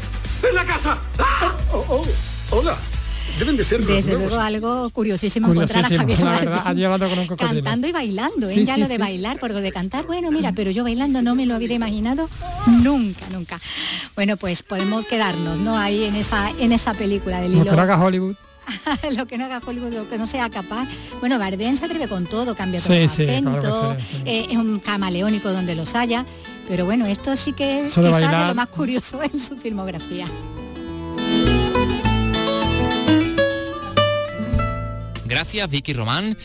¡En 0.48 0.54
la 0.54 0.64
casa! 0.64 0.98
¡Ah! 1.18 1.52
Oh, 1.72 1.84
oh, 1.88 2.56
hola. 2.56 2.76
Deben 3.38 3.56
de 3.56 3.64
ser 3.64 3.80
los 3.80 3.88
Desde 3.88 4.12
nuevos. 4.12 4.28
luego 4.32 4.42
algo 4.42 4.90
curiosísimo, 4.90 5.52
encontrar 5.52 5.84
a 5.84 5.88
Javier 5.88 6.18
verdad, 6.18 6.62
ha 6.64 6.72
llevado 6.74 7.08
con 7.08 7.18
un 7.18 7.26
cocodrilo. 7.28 7.62
cantando 7.62 7.86
y 7.86 7.92
bailando, 7.92 8.48
¿eh? 8.48 8.54
Sí, 8.54 8.64
ya 8.64 8.74
sí, 8.74 8.80
lo 8.80 8.88
de 8.88 8.94
sí. 8.96 9.00
bailar, 9.00 9.38
porque 9.38 9.60
de 9.60 9.70
cantar, 9.72 10.06
bueno, 10.06 10.30
mira, 10.30 10.52
pero 10.52 10.70
yo 10.70 10.82
bailando 10.84 11.22
no 11.22 11.34
me 11.34 11.46
lo 11.46 11.56
hubiera 11.56 11.74
imaginado 11.74 12.28
nunca, 12.66 13.26
nunca. 13.30 13.60
Bueno, 14.16 14.36
pues 14.36 14.62
podemos 14.62 15.04
quedarnos, 15.06 15.58
¿no? 15.58 15.76
Ahí 15.78 16.04
en 16.04 16.16
esa, 16.16 16.50
en 16.58 16.72
esa 16.72 16.94
película 16.94 17.40
de 17.40 17.48
Lo 17.48 17.54
Lilo. 17.58 17.70
que 17.70 17.76
no 17.76 17.82
haga 17.82 18.02
Hollywood. 18.02 18.34
lo 19.16 19.26
que 19.26 19.38
no 19.38 19.46
haga 19.46 19.62
Hollywood, 19.64 19.94
lo 19.94 20.08
que 20.08 20.18
no 20.18 20.26
sea 20.26 20.50
capaz. 20.50 20.86
Bueno, 21.20 21.38
Bardem 21.38 21.76
se 21.76 21.84
atreve 21.86 22.06
con 22.08 22.26
todo, 22.26 22.54
cambia 22.54 22.80
Sí, 22.80 22.86
todo 22.88 22.96
el 22.96 23.08
sí, 23.08 23.24
claro 23.26 23.60
que 23.60 23.66
acento, 23.66 23.96
sí, 23.98 24.04
sí. 24.16 24.22
eh, 24.26 24.46
es 24.50 24.56
un 24.56 24.78
camaleónico 24.78 25.50
donde 25.52 25.74
los 25.74 25.94
haya, 25.94 26.26
pero 26.68 26.84
bueno, 26.84 27.06
esto 27.06 27.34
sí 27.36 27.52
que 27.52 27.86
es 27.86 27.94
quizás 27.94 28.20
de 28.20 28.46
lo 28.48 28.54
más 28.54 28.66
curioso 28.66 29.22
en 29.22 29.38
su 29.40 29.56
filmografía. 29.56 30.26
Gracias, 35.28 35.68
Vicky 35.68 35.92
Román. 35.92 36.36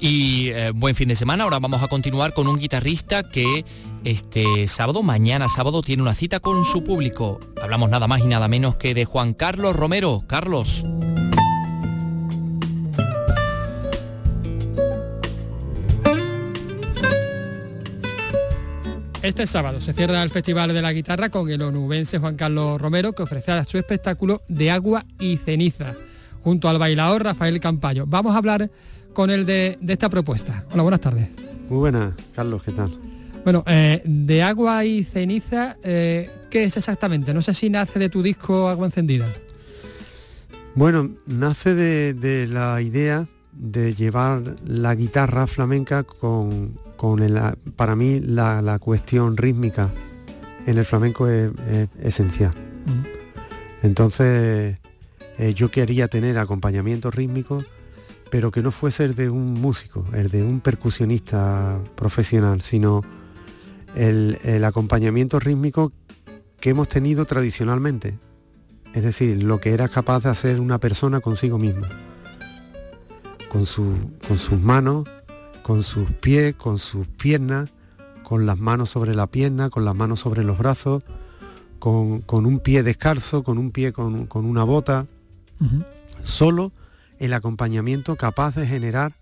y 0.00 0.48
eh, 0.48 0.72
buen 0.74 0.94
fin 0.94 1.08
de 1.08 1.16
semana. 1.16 1.44
Ahora 1.44 1.58
vamos 1.58 1.82
a 1.82 1.88
continuar 1.88 2.32
con 2.32 2.48
un 2.48 2.58
guitarrista 2.58 3.22
que 3.22 3.66
este 4.02 4.66
sábado, 4.66 5.02
mañana 5.02 5.46
sábado, 5.48 5.82
tiene 5.82 6.02
una 6.02 6.14
cita 6.14 6.40
con 6.40 6.64
su 6.64 6.82
público. 6.82 7.38
Hablamos 7.60 7.90
nada 7.90 8.08
más 8.08 8.22
y 8.22 8.26
nada 8.26 8.48
menos 8.48 8.76
que 8.76 8.94
de 8.94 9.04
Juan 9.04 9.34
Carlos 9.34 9.76
Romero. 9.76 10.24
Carlos. 10.26 10.86
Este 19.20 19.46
sábado 19.46 19.82
se 19.82 19.92
cierra 19.92 20.22
el 20.22 20.30
Festival 20.30 20.72
de 20.72 20.80
la 20.80 20.94
Guitarra 20.94 21.28
con 21.28 21.50
el 21.50 21.60
onubense 21.60 22.18
Juan 22.18 22.36
Carlos 22.36 22.80
Romero 22.80 23.12
que 23.12 23.22
ofrecerá 23.22 23.64
su 23.64 23.76
espectáculo 23.76 24.40
de 24.48 24.70
agua 24.70 25.04
y 25.18 25.36
ceniza 25.36 25.94
junto 26.42 26.68
al 26.68 26.78
bailador 26.78 27.22
Rafael 27.24 27.58
Campayo. 27.60 28.04
Vamos 28.06 28.34
a 28.34 28.38
hablar 28.38 28.70
con 29.12 29.30
él 29.30 29.46
de, 29.46 29.78
esta 29.86 30.08
propuesta. 30.08 30.64
Hola, 30.72 30.82
buenas 30.82 31.00
tardes. 31.00 31.28
Muy 31.68 31.78
buenas, 31.78 32.14
Carlos, 32.34 32.62
¿qué 32.62 32.72
tal? 32.72 32.90
Bueno, 33.44 33.64
eh, 33.66 34.02
de 34.04 34.42
agua 34.42 34.84
y 34.84 35.04
ceniza, 35.04 35.76
eh, 35.82 36.30
¿qué 36.50 36.64
es 36.64 36.76
exactamente? 36.76 37.32
No 37.32 37.42
sé 37.42 37.54
si 37.54 37.70
nace 37.70 37.98
de 37.98 38.08
tu 38.08 38.22
disco 38.22 38.68
Agua 38.68 38.86
Encendida. 38.86 39.26
Bueno, 40.74 41.10
nace 41.26 41.74
de 41.74 42.46
la 42.48 42.80
idea 42.80 43.26
de 43.60 43.94
llevar 43.94 44.56
la 44.66 44.94
guitarra 44.94 45.46
flamenca 45.46 46.02
con, 46.02 46.78
con 46.96 47.22
el, 47.22 47.38
para 47.76 47.94
mí 47.94 48.20
la, 48.20 48.78
cuestión 48.78 49.36
rítmica 49.36 49.90
en 50.66 50.78
el 50.78 50.84
flamenco 50.84 51.28
es, 51.28 51.50
esencial. 52.00 52.54
Entonces 53.82 54.78
eh, 55.40 55.54
yo 55.54 55.70
quería 55.70 56.08
tener 56.08 56.36
acompañamiento 56.36 57.10
rítmico, 57.10 57.64
pero 58.30 58.50
que 58.50 58.62
no 58.62 58.70
fuese 58.70 59.06
el 59.06 59.14
de 59.14 59.30
un 59.30 59.54
músico, 59.54 60.04
el 60.12 60.28
de 60.28 60.44
un 60.44 60.60
percusionista 60.60 61.80
profesional, 61.94 62.60
sino 62.60 63.02
el, 63.94 64.38
acompañamiento 64.64 65.40
rítmico 65.40 65.92
que 66.60 66.68
hemos 66.68 66.88
tenido 66.88 67.24
tradicionalmente. 67.24 68.18
Es 68.92 69.02
decir, 69.02 69.42
lo 69.42 69.60
que 69.60 69.72
era 69.72 69.88
capaz 69.88 70.24
de 70.24 70.28
hacer 70.28 70.60
una 70.60 70.78
persona 70.78 71.20
consigo 71.20 71.58
misma. 71.58 71.88
Con, 73.50 73.64
su, 73.64 74.10
con 74.28 74.36
sus 74.36 74.60
manos, 74.60 75.08
con 75.62 75.82
sus 75.82 76.10
pies, 76.10 76.54
con 76.54 76.78
sus 76.78 77.06
piernas, 77.06 77.70
con 78.22 78.44
las 78.44 78.58
manos 78.58 78.90
sobre 78.90 79.14
la 79.14 79.26
pierna, 79.26 79.70
con 79.70 79.86
las 79.86 79.96
manos 79.96 80.20
sobre 80.20 80.44
los 80.44 80.58
brazos, 80.58 81.02
con, 81.78 82.22
un 82.28 82.60
pie 82.60 82.82
descalzo, 82.82 83.42
con 83.42 83.56
un 83.56 83.70
pie 83.70 83.92
con, 83.94 84.28
una 84.34 84.64
bota. 84.64 85.06
Solo 86.22 86.72
el 87.18 87.32
acompañamiento 87.32 88.16
capaz 88.16 88.54
de 88.54 88.66
generar 88.66 89.12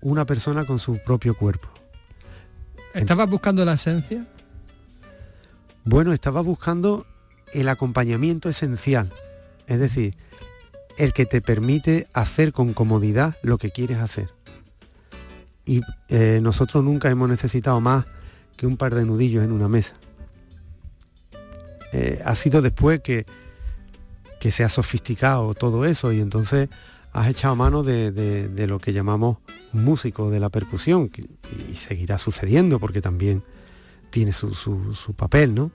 una 0.00 0.24
persona 0.24 0.64
con 0.64 0.78
su 0.78 0.98
propio 1.04 1.36
cuerpo. 1.36 1.68
¿Estabas 2.94 3.28
buscando 3.28 3.64
la 3.64 3.74
esencia? 3.74 4.26
Bueno, 5.84 6.12
estaba 6.12 6.40
buscando 6.40 7.06
el 7.52 7.68
acompañamiento 7.68 8.48
esencial, 8.48 9.10
es 9.66 9.78
decir, 9.78 10.16
el 10.96 11.12
que 11.12 11.26
te 11.26 11.40
permite 11.40 12.08
hacer 12.12 12.52
con 12.52 12.72
comodidad 12.74 13.36
lo 13.42 13.58
que 13.58 13.70
quieres 13.70 13.98
hacer 13.98 14.28
y 15.68 15.82
eh, 16.08 16.40
nosotros 16.42 16.82
nunca 16.82 17.10
hemos 17.10 17.28
necesitado 17.28 17.78
más 17.80 18.06
que 18.56 18.66
un 18.66 18.78
par 18.78 18.94
de 18.94 19.04
nudillos 19.04 19.44
en 19.44 19.52
una 19.52 19.68
mesa. 19.68 19.94
Eh, 21.92 22.22
ha 22.24 22.34
sido 22.34 22.62
después 22.62 23.00
que, 23.00 23.26
que 24.40 24.50
se 24.50 24.64
ha 24.64 24.68
sofisticado 24.68 25.54
todo 25.54 25.84
eso 25.84 26.12
y 26.12 26.20
entonces 26.20 26.68
has 27.12 27.28
echado 27.28 27.56
mano 27.56 27.82
de, 27.82 28.66
lo 28.68 28.78
que 28.78 28.92
llamamos 28.92 29.38
músico 29.72 30.30
de 30.30 30.40
la 30.40 30.48
percusión 30.48 31.10
y 31.70 31.74
seguirá 31.74 32.18
sucediendo 32.18 32.78
porque 32.78 33.00
también 33.00 33.42
tiene 34.10 34.32
su, 34.32 34.54
su 34.54 35.14
papel, 35.14 35.54
¿no? 35.54 35.70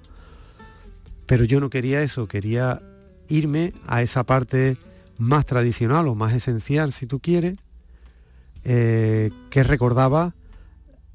Pero 1.25 1.43
yo 1.43 1.59
no 1.59 1.69
quería 1.69 2.01
eso, 2.01 2.27
quería 2.27 2.81
irme 3.27 3.73
a 3.87 4.01
esa 4.01 4.23
parte 4.23 4.77
más 5.17 5.45
tradicional 5.45 6.07
o 6.07 6.15
más 6.15 6.33
esencial, 6.33 6.91
si 6.91 7.07
tú 7.07 7.19
quieres, 7.19 7.57
eh, 8.63 9.31
que 9.49 9.63
recordaba 9.63 10.35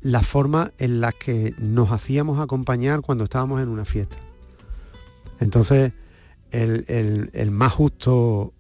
la 0.01 0.23
forma 0.23 0.73
en 0.79 1.01
la 1.01 1.13
que 1.13 1.55
nos 1.59 1.91
hacíamos 1.91 2.41
acompañar 2.41 3.01
cuando 3.01 3.25
estábamos 3.25 3.61
en 3.61 3.69
una 3.69 3.85
fiesta. 3.85 4.17
Entonces, 5.41 5.93
el, 6.51 7.51
más 7.51 7.73
justo 7.73 8.53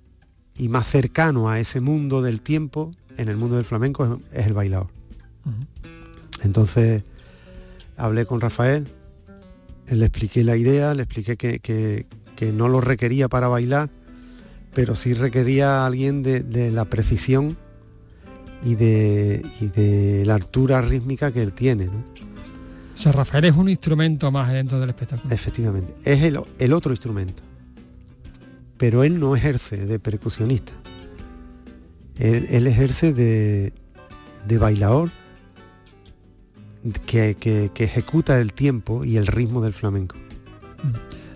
y 0.54 0.68
más 0.68 0.88
cercano 0.88 1.48
a 1.48 1.60
ese 1.60 1.80
mundo 1.80 2.22
del 2.22 2.40
tiempo, 2.40 2.92
en 3.16 3.28
el 3.28 3.36
mundo 3.36 3.56
del 3.56 3.64
flamenco, 3.64 4.20
es, 4.32 4.46
el 4.46 4.52
bailador. 4.52 4.88
Entonces, 6.42 7.04
hablé 7.96 8.26
con 8.26 8.40
Rafael, 8.40 8.86
le 9.86 10.04
expliqué 10.04 10.44
la 10.44 10.56
idea, 10.56 10.94
le 10.94 11.04
expliqué 11.04 11.36
que, 11.36 12.06
no 12.52 12.68
lo 12.68 12.80
requería 12.80 13.28
para 13.28 13.48
bailar, 13.48 13.90
pero 14.74 14.94
sí 14.94 15.14
requería 15.14 15.82
a 15.82 15.86
alguien 15.86 16.22
de 16.22 16.70
la 16.70 16.84
precisión 16.84 17.56
y 18.64 18.74
de, 18.74 19.42
de 19.74 20.24
la 20.24 20.34
altura 20.34 20.82
rítmica 20.82 21.32
que 21.32 21.42
él 21.42 21.52
tiene. 21.52 21.86
¿no? 21.86 22.04
O 22.94 22.96
sea, 22.96 23.12
Rafael 23.12 23.44
es 23.44 23.56
un 23.56 23.68
instrumento 23.68 24.30
más 24.30 24.52
dentro 24.52 24.80
del 24.80 24.88
espectáculo. 24.88 25.32
Efectivamente, 25.32 25.94
es 26.04 26.22
el, 26.22 26.40
el 26.58 26.72
otro 26.72 26.92
instrumento. 26.92 27.42
Pero 28.78 29.04
él 29.04 29.20
no 29.20 29.36
ejerce 29.36 29.76
de 29.76 29.98
percusionista. 29.98 30.72
Él, 32.16 32.66
ejerce 32.66 33.12
de, 33.12 33.72
de 34.46 34.58
bailador 34.58 35.10
que, 37.06 37.36
que, 37.36 37.84
ejecuta 37.84 38.40
el 38.40 38.52
tiempo 38.52 39.04
y 39.04 39.16
el 39.16 39.26
ritmo 39.26 39.60
del 39.60 39.72
flamenco. 39.72 40.16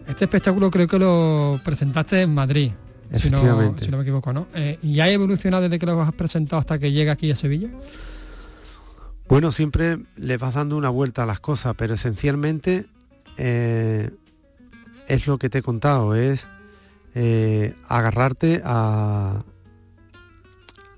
Este 0.08 0.24
espectáculo 0.24 0.70
creo 0.70 0.86
que 0.86 0.98
lo 0.98 1.60
presentaste 1.64 2.22
en 2.22 2.34
Madrid. 2.34 2.72
Efectivamente. 3.10 3.84
Si 3.84 3.90
no, 3.90 3.98
me 3.98 4.02
equivoco, 4.04 4.32
¿no? 4.32 4.46
Eh, 4.54 4.78
¿Y 4.82 5.00
ha 5.00 5.10
evolucionado 5.10 5.62
desde 5.62 5.78
que 5.78 5.86
lo 5.86 6.00
has 6.00 6.12
presentado 6.12 6.60
hasta 6.60 6.78
que 6.78 6.90
llega 6.90 7.12
aquí 7.12 7.30
a 7.30 7.36
Sevilla? 7.36 7.68
Bueno, 9.28 9.52
siempre 9.52 9.98
le 10.16 10.36
vas 10.38 10.54
dando 10.54 10.76
una 10.76 10.88
vuelta 10.88 11.22
a 11.22 11.26
las 11.26 11.38
cosas, 11.38 11.74
pero 11.76 11.94
esencialmente 11.94 12.86
eh, 13.36 14.10
es 15.08 15.26
lo 15.26 15.38
que 15.38 15.50
te 15.50 15.58
he 15.58 15.62
contado, 15.62 16.14
es 16.14 16.48
eh, 17.14 17.74
agarrarte 17.88 18.62
a, 18.64 19.44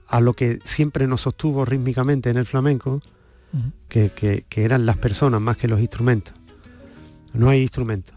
a 0.06 0.20
lo 0.20 0.34
que 0.34 0.60
siempre 0.64 1.06
nos 1.06 1.22
sostuvo 1.22 1.64
rítmicamente 1.64 2.30
en 2.30 2.36
el 2.36 2.46
flamenco, 2.46 3.00
que, 3.88 4.10
que, 4.10 4.64
eran 4.64 4.84
las 4.84 4.96
personas 4.96 5.40
más 5.40 5.56
que 5.56 5.68
los 5.68 5.78
instrumentos. 5.78 6.34
No 7.32 7.50
hay 7.50 7.62
instrumentos. 7.62 8.16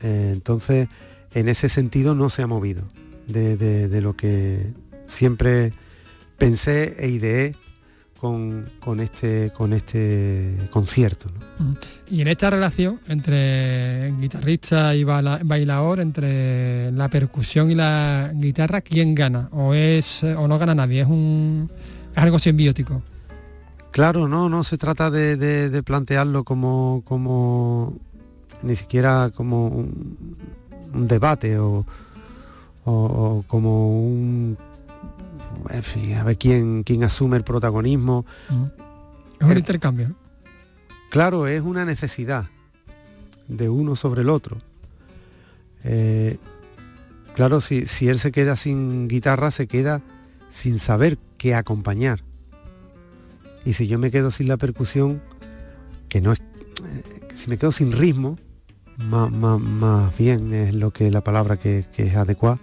entonces, 0.00 0.88
en 1.34 1.48
ese 1.48 1.68
sentido 1.68 2.14
no 2.14 2.30
se 2.30 2.42
ha 2.42 2.46
movido 2.46 2.84
de, 3.26 4.00
lo 4.00 4.16
que 4.16 4.72
siempre 5.06 5.72
pensé 6.38 6.96
e 6.98 7.08
ideé 7.08 7.54
con, 8.18 8.66
este, 9.00 9.52
con 9.54 9.72
este 9.72 10.68
concierto. 10.70 11.30
Y 12.10 12.20
en 12.20 12.28
esta 12.28 12.50
relación 12.50 13.00
entre 13.08 14.12
guitarrista 14.18 14.94
y 14.94 15.04
bailador, 15.04 16.00
entre 16.00 16.90
la 16.92 17.08
percusión 17.08 17.70
y 17.70 17.74
la 17.74 18.30
guitarra, 18.34 18.80
¿quién 18.80 19.14
gana? 19.14 19.48
¿O, 19.52 19.74
es, 19.74 20.22
o 20.22 20.48
no 20.48 20.58
gana 20.58 20.74
nadie? 20.74 21.02
¿Es, 21.02 21.08
un, 21.08 21.70
algo 22.14 22.38
simbiótico? 22.38 23.02
Claro, 23.90 24.28
no, 24.28 24.48
no 24.48 24.64
se 24.64 24.76
trata 24.76 25.10
de, 25.10 25.82
plantearlo 25.82 26.44
como, 26.44 27.02
como 27.04 27.94
ni 28.62 28.74
siquiera 28.74 29.30
como 29.34 29.68
un, 29.68 30.36
un 30.92 31.08
debate 31.08 31.58
o, 31.58 31.86
o, 32.86 33.44
como 33.46 34.00
un 34.00 34.56
en 35.70 35.82
fin, 35.82 36.14
a 36.14 36.24
ver 36.24 36.38
quién, 36.38 36.82
quién 36.82 37.04
asume 37.04 37.36
el 37.36 37.44
protagonismo. 37.44 38.24
Es 39.40 39.50
un 39.50 39.56
intercambio. 39.56 40.14
Claro, 41.10 41.46
es 41.46 41.62
una 41.62 41.84
necesidad 41.84 42.48
de 43.48 43.68
uno 43.68 43.96
sobre 43.96 44.22
el 44.22 44.28
otro. 44.28 44.58
Eh, 45.84 46.38
claro, 47.34 47.60
si, 47.60 47.86
si 47.86 48.08
él 48.08 48.18
se 48.18 48.32
queda 48.32 48.56
sin 48.56 49.08
guitarra, 49.08 49.50
se 49.50 49.66
queda 49.66 50.02
sin 50.48 50.78
saber 50.78 51.18
qué 51.38 51.54
acompañar. 51.54 52.22
Y 53.64 53.72
si 53.74 53.86
yo 53.86 53.98
me 53.98 54.10
quedo 54.10 54.30
sin 54.30 54.48
la 54.48 54.56
percusión, 54.56 55.22
que 56.08 56.20
no 56.20 56.32
es... 56.32 56.38
Eh, 56.38 57.26
si 57.34 57.50
me 57.50 57.58
quedo 57.58 57.72
sin 57.72 57.92
ritmo, 57.92 58.38
más, 58.96 60.16
bien 60.16 60.52
es 60.54 60.74
lo 60.74 60.90
que 60.90 61.10
la 61.10 61.20
palabra 61.20 61.56
que, 61.56 61.84
que 61.92 62.04
es 62.06 62.16
adecuada, 62.16 62.58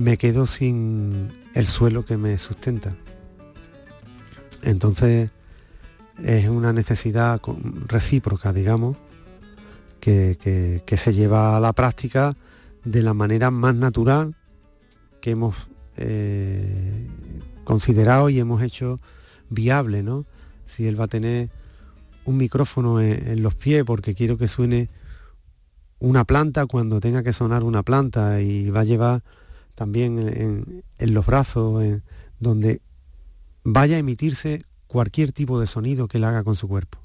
me 0.00 0.16
quedo 0.16 0.46
sin 0.46 1.30
el 1.54 1.66
suelo 1.66 2.06
que 2.06 2.16
me 2.16 2.38
sustenta. 2.38 2.96
Entonces 4.62 5.30
es 6.24 6.48
una 6.48 6.72
necesidad 6.72 7.40
recíproca, 7.86 8.52
digamos, 8.52 8.96
que, 10.00 10.82
se 10.96 11.12
lleva 11.12 11.56
a 11.56 11.60
la 11.60 11.74
práctica 11.74 12.34
de 12.84 13.02
la 13.02 13.12
manera 13.12 13.50
más 13.50 13.74
natural 13.74 14.34
que 15.20 15.32
hemos 15.32 15.68
eh, 15.98 17.06
considerado 17.64 18.30
y 18.30 18.40
hemos 18.40 18.62
hecho 18.62 19.00
viable, 19.50 20.02
¿no? 20.02 20.24
Si 20.64 20.86
él 20.86 20.98
va 20.98 21.04
a 21.04 21.08
tener 21.08 21.50
un 22.24 22.38
micrófono 22.38 23.02
en, 23.02 23.42
los 23.42 23.54
pies 23.54 23.84
porque 23.84 24.14
quiero 24.14 24.38
que 24.38 24.48
suene 24.48 24.88
una 25.98 26.24
planta 26.24 26.64
cuando 26.64 27.00
tenga 27.00 27.22
que 27.22 27.34
sonar 27.34 27.64
una 27.64 27.82
planta 27.82 28.40
y 28.40 28.70
va 28.70 28.80
a 28.80 28.84
llevar 28.84 29.22
también 29.80 30.84
en, 30.98 31.14
los 31.14 31.24
brazos, 31.24 31.82
donde 32.38 32.82
vaya 33.64 33.96
a 33.96 33.98
emitirse 33.98 34.62
cualquier 34.86 35.32
tipo 35.32 35.58
de 35.58 35.66
sonido 35.66 36.06
que 36.06 36.18
él 36.18 36.24
haga 36.24 36.44
con 36.44 36.54
su 36.54 36.68
cuerpo. 36.68 36.98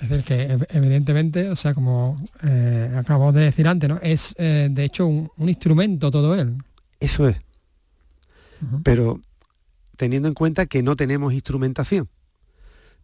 Es 0.00 0.08
decir, 0.08 0.24
que 0.24 0.58
evidentemente, 0.70 1.48
o 1.48 1.54
sea, 1.54 1.72
como 1.72 2.20
eh, 2.42 2.92
acabamos 2.98 3.34
de 3.34 3.42
decir 3.42 3.68
antes, 3.68 3.88
¿no? 3.88 4.00
Es 4.02 4.34
eh, 4.38 4.66
de 4.68 4.82
hecho 4.82 5.06
un, 5.06 5.30
instrumento 5.48 6.10
todo 6.10 6.34
él. 6.34 6.56
Eso 6.98 7.28
es. 7.28 7.36
Pero 8.82 9.20
teniendo 9.96 10.26
en 10.26 10.34
cuenta 10.34 10.66
que 10.66 10.82
no 10.82 10.96
tenemos 10.96 11.32
instrumentación, 11.32 12.08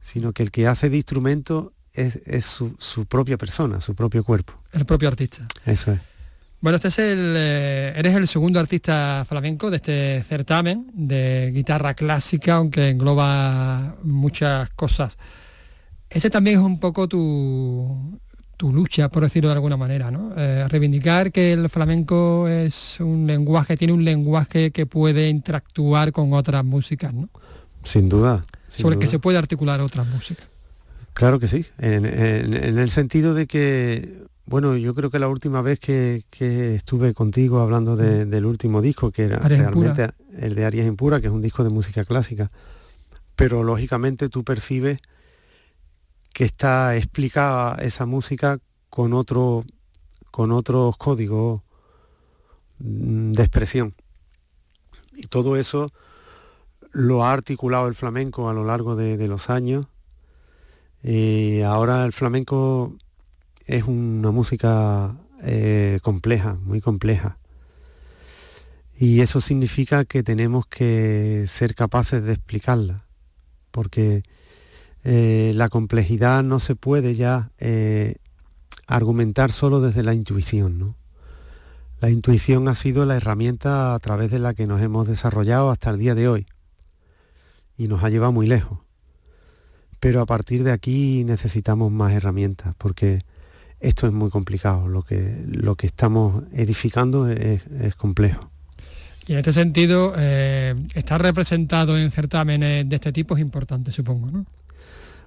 sino 0.00 0.32
que 0.32 0.42
el 0.42 0.50
que 0.50 0.66
hace 0.66 0.90
de 0.90 0.96
instrumento 0.96 1.72
es, 1.92 2.44
su, 2.44 3.06
propia 3.06 3.38
persona, 3.38 3.80
su 3.80 3.94
propio 3.94 4.24
cuerpo. 4.24 4.54
El 4.72 4.84
propio 4.86 5.06
artista. 5.06 5.46
Eso 5.64 5.92
es. 5.92 6.00
Bueno, 6.60 6.76
este 6.76 6.88
es 6.88 6.98
el, 6.98 7.34
eh, 7.36 7.92
eres 7.96 8.14
el 8.14 8.26
segundo 8.26 8.58
artista 8.58 9.24
flamenco 9.28 9.70
de 9.70 9.76
este 9.76 10.24
certamen 10.28 10.90
de 10.94 11.50
guitarra 11.54 11.94
clásica, 11.94 12.56
aunque 12.56 12.88
engloba 12.88 13.96
muchas 14.02 14.70
cosas. 14.70 15.18
Ese 16.08 16.30
también 16.30 16.58
es 16.58 16.64
un 16.64 16.80
poco 16.80 17.08
tu, 17.08 18.18
tu 18.56 18.72
lucha, 18.72 19.08
por 19.08 19.22
decirlo 19.22 19.48
de 19.48 19.54
alguna 19.54 19.76
manera, 19.76 20.10
¿no? 20.10 20.32
Eh, 20.36 20.66
reivindicar 20.68 21.30
que 21.30 21.52
el 21.52 21.68
flamenco 21.68 22.48
es 22.48 22.98
un 23.00 23.26
lenguaje, 23.26 23.76
tiene 23.76 23.92
un 23.92 24.04
lenguaje 24.04 24.70
que 24.70 24.86
puede 24.86 25.28
interactuar 25.28 26.12
con 26.12 26.32
otras 26.32 26.64
músicas, 26.64 27.12
¿no? 27.12 27.28
Sin 27.84 28.08
duda. 28.08 28.40
sobre 28.68 28.94
el 28.94 29.00
que 29.00 29.08
se 29.08 29.18
puede 29.18 29.38
articular 29.38 29.80
otras 29.80 30.06
músicas. 30.06 30.48
Claro 31.12 31.38
que 31.38 31.48
sí, 31.48 31.64
en, 31.78 32.04
el 32.04 32.90
sentido 32.90 33.32
de 33.32 33.46
que, 33.46 34.24
bueno, 34.46 34.76
yo 34.76 34.94
creo 34.94 35.10
que 35.10 35.18
la 35.18 35.28
última 35.28 35.60
vez 35.60 35.78
que, 35.78 36.24
estuve 36.74 37.14
contigo 37.14 37.60
hablando 37.60 37.94
mm. 37.94 38.30
del 38.30 38.46
último 38.46 38.80
disco, 38.80 39.10
que 39.10 39.24
era 39.24 39.38
realmente 39.40 40.10
el 40.38 40.54
de 40.54 40.64
Arias 40.64 40.86
Impura, 40.86 41.20
que 41.20 41.26
es 41.26 41.32
un 41.32 41.42
disco 41.42 41.64
de 41.64 41.70
música 41.70 42.04
clásica, 42.04 42.50
pero 43.34 43.62
lógicamente 43.62 44.28
tú 44.28 44.44
percibes 44.44 45.00
que 46.32 46.44
está 46.44 46.96
explicada 46.96 47.76
esa 47.76 48.06
música 48.06 48.58
con 48.88 49.12
otro 49.12 49.64
con 50.30 50.52
otros 50.52 50.98
códigos 50.98 51.62
mm, 52.78 53.32
de 53.32 53.42
expresión. 53.42 53.94
Y 55.14 55.28
todo 55.28 55.56
eso 55.56 55.92
lo 56.92 57.24
ha 57.24 57.32
articulado 57.32 57.88
el 57.88 57.94
flamenco 57.94 58.50
a 58.50 58.52
lo 58.52 58.64
largo 58.64 58.96
de, 58.96 59.28
los 59.28 59.48
años. 59.48 59.86
Y 61.02 61.62
ahora 61.62 62.04
el 62.04 62.12
flamenco 62.12 62.96
es 63.66 63.84
una 63.84 64.30
música 64.30 65.16
eh, 65.42 65.98
compleja, 66.02 66.54
muy 66.64 66.80
compleja. 66.80 67.38
Y 68.98 69.20
eso 69.20 69.40
significa 69.40 70.04
que 70.04 70.22
tenemos 70.22 70.66
que 70.66 71.44
ser 71.48 71.74
capaces 71.74 72.22
de 72.22 72.32
explicarla, 72.32 73.04
porque 73.70 74.22
eh, 75.04 75.52
la 75.54 75.68
complejidad 75.68 76.42
no 76.42 76.60
se 76.60 76.76
puede 76.76 77.14
ya 77.14 77.50
eh, 77.58 78.16
argumentar 78.86 79.52
solo 79.52 79.80
desde 79.80 80.02
la 80.02 80.14
intuición. 80.14 80.96
La 82.00 82.10
intuición 82.10 82.68
ha 82.68 82.74
sido 82.74 83.04
la 83.04 83.16
herramienta 83.16 83.94
a 83.94 83.98
través 83.98 84.30
de 84.30 84.38
la 84.38 84.54
que 84.54 84.66
nos 84.66 84.80
hemos 84.80 85.06
desarrollado 85.06 85.70
hasta 85.70 85.90
el 85.90 85.98
día 85.98 86.14
de 86.14 86.28
hoy 86.28 86.46
y 87.76 87.88
nos 87.88 88.02
ha 88.04 88.10
llevado 88.10 88.32
muy 88.32 88.46
lejos. 88.46 88.78
Pero 90.00 90.20
a 90.20 90.26
partir 90.26 90.62
de 90.62 90.72
aquí 90.72 91.24
necesitamos 91.24 91.90
más 91.90 92.12
herramientas 92.12 92.74
porque 92.78 93.22
esto 93.80 94.06
es 94.06 94.12
muy 94.12 94.30
complicado. 94.30 94.88
Lo 94.88 95.02
que, 95.02 95.44
lo 95.46 95.74
que 95.76 95.86
estamos 95.86 96.44
edificando 96.52 97.28
es, 97.28 97.62
complejo. 97.96 98.50
Y 99.26 99.32
en 99.32 99.38
este 99.38 99.52
sentido, 99.52 100.14
eh, 100.16 100.74
estar 100.94 101.20
representado 101.20 101.98
en 101.98 102.10
certámenes 102.10 102.88
de 102.88 102.96
este 102.96 103.12
tipo 103.12 103.34
es 103.34 103.40
importante, 103.40 103.90
supongo, 103.90 104.30
¿no? 104.30 104.46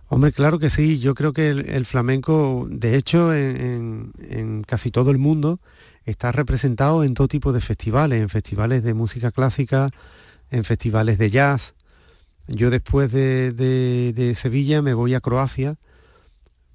Hombre, 0.08 0.32
claro 0.32 0.58
que 0.58 0.72
sí. 0.72 1.00
Yo 1.00 1.14
creo 1.14 1.34
que 1.34 1.50
el, 1.50 1.86
flamenco, 1.86 2.68
de 2.70 2.96
hecho, 2.96 3.34
en, 3.34 4.12
casi 4.66 4.90
todo 4.90 5.12
el 5.12 5.20
mundo 5.20 5.60
está 6.06 6.32
representado 6.32 7.04
en 7.04 7.14
todo 7.14 7.28
tipo 7.28 7.54
de 7.54 7.62
festivales, 7.62 8.20
en 8.20 8.30
festivales 8.30 8.82
de 8.84 8.96
música 8.96 9.32
clásica, 9.32 9.92
en 10.50 10.64
festivales 10.64 11.20
de 11.20 11.30
jazz. 11.30 11.76
Yo 12.48 12.72
después 12.72 13.12
de, 13.12 14.34
Sevilla 14.36 14.82
me 14.82 14.96
voy 14.96 15.14
a 15.14 15.22
Croacia 15.22 15.76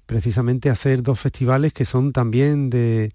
precisamente 0.05 0.69
hacer 0.69 1.03
dos 1.03 1.19
festivales 1.19 1.73
que 1.73 1.85
son 1.85 2.11
también 2.11 2.69
de, 2.69 3.13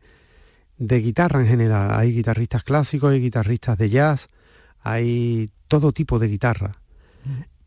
de 0.78 1.00
guitarra 1.00 1.40
en 1.40 1.46
general. 1.46 1.90
Hay 1.92 2.12
guitarristas 2.12 2.64
clásicos, 2.64 3.12
hay 3.12 3.20
guitarristas 3.20 3.78
de 3.78 3.90
jazz, 3.90 4.28
hay 4.80 5.50
todo 5.68 5.92
tipo 5.92 6.18
de 6.18 6.28
guitarra. 6.28 6.72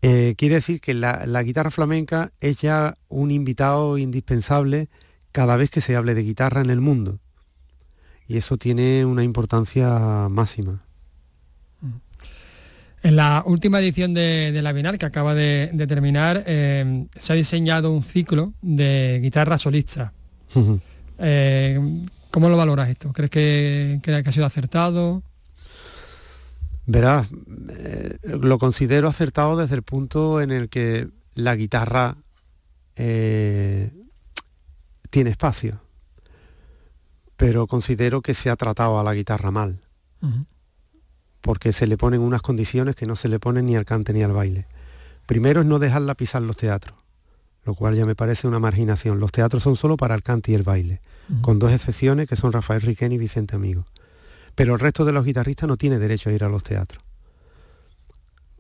Eh, 0.02 0.36
quiere 0.38 0.56
decir 0.56 0.82
que 0.82 0.94
la, 0.94 1.44
guitarra 1.44 1.72
flamenca 1.72 2.34
es 2.42 2.60
ya 2.60 2.98
un 3.08 3.32
invitado 3.32 3.98
indispensable 3.98 4.90
cada 5.32 5.56
vez 5.56 5.70
que 5.70 5.80
se 5.80 5.96
hable 5.96 6.14
de 6.14 6.24
guitarra 6.24 6.60
en 6.60 6.70
el 6.70 6.82
mundo. 6.82 7.20
Y 8.28 8.38
eso 8.38 8.58
tiene 8.58 9.06
una 9.06 9.24
importancia 9.24 10.28
máxima. 10.30 10.84
En 13.04 13.18
la 13.18 13.44
última 13.46 13.80
edición 13.82 14.14
de, 14.14 14.58
la 14.64 14.72
Bienal, 14.72 14.98
que 14.98 15.06
acaba 15.06 15.36
de, 15.36 15.70
terminar, 15.90 16.46
eh, 16.48 17.06
se 17.18 17.34
ha 17.34 17.36
diseñado 17.36 17.92
un 17.92 18.02
ciclo 18.02 18.54
de 18.62 19.20
guitarra 19.22 19.58
solista. 19.58 20.14
Eh, 21.20 22.06
¿Cómo 22.32 22.48
lo 22.48 22.56
valoras 22.56 22.90
esto? 22.90 23.12
¿Crees 23.12 23.30
que, 23.30 24.00
que 24.02 24.14
ha 24.14 24.32
sido 24.32 24.46
acertado? 24.46 25.22
Verás, 26.86 27.28
eh, 27.78 28.18
lo 28.24 28.58
considero 28.58 29.10
acertado 29.10 29.58
desde 29.58 29.76
el 29.76 29.84
punto 29.84 30.40
en 30.40 30.52
el 30.52 30.70
que 30.70 31.10
la 31.36 31.56
guitarra 31.56 32.16
tiene 32.96 33.92
espacio, 35.30 35.82
pero 37.36 37.68
considero 37.68 38.22
que 38.22 38.34
se 38.34 38.50
ha 38.50 38.56
tratado 38.56 38.98
a 38.98 39.04
la 39.04 39.14
guitarra 39.14 39.52
mal, 39.52 39.82
porque 41.44 41.74
se 41.74 41.88
le 41.88 41.98
ponen 41.98 42.22
unas 42.22 42.42
condiciones 42.42 42.96
que 42.96 43.06
no 43.06 43.18
se 43.18 43.28
le 43.28 43.38
ponen 43.38 43.66
ni 43.66 43.76
al 43.76 43.84
cante 43.84 44.14
ni 44.14 44.24
al 44.24 44.32
baile. 44.32 44.66
Primero 45.26 45.60
es 45.60 45.68
no 45.68 45.78
dejarla 45.78 46.16
pisar 46.16 46.42
los 46.42 46.56
teatros, 46.56 46.98
lo 47.66 47.76
cual 47.76 47.96
ya 47.96 48.06
me 48.06 48.16
parece 48.16 48.48
una 48.48 48.60
marginación. 48.60 49.20
Los 49.20 49.34
teatros 49.34 49.62
son 49.62 49.76
solo 49.76 49.98
para 49.98 50.16
el 50.16 50.24
cante 50.24 50.54
y 50.54 50.56
el 50.56 50.64
baile, 50.64 51.02
con 51.42 51.60
dos 51.60 51.74
excepciones 51.74 52.30
que 52.30 52.38
son 52.38 52.54
Rafael 52.54 52.82
Riquén 52.82 53.12
y 53.12 53.18
Vicente 53.18 53.58
Amigo. 53.58 53.86
Pero 54.56 54.74
el 54.74 54.80
resto 54.80 55.04
de 55.04 55.12
los 55.12 55.26
guitarristas 55.26 55.68
no 55.68 55.76
tiene 55.76 56.00
derecho 56.00 56.30
a 56.30 56.34
ir 56.34 56.46
a 56.46 56.50
los 56.50 56.64
teatros. 56.64 57.04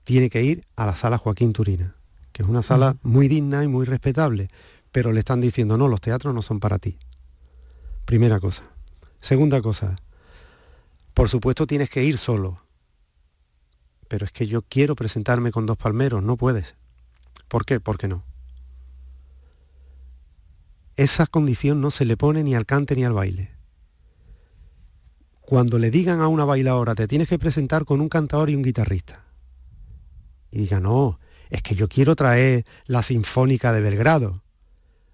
Tiene 0.03 0.29
que 0.29 0.43
ir 0.43 0.65
a 0.75 0.85
la 0.85 0.97
sala 0.97 1.17
Joaquín 1.17 1.53
Turina, 1.53 1.95
que 2.33 2.43
es 2.43 2.49
una 2.49 2.63
sala 2.63 2.97
muy 3.01 3.29
digna 3.29 3.63
y 3.63 3.69
muy 3.69 3.85
respetable, 3.85 4.49
pero 4.91 5.13
le 5.13 5.19
están 5.19 5.39
diciendo, 5.39 5.77
no, 5.77 5.87
los 5.87 6.01
teatros 6.01 6.35
no 6.35 6.41
son 6.41 6.59
para 6.59 6.79
ti. 6.79 6.97
Primera 8.03 8.41
cosa. 8.41 8.63
Segunda 9.21 9.61
cosa, 9.61 9.95
por 11.13 11.29
supuesto 11.29 11.65
tienes 11.65 11.89
que 11.89 12.03
ir 12.03 12.17
solo, 12.17 12.62
pero 14.13 14.27
es 14.27 14.31
que 14.31 14.45
yo 14.45 14.61
quiero 14.61 14.95
presentarme 14.95 15.51
con 15.51 15.65
dos 15.65 15.75
palmeros, 15.75 16.21
no 16.21 16.37
puedes. 16.37 16.75
¿Por 17.47 17.65
qué? 17.65 17.79
Porque 17.79 18.07
no. 18.07 18.23
Esa 20.97 21.25
condición 21.25 21.81
no 21.81 21.89
se 21.89 22.05
le 22.05 22.15
pone 22.15 22.43
ni 22.43 22.53
al 22.53 22.67
cante 22.67 22.95
ni 22.95 23.05
al 23.05 23.13
baile 23.13 23.49
cuando 25.41 25.79
le 25.79 25.89
digan 25.89 26.21
a 26.21 26.27
una 26.27 26.45
bailadora, 26.45 26.93
te 26.93 27.07
tienes 27.07 27.27
que 27.27 27.39
presentar 27.39 27.85
con 27.85 28.01
un 28.01 28.07
cantador 28.07 28.51
y 28.51 28.55
un 28.55 28.61
guitarrista. 28.61 29.23
Y 30.51 30.59
diga, 30.59 30.79
no, 30.79 31.19
es 31.49 31.63
que 31.63 31.73
yo 31.73 31.89
quiero 31.89 32.15
traer 32.15 32.67
la 32.85 33.01
Sinfónica 33.01 33.73
de 33.73 33.81
Belgrado. 33.81 34.43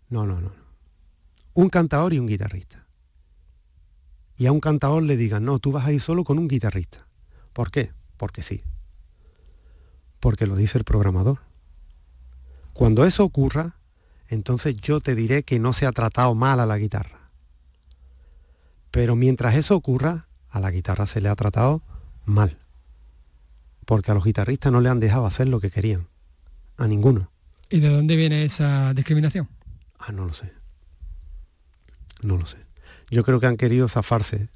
No, 0.09 0.25
no, 0.25 0.41
no. 0.41 0.51
Un 1.53 1.69
cantador 1.69 2.13
y 2.13 2.19
un 2.19 2.27
guitarrista. 2.27 2.85
Y 4.35 4.45
a 4.45 4.51
un 4.51 4.59
cantador 4.59 5.03
le 5.03 5.15
digan, 5.15 5.45
no, 5.45 5.59
tú 5.59 5.71
vas 5.71 5.87
a 5.87 5.93
ir 5.93 6.01
solo 6.01 6.25
con 6.25 6.37
un 6.37 6.49
guitarrista. 6.49 7.07
¿Por 7.53 7.71
qué? 7.71 7.93
Porque 8.17 8.41
sí. 8.41 8.61
Porque 10.19 10.47
lo 10.47 10.55
dice 10.55 10.77
el 10.77 10.83
programador. 10.83 11.39
Cuando 12.73 13.05
eso 13.05 13.23
ocurra, 13.23 13.75
entonces 14.27 14.75
yo 14.75 15.01
te 15.01 15.15
diré 15.15 15.43
que 15.43 15.59
no 15.59 15.73
se 15.73 15.85
ha 15.85 15.91
tratado 15.91 16.35
mal 16.35 16.59
a 16.59 16.65
la 16.65 16.77
guitarra. 16.77 17.19
Pero 18.91 19.15
mientras 19.15 19.55
eso 19.55 19.75
ocurra, 19.75 20.27
a 20.49 20.59
la 20.59 20.71
guitarra 20.71 21.05
se 21.05 21.21
le 21.21 21.29
ha 21.29 21.35
tratado 21.35 21.81
mal. 22.25 22.57
Porque 23.85 24.11
a 24.11 24.13
los 24.13 24.23
guitarristas 24.23 24.71
no 24.71 24.81
le 24.81 24.89
han 24.89 24.99
dejado 24.99 25.25
hacer 25.25 25.47
lo 25.47 25.59
que 25.59 25.71
querían. 25.71 26.07
A 26.77 26.87
ninguno. 26.87 27.29
¿Y 27.69 27.79
de 27.79 27.89
dónde 27.89 28.15
viene 28.15 28.45
esa 28.45 28.93
discriminación? 28.93 29.47
Ah, 29.97 30.11
no 30.11 30.25
lo 30.25 30.33
sé. 30.33 30.51
No 32.21 32.37
lo 32.37 32.45
sé. 32.45 32.57
Yo 33.11 33.23
creo 33.23 33.39
que 33.39 33.47
han 33.47 33.57
querido 33.57 33.87
zafarse 33.87 34.49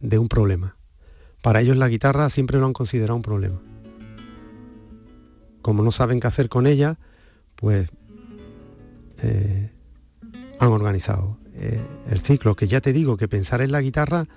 de 0.00 0.18
un 0.18 0.28
problema. 0.28 0.76
Para 1.42 1.60
ellos 1.60 1.76
la 1.76 1.88
guitarra 1.88 2.28
siempre 2.30 2.58
lo 2.58 2.66
han 2.66 2.72
considerado 2.72 3.16
un 3.16 3.22
problema. 3.22 3.60
Como 5.66 5.82
no 5.82 5.90
saben 5.90 6.20
qué 6.20 6.28
hacer 6.28 6.48
con 6.48 6.68
ella, 6.68 6.96
pues 7.56 7.90
eh, 9.20 9.72
han 10.60 10.68
organizado 10.68 11.38
eh, 11.54 11.84
el 12.08 12.20
ciclo, 12.20 12.54
que 12.54 12.68
ya 12.68 12.80
te 12.80 12.92
digo 12.92 13.16
que 13.16 13.26
pensar 13.26 13.60
en 13.60 13.72
la 13.72 13.80
guitarra 13.80 14.28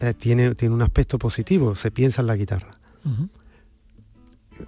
eh, 0.00 0.14
tiene, 0.14 0.54
tiene 0.54 0.74
un 0.74 0.80
aspecto 0.80 1.18
positivo, 1.18 1.76
se 1.76 1.90
piensa 1.90 2.22
en 2.22 2.28
la 2.28 2.36
guitarra. 2.36 2.78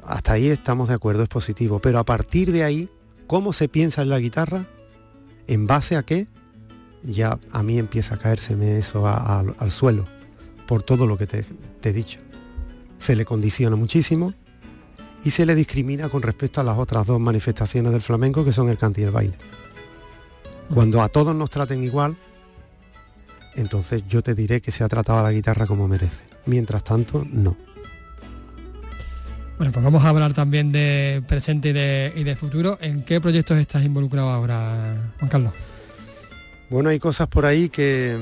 Hasta 0.05 0.35
ahí 0.35 0.49
estamos 0.49 0.89
de 0.89 0.95
acuerdo, 0.95 1.23
es 1.23 1.31
positivo, 1.31 1.79
pero 1.79 1.99
a 1.99 2.05
partir 2.05 2.53
de 2.53 2.63
ahí, 2.63 2.91
¿cómo 3.27 3.55
se 3.55 3.67
piensa 3.67 4.03
en 4.03 4.11
la 4.11 4.19
guitarra? 4.19 4.67
¿En 5.47 5.67
base 5.67 5.97
a 5.97 6.03
qué? 6.03 6.27
Ya 7.05 7.39
a 7.53 7.63
mí 7.63 7.79
empieza 7.79 8.17
a 8.17 8.19
caérseme 8.19 8.77
eso 8.77 9.09
al 9.09 9.71
suelo, 9.71 10.07
por 10.67 10.83
todo 10.83 11.07
lo 11.07 11.17
que 11.17 11.27
te, 11.27 11.47
te 11.81 11.89
he 11.89 11.93
dicho. 11.95 12.21
Se 12.99 13.17
le 13.17 13.25
condiciona 13.25 13.77
muchísimo 13.77 14.35
y 15.27 15.31
se 15.31 15.45
le 15.45 15.57
discrimina 15.57 16.09
con 16.09 16.23
respecto 16.23 16.61
a 16.61 16.65
las 16.65 16.79
otras 16.79 17.05
dos 17.05 17.19
manifestaciones 17.19 17.91
del 17.91 18.01
flamenco 18.01 18.45
que 18.45 18.53
son 18.53 18.69
el 18.69 18.79
canto 18.79 19.01
y 19.01 19.05
el 19.05 19.11
baile. 19.11 19.37
Cuando 20.73 21.03
a 21.03 21.09
todos 21.09 21.35
nos 21.35 21.51
traten 21.51 21.83
igual, 21.83 22.17
entonces 23.57 24.05
yo 24.09 24.23
te 24.23 24.37
diré 24.37 24.61
que 24.61 24.71
se 24.71 24.85
ha 24.85 24.89
tratado 24.89 25.19
a 25.19 25.25
la 25.25 25.33
guitarra 25.33 25.67
como 25.67 25.89
merece. 25.89 26.25
Mientras 26.45 26.85
tanto, 26.85 27.27
no. 27.29 27.57
Bueno, 29.59 29.73
pues 29.73 29.85
vamos 29.85 30.05
a 30.05 30.11
hablar 30.11 30.33
también 30.33 30.71
de 30.71 31.25
presente 31.27 31.71
y 32.15 32.23
de, 32.23 32.37
futuro. 32.37 32.79
¿En 32.81 33.03
qué 33.03 33.21
proyectos 33.21 33.59
estás 33.59 33.85
involucrado 33.85 34.29
ahora, 34.31 35.13
Juan 35.19 35.29
Carlos? 35.29 35.53
Bueno, 36.71 36.91
hay 36.91 37.01
cosas 37.01 37.27
por 37.27 37.47
ahí 37.47 37.69
que 37.69 38.17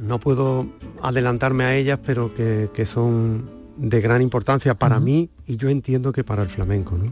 no 0.00 0.18
puedo 0.18 0.66
adelantarme 1.02 1.64
a 1.64 1.76
ellas, 1.76 1.98
pero 2.02 2.32
que, 2.32 2.86
son 2.86 3.50
de 3.76 4.00
gran 4.00 4.22
importancia 4.22 4.72
para 4.72 4.98
mí 4.98 5.28
y 5.46 5.56
yo 5.56 5.68
entiendo 5.68 6.12
que 6.12 6.24
para 6.24 6.42
el 6.42 6.48
flamenco, 6.48 6.96
¿no? 6.96 7.10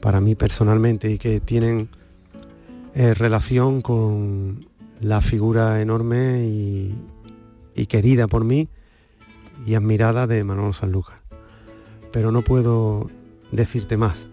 Para 0.00 0.20
mí 0.20 0.34
personalmente 0.34 1.10
y 1.10 1.18
que 1.18 1.40
tienen 1.40 1.88
eh, 2.94 3.14
relación 3.14 3.82
con 3.82 4.66
la 5.00 5.20
figura 5.20 5.80
enorme 5.80 6.44
y, 6.44 6.94
y 7.74 7.86
querida 7.86 8.26
por 8.26 8.44
mí 8.44 8.68
y 9.66 9.74
admirada 9.74 10.26
de 10.26 10.42
Manolo 10.44 10.72
Sanlúcar 10.72 11.22
pero 12.12 12.30
no 12.30 12.42
puedo 12.42 13.10
decirte 13.50 13.96
más. 13.96 14.26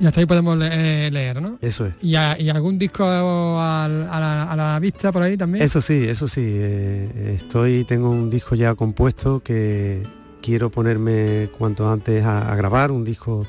Y 0.00 0.06
hasta 0.06 0.20
ahí 0.20 0.26
podemos 0.26 0.56
eh, 0.62 1.10
leer, 1.12 1.42
¿no? 1.42 1.58
Eso 1.60 1.86
es. 1.86 1.94
¿Y, 2.00 2.14
algún 2.14 2.78
disco 2.78 3.04
a, 3.04 3.88
la, 3.88 4.78
vista 4.80 5.12
por 5.12 5.22
ahí 5.22 5.36
también? 5.36 5.64
Eso 5.64 5.80
sí, 5.80 6.04
eso 6.08 6.26
sí. 6.28 6.42
Eh, 6.44 7.34
estoy, 7.36 7.84
tengo 7.84 8.08
un 8.08 8.30
disco 8.30 8.54
ya 8.54 8.74
compuesto 8.74 9.40
que 9.40 10.04
quiero 10.42 10.70
ponerme 10.70 11.50
cuanto 11.56 11.88
antes 11.90 12.24
a, 12.24 12.54
grabar, 12.56 12.90
un 12.90 13.04
disco 13.04 13.46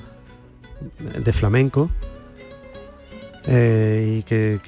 de 1.00 1.34
flamenco. 1.34 1.90
Eh, 3.48 4.20
y 4.20 4.24
que, 4.24 4.60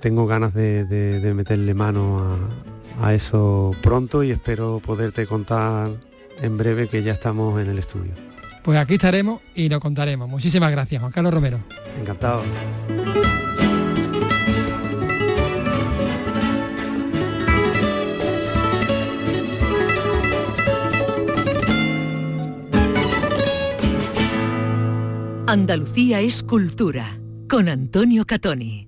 tengo 0.00 0.26
ganas 0.26 0.54
de, 0.54 1.32
meterle 1.34 1.74
mano 1.74 2.38
a 3.00 3.14
eso 3.14 3.72
pronto 3.82 4.22
y 4.22 4.30
espero 4.30 4.80
poderte 4.84 5.26
contar 5.26 5.90
en 6.40 6.56
breve 6.56 6.88
que 6.88 7.02
ya 7.02 7.12
estamos 7.12 7.60
en 7.60 7.68
el 7.68 7.78
estudio. 7.78 8.28
Pues 8.62 8.78
aquí 8.78 8.94
estaremos 8.96 9.40
y 9.54 9.68
lo 9.68 9.80
contaremos. 9.80 10.28
Muchísimas 10.28 10.70
gracias, 10.70 11.00
Juan 11.00 11.12
Carlos 11.12 11.32
Romero. 11.32 11.58
Encantado. 11.98 12.42
Andalucía 25.50 26.20
es 26.20 26.42
cultura 26.42 27.18
con 27.48 27.70
Antonio 27.70 28.26
Catoni. 28.26 28.86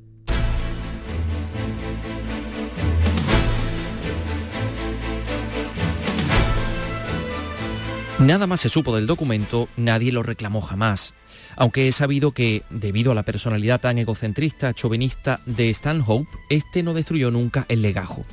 Nada 8.18 8.46
más 8.46 8.61
se 8.61 8.68
supo 8.68 8.94
del 8.94 9.06
documento, 9.06 9.70
nadie 9.78 10.12
lo 10.12 10.22
reclamó 10.22 10.61
jamás, 10.61 11.14
aunque 11.56 11.88
he 11.88 11.92
sabido 11.92 12.32
que, 12.32 12.62
debido 12.68 13.12
a 13.12 13.14
la 13.14 13.22
personalidad 13.22 13.80
tan 13.80 13.96
egocentrista, 13.96 14.74
chauvinista 14.74 15.40
de 15.46 15.72
Stanhope, 15.72 16.28
este 16.50 16.82
no 16.82 16.92
destruyó 16.92 17.30
nunca 17.30 17.64
el 17.70 17.80
legajo. 17.80 18.26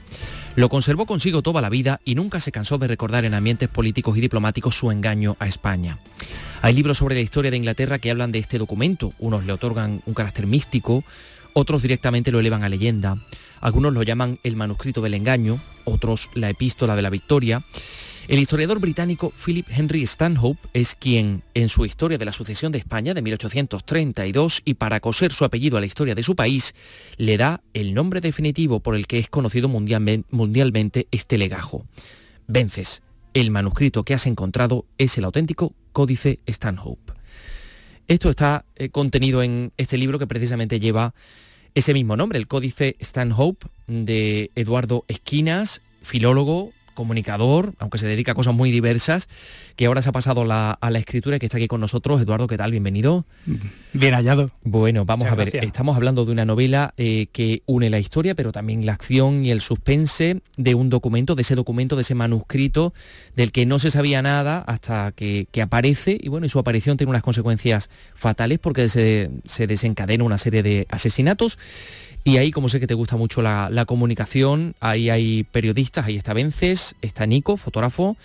Lo 0.57 0.69
conservó 0.69 1.05
consigo 1.05 1.43
toda 1.43 1.61
la 1.61 1.69
vida 1.69 2.01
y 2.03 2.15
nunca 2.15 2.39
se 2.39 2.51
cansó 2.51 2.79
de 2.79 2.87
recordar 2.87 3.25
en 3.25 3.35
ambientes 3.35 3.69
políticos 3.69 4.17
y 4.17 4.21
diplomáticos 4.21 4.73
su 4.73 4.89
engaño 4.89 5.37
a 5.39 5.45
España. 5.45 5.99
Hay 6.63 6.73
libros 6.73 6.97
sobre 6.97 7.13
la 7.13 7.21
historia 7.21 7.51
de 7.51 7.57
Inglaterra 7.57 7.99
que 7.99 8.09
hablan 8.09 8.31
de 8.31 8.39
este 8.39 8.57
documento, 8.57 9.13
unos 9.19 9.45
le 9.45 9.53
otorgan 9.53 10.01
un 10.07 10.15
carácter 10.15 10.47
místico, 10.47 11.03
otros 11.53 11.83
directamente 11.83 12.31
lo 12.31 12.39
elevan 12.39 12.63
a 12.63 12.69
leyenda, 12.69 13.17
algunos 13.61 13.93
lo 13.93 14.01
llaman 14.01 14.39
el 14.41 14.55
manuscrito 14.55 15.01
del 15.01 15.13
engaño, 15.13 15.59
otros 15.83 16.27
la 16.33 16.49
epístola 16.49 16.95
de 16.95 17.03
la 17.03 17.11
victoria, 17.11 17.61
el 18.27 18.39
historiador 18.39 18.79
británico 18.79 19.31
Philip 19.43 19.67
Henry 19.69 20.05
Stanhope 20.05 20.67
es 20.73 20.95
quien, 20.95 21.43
en 21.53 21.69
su 21.69 21.85
historia 21.85 22.17
de 22.17 22.25
la 22.25 22.33
sucesión 22.33 22.71
de 22.71 22.77
España 22.77 23.13
de 23.13 23.21
1832 23.21 24.61
y 24.65 24.73
para 24.73 24.99
coser 24.99 25.31
su 25.31 25.45
apellido 25.45 25.77
a 25.77 25.79
la 25.79 25.85
historia 25.85 26.13
de 26.13 26.23
su 26.23 26.35
país, 26.35 26.75
le 27.17 27.37
da 27.37 27.61
el 27.73 27.93
nombre 27.93 28.19
definitivo 28.19 28.81
por 28.81 28.95
el 28.95 29.07
que 29.07 29.19
es 29.19 29.29
conocido 29.29 29.69
mundialmente 29.69 31.07
este 31.11 31.37
legajo. 31.37 31.85
Vences, 32.47 33.01
el 33.33 33.51
manuscrito 33.51 34.03
que 34.03 34.13
has 34.13 34.25
encontrado 34.25 34.85
es 34.97 35.17
el 35.17 35.23
auténtico 35.23 35.73
Códice 35.93 36.39
Stanhope. 36.47 37.13
Esto 38.07 38.29
está 38.29 38.65
eh, 38.75 38.89
contenido 38.89 39.41
en 39.41 39.71
este 39.77 39.97
libro 39.97 40.19
que 40.19 40.27
precisamente 40.27 40.79
lleva 40.79 41.13
ese 41.75 41.93
mismo 41.93 42.17
nombre, 42.17 42.39
el 42.39 42.47
Códice 42.47 42.97
Stanhope, 42.99 43.67
de 43.87 44.51
Eduardo 44.55 45.05
Esquinas, 45.07 45.81
filólogo, 46.01 46.73
comunicador, 46.97 47.75
aunque 47.77 47.99
se 47.99 48.07
dedica 48.07 48.31
a 48.31 48.35
cosas 48.35 48.55
muy 48.55 48.71
diversas, 48.71 49.29
que 49.75 49.85
ahora 49.85 50.01
se 50.01 50.09
ha 50.09 50.11
pasado 50.11 50.41
a 50.51 50.89
la 50.89 50.99
escritura 50.99 51.35
y 51.35 51.39
que 51.39 51.45
está 51.45 51.57
aquí 51.57 51.67
con 51.67 51.79
nosotros. 51.79 52.19
Eduardo, 52.19 52.47
¿qué 52.47 52.57
tal? 52.57 52.71
Bienvenido. 52.71 53.23
Bien 53.93 54.15
hallado. 54.15 54.49
Bueno, 54.63 55.05
vamos 55.05 55.27
a 55.27 55.35
ver, 55.35 55.55
estamos 55.57 55.95
hablando 55.95 56.25
de 56.25 56.31
una 56.31 56.43
novela 56.43 56.95
eh, 56.97 57.27
que 57.31 57.61
une 57.67 57.91
la 57.91 57.99
historia, 57.99 58.33
pero 58.33 58.51
también 58.51 58.85
la 58.85 58.93
acción 58.93 59.45
y 59.45 59.51
el 59.51 59.61
suspense 59.61 60.41
de 60.57 60.73
un 60.73 60.89
documento, 60.89 61.35
de 61.35 61.43
ese 61.43 61.53
documento, 61.53 61.95
de 61.95 62.01
ese 62.01 62.15
manuscrito, 62.15 62.95
del 63.35 63.51
que 63.51 63.67
no 63.67 63.77
se 63.77 63.91
sabía 63.91 64.23
nada 64.23 64.63
hasta 64.65 65.11
que, 65.11 65.47
aparece, 65.61 66.17
y 66.19 66.29
bueno, 66.29 66.47
y 66.47 66.49
su 66.49 66.57
aparición 66.57 66.97
tiene 66.97 67.11
unas 67.11 67.21
consecuencias 67.21 67.91
fatales 68.15 68.57
porque 68.57 68.89
se, 68.89 69.29
se 69.45 69.67
desencadena 69.67 70.23
una 70.23 70.39
serie 70.39 70.63
de 70.63 70.87
asesinatos 70.89 71.59
y 72.27 72.37
ahí, 72.37 72.51
como 72.51 72.67
sé 72.67 72.81
que 72.81 72.87
te 72.87 72.93
gusta 72.93 73.15
mucho 73.15 73.41
la, 73.41 73.85
comunicación, 73.87 74.75
ahí 74.81 75.09
hay 75.09 75.45
periodistas, 75.45 76.07
ahí 76.07 76.17
está 76.17 76.33
Vences, 76.33 76.95
está 77.01 77.25
Nico, 77.25 77.55
fotógrafo, 77.55 78.17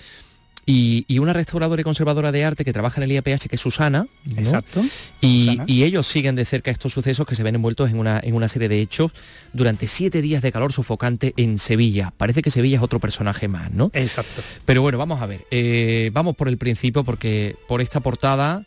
y, 0.67 1.19
una 1.21 1.33
restauradora 1.33 1.81
y 1.81 1.85
conservadora 1.85 2.33
de 2.33 2.45
arte 2.45 2.65
que 2.65 2.73
trabaja 2.73 3.01
en 3.01 3.05
el 3.05 3.13
IAPH, 3.13 3.47
que 3.47 3.55
es 3.55 3.61
Susana. 3.61 4.09
Exacto. 4.37 4.81
Y, 5.21 5.85
ellos 5.85 6.05
siguen 6.09 6.35
de 6.35 6.45
cerca 6.45 6.73
estos 6.73 6.93
sucesos 6.93 7.27
que 7.29 7.37
se 7.37 7.45
ven 7.45 7.55
envueltos 7.55 7.91
en 7.91 7.99
una, 8.01 8.19
en 8.21 8.35
una 8.35 8.49
serie 8.49 8.69
de 8.69 8.81
hechos 8.81 9.13
durante 9.53 9.87
siete 9.87 10.21
días 10.21 10.43
de 10.43 10.51
calor 10.51 10.73
sofocante 10.73 11.33
en 11.37 11.61
Sevilla. 11.61 12.13
Parece 12.17 12.43
que 12.43 12.51
Sevilla 12.51 12.79
es 12.79 12.83
otro 12.83 12.99
personaje 12.99 13.47
más, 13.47 13.71
¿no? 13.71 13.93
Exacto. 13.95 14.43
Pero 14.65 14.83
bueno, 14.83 14.99
vamos 14.99 15.23
a 15.23 15.27
ver. 15.27 15.47
Eh, 15.53 16.11
vamos 16.13 16.35
por 16.35 16.49
el 16.49 16.59
principio 16.59 17.05
porque 17.05 17.55
por 17.69 17.81
esta 17.81 18.01
portada 18.01 18.65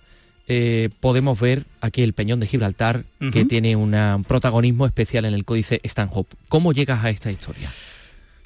eh, 0.47 0.89
podemos 0.99 1.39
ver 1.39 1.65
aquí 1.81 2.03
el 2.03 2.13
Peñón 2.13 2.39
de 2.39 2.47
Gibraltar, 2.47 3.05
que 3.31 3.45
tiene 3.45 3.75
un 3.75 4.23
protagonismo 4.27 4.85
especial 4.85 5.25
en 5.25 5.33
el 5.33 5.45
códice 5.45 5.81
Stanhope. 5.83 6.35
¿Cómo 6.49 6.73
llegas 6.73 7.03
a 7.03 7.09
esta 7.09 7.31
historia? 7.31 7.69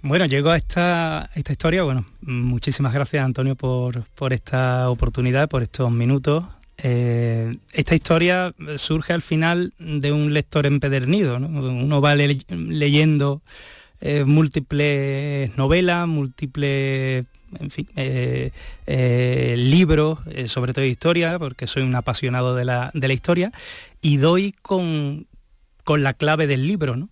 Bueno, 0.01 0.25
llego 0.25 0.49
a 0.49 0.57
esta, 0.57 1.29
esta 1.35 1.51
historia, 1.51 1.83
bueno, 1.83 2.05
muchísimas 2.21 2.93
gracias 2.93 3.25
Antonio 3.25 3.55
por, 3.55 4.05
por 4.15 4.31
esta 4.31 4.89
oportunidad, 4.89 5.49
por 5.49 5.61
estos 5.61 5.91
minutos. 5.91 6.45
Eh, 6.77 7.57
esta 7.73 7.95
historia 7.95 8.53
surge 8.77 9.11
al 9.11 9.21
final 9.21 9.73
de 9.77 10.13
un 10.13 10.33
lector 10.33 10.65
empedernido, 10.65 11.35
uno 11.35 11.99
va 11.99 12.15
leyendo 12.15 13.41
eh, 14.01 14.23
múltiples 14.23 15.57
novelas, 15.57 16.07
múltiples 16.07 17.25
eh, 17.97 18.51
eh, 18.87 19.55
libros, 19.57 20.19
sobre 20.45 20.71
todo 20.71 20.83
de 20.83 20.89
historia, 20.89 21.37
porque 21.37 21.67
soy 21.67 21.83
un 21.83 21.95
apasionado 21.95 22.55
de 22.55 22.63
la, 22.63 22.91
historia, 23.09 23.51
y 24.01 24.17
doy 24.17 24.53
con, 24.61 25.27
la 25.85 26.13
clave 26.13 26.47
del 26.47 26.65
libro, 26.65 27.09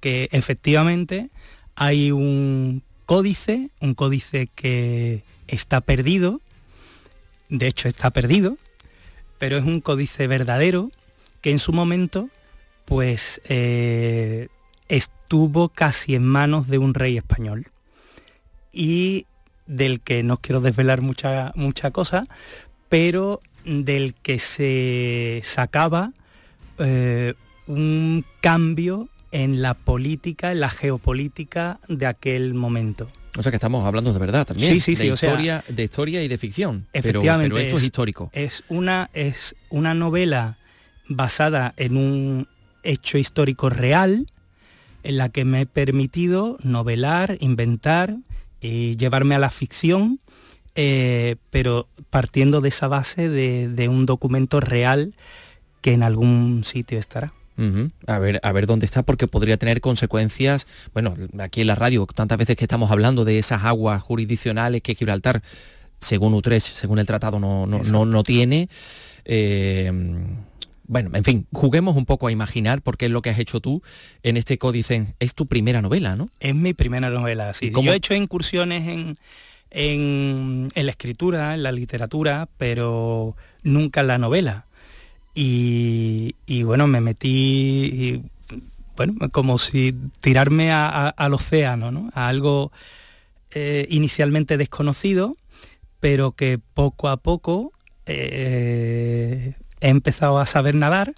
que 0.00 0.28
efectivamente 0.30 1.30
hay 1.74 2.12
un 2.12 2.82
códice, 3.04 3.70
un 3.80 3.94
códice 3.94 4.48
que 4.54 5.24
está 5.48 5.80
perdido, 5.80 6.40
de 7.48 7.66
hecho 7.66 7.88
está 7.88 8.10
perdido, 8.10 8.56
pero 9.38 9.56
es 9.56 9.64
un 9.64 9.80
códice 9.80 10.28
verdadero 10.28 10.90
que 11.40 11.50
en 11.50 11.58
su 11.58 11.72
momento 11.72 12.28
pues 12.84 13.40
estuvo 14.88 15.68
casi 15.68 16.14
en 16.14 16.24
manos 16.24 16.68
de 16.68 16.78
un 16.78 16.94
rey 16.94 17.16
español. 17.16 17.68
Y 18.72 19.26
del 19.66 20.00
que 20.00 20.22
no 20.22 20.38
quiero 20.38 20.60
desvelar 20.60 21.02
mucha, 21.02 21.52
mucha 21.54 21.90
cosa, 21.90 22.24
pero 22.88 23.40
del 23.64 24.14
que 24.14 24.38
se 24.38 25.40
sacaba 25.44 26.12
eh, 26.78 27.34
un 27.66 28.24
cambio 28.40 29.08
en 29.30 29.60
la 29.60 29.74
política, 29.74 30.52
en 30.52 30.60
la 30.60 30.70
geopolítica 30.70 31.80
de 31.88 32.06
aquel 32.06 32.54
momento. 32.54 33.08
O 33.36 33.42
sea 33.42 33.52
que 33.52 33.56
estamos 33.56 33.84
hablando 33.84 34.12
de 34.12 34.18
verdad 34.18 34.46
también. 34.46 34.72
Sí, 34.72 34.80
sí, 34.80 34.96
sí. 34.96 35.04
De, 35.04 35.12
o 35.12 35.16
sea, 35.16 35.30
historia, 35.30 35.64
de 35.68 35.84
historia 35.84 36.22
y 36.22 36.28
de 36.28 36.38
ficción. 36.38 36.86
Efectivamente. 36.92 37.50
Pero, 37.50 37.54
pero 37.56 37.66
esto 37.66 37.78
es, 37.78 37.84
histórico. 37.84 38.30
Es 38.32 38.64
una, 38.68 39.10
es 39.12 39.54
una 39.68 39.94
novela 39.94 40.56
basada 41.08 41.74
en 41.76 41.96
un 41.96 42.48
hecho 42.82 43.18
histórico 43.18 43.68
real 43.70 44.26
en 45.02 45.16
la 45.16 45.28
que 45.28 45.44
me 45.44 45.62
he 45.62 45.66
permitido 45.66 46.58
novelar, 46.62 47.36
inventar 47.40 48.16
y 48.60 48.96
llevarme 48.96 49.34
a 49.34 49.38
la 49.38 49.50
ficción, 49.50 50.20
eh, 50.74 51.36
pero 51.50 51.88
partiendo 52.10 52.60
de 52.60 52.68
esa 52.68 52.88
base 52.88 53.28
de, 53.28 53.68
de 53.68 53.88
un 53.88 54.06
documento 54.06 54.60
real 54.60 55.14
que 55.80 55.92
en 55.92 56.02
algún 56.02 56.62
sitio 56.64 56.98
estará. 56.98 57.32
A 58.06 58.18
ver, 58.20 58.38
a 58.44 58.52
ver 58.52 58.66
dónde 58.66 58.86
está, 58.86 59.02
porque 59.02 59.26
podría 59.26 59.56
tener 59.56 59.80
consecuencias. 59.80 60.68
Bueno, 60.94 61.16
aquí 61.40 61.62
en 61.62 61.66
la 61.66 61.74
radio, 61.74 62.06
tantas 62.06 62.38
veces 62.38 62.56
que 62.56 62.64
estamos 62.64 62.92
hablando 62.92 63.24
de 63.24 63.38
esas 63.38 63.64
aguas 63.64 64.00
jurisdiccionales 64.00 64.80
que 64.80 64.94
Gibraltar, 64.94 65.42
según 65.98 66.34
Utrecht, 66.34 66.68
según 66.68 67.00
el 67.00 67.06
tratado, 67.06 67.40
no, 67.40 67.66
no, 67.66 67.82
no, 67.82 68.04
no 68.04 68.22
tiene. 68.22 68.68
Eh, 69.24 69.90
bueno, 70.88 71.10
en 71.12 71.22
fin, 71.22 71.46
juguemos 71.52 71.96
un 71.96 72.06
poco 72.06 72.26
a 72.26 72.32
imaginar 72.32 72.82
porque 72.82 73.04
es 73.06 73.10
lo 73.12 73.20
que 73.20 73.30
has 73.30 73.38
hecho 73.38 73.60
tú 73.60 73.82
en 74.22 74.36
este 74.36 74.58
códice. 74.58 75.14
Es 75.20 75.34
tu 75.34 75.46
primera 75.46 75.82
novela, 75.82 76.16
¿no? 76.16 76.26
Es 76.40 76.54
mi 76.54 76.72
primera 76.72 77.10
novela, 77.10 77.52
sí. 77.54 77.70
Yo 77.70 77.92
he 77.92 77.96
hecho 77.96 78.14
incursiones 78.14 78.88
en, 78.88 79.18
en, 79.70 80.68
en 80.74 80.86
la 80.86 80.90
escritura, 80.90 81.54
en 81.54 81.62
la 81.62 81.72
literatura, 81.72 82.48
pero 82.56 83.36
nunca 83.62 84.00
en 84.00 84.06
la 84.06 84.18
novela. 84.18 84.66
Y, 85.34 86.34
y, 86.46 86.62
bueno, 86.62 86.86
me 86.86 87.00
metí, 87.00 87.28
y, 87.28 88.22
bueno, 88.96 89.14
como 89.30 89.58
si 89.58 89.94
tirarme 90.20 90.72
a, 90.72 90.88
a, 90.88 91.08
al 91.10 91.34
océano, 91.34 91.92
¿no? 91.92 92.08
A 92.14 92.28
algo 92.28 92.72
eh, 93.52 93.86
inicialmente 93.90 94.56
desconocido, 94.56 95.36
pero 96.00 96.32
que 96.32 96.58
poco 96.58 97.08
a 97.08 97.18
poco 97.18 97.72
eh, 98.06 99.54
he 99.80 99.88
empezado 99.88 100.38
a 100.38 100.46
saber 100.46 100.74
nadar 100.74 101.14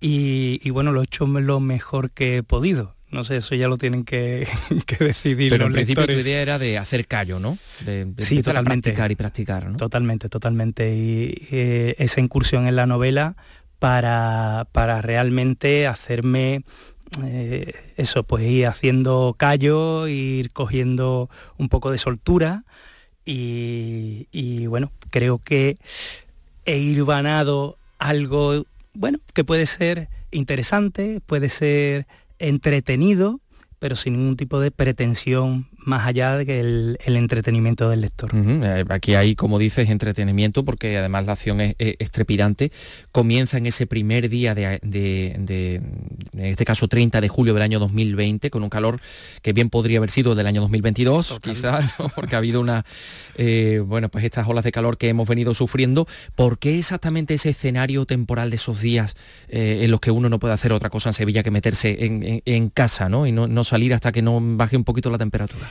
y, 0.00 0.60
y, 0.62 0.70
bueno, 0.70 0.92
lo 0.92 1.00
he 1.00 1.04
hecho 1.04 1.26
lo 1.26 1.60
mejor 1.60 2.10
que 2.10 2.38
he 2.38 2.42
podido. 2.42 2.94
No 3.10 3.22
sé, 3.22 3.36
eso 3.36 3.54
ya 3.54 3.68
lo 3.68 3.78
tienen 3.78 4.04
que, 4.04 4.46
que 4.86 5.04
decidir 5.04 5.50
Pero 5.50 5.68
los 5.68 5.70
en 5.70 5.74
principio 5.74 6.06
tu 6.06 6.12
idea 6.12 6.42
era 6.42 6.58
de 6.58 6.78
hacer 6.78 7.06
callo, 7.06 7.38
¿no? 7.38 7.56
De, 7.86 8.04
de 8.06 8.22
sí, 8.22 8.38
a 8.38 8.42
totalmente. 8.42 8.90
practicar 8.90 9.12
y 9.12 9.14
practicar, 9.16 9.70
¿no? 9.70 9.76
Totalmente, 9.76 10.28
totalmente. 10.28 10.94
Y 10.94 11.46
eh, 11.52 11.94
esa 11.98 12.20
incursión 12.20 12.66
en 12.66 12.74
la 12.74 12.86
novela 12.86 13.36
para, 13.78 14.66
para 14.72 15.00
realmente 15.00 15.86
hacerme 15.86 16.64
eh, 17.24 17.72
eso, 17.96 18.24
pues 18.24 18.44
ir 18.44 18.66
haciendo 18.66 19.36
callo, 19.38 20.08
ir 20.08 20.52
cogiendo 20.52 21.30
un 21.56 21.68
poco 21.68 21.92
de 21.92 21.98
soltura 21.98 22.64
y, 23.24 24.26
y 24.32 24.66
bueno, 24.66 24.90
creo 25.10 25.38
que 25.38 25.78
he 26.64 26.78
hilvanado 26.78 27.78
algo, 27.98 28.64
bueno, 28.92 29.18
que 29.32 29.44
puede 29.44 29.66
ser 29.66 30.08
interesante, 30.30 31.20
puede 31.24 31.48
ser 31.48 32.06
entretenido, 32.38 33.40
pero 33.78 33.96
sin 33.96 34.14
ningún 34.14 34.36
tipo 34.36 34.60
de 34.60 34.70
pretensión 34.70 35.68
más 35.84 36.06
allá 36.06 36.36
de 36.36 36.46
que 36.46 36.60
el, 36.60 36.98
el 37.04 37.16
entretenimiento 37.16 37.88
del 37.90 38.00
lector. 38.00 38.34
Uh 38.34 38.38
-huh. 38.38 38.86
Aquí 38.90 39.14
hay, 39.14 39.34
como 39.34 39.58
dices, 39.58 39.88
entretenimiento, 39.90 40.64
porque 40.64 40.96
además 40.98 41.26
la 41.26 41.32
acción 41.32 41.60
es, 41.60 41.74
es, 41.78 41.96
es 41.98 42.10
trepidante. 42.10 42.72
Comienza 43.12 43.58
en 43.58 43.66
ese 43.66 43.86
primer 43.86 44.28
día 44.28 44.54
de, 44.54 44.80
de, 44.82 45.36
de, 45.38 45.74
en 45.74 46.44
este 46.44 46.64
caso 46.64 46.88
30 46.88 47.20
de 47.20 47.28
julio 47.28 47.54
del 47.54 47.62
año 47.62 47.78
2020, 47.78 48.50
con 48.50 48.62
un 48.62 48.70
calor 48.70 49.00
que 49.42 49.52
bien 49.52 49.70
podría 49.70 49.98
haber 49.98 50.10
sido 50.10 50.34
del 50.34 50.46
año 50.46 50.60
2022, 50.62 51.28
Total. 51.28 51.54
quizás, 51.54 51.94
¿no? 51.98 52.08
porque 52.08 52.34
ha 52.34 52.38
habido 52.38 52.60
una, 52.60 52.84
eh, 53.36 53.82
bueno, 53.84 54.08
pues 54.08 54.24
estas 54.24 54.46
olas 54.48 54.64
de 54.64 54.72
calor 54.72 54.96
que 54.98 55.08
hemos 55.08 55.28
venido 55.28 55.54
sufriendo. 55.54 56.06
¿Por 56.34 56.58
qué 56.58 56.78
exactamente 56.78 57.34
ese 57.34 57.50
escenario 57.50 58.06
temporal 58.06 58.50
de 58.50 58.56
esos 58.56 58.80
días 58.80 59.14
eh, 59.48 59.80
en 59.82 59.90
los 59.90 60.00
que 60.00 60.10
uno 60.10 60.28
no 60.28 60.38
puede 60.38 60.54
hacer 60.54 60.72
otra 60.72 60.90
cosa 60.90 61.10
en 61.10 61.14
Sevilla 61.14 61.42
que 61.42 61.50
meterse 61.50 62.04
en, 62.04 62.22
en, 62.22 62.42
en 62.44 62.70
casa, 62.70 63.08
¿no? 63.08 63.26
Y 63.26 63.32
no, 63.32 63.46
no 63.46 63.64
salir 63.64 63.92
hasta 63.94 64.12
que 64.12 64.22
no 64.22 64.38
baje 64.40 64.76
un 64.76 64.84
poquito 64.84 65.10
la 65.10 65.18
temperatura? 65.18 65.66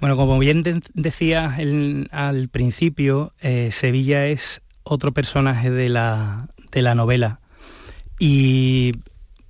Bueno, 0.00 0.16
como 0.16 0.38
bien 0.38 0.62
de 0.62 0.82
decía 0.94 1.56
el, 1.58 2.08
al 2.12 2.48
principio, 2.48 3.32
eh, 3.40 3.70
Sevilla 3.72 4.26
es 4.26 4.60
otro 4.82 5.12
personaje 5.12 5.70
de 5.70 5.88
la, 5.88 6.48
de 6.70 6.82
la 6.82 6.94
novela. 6.94 7.40
Y, 8.18 8.92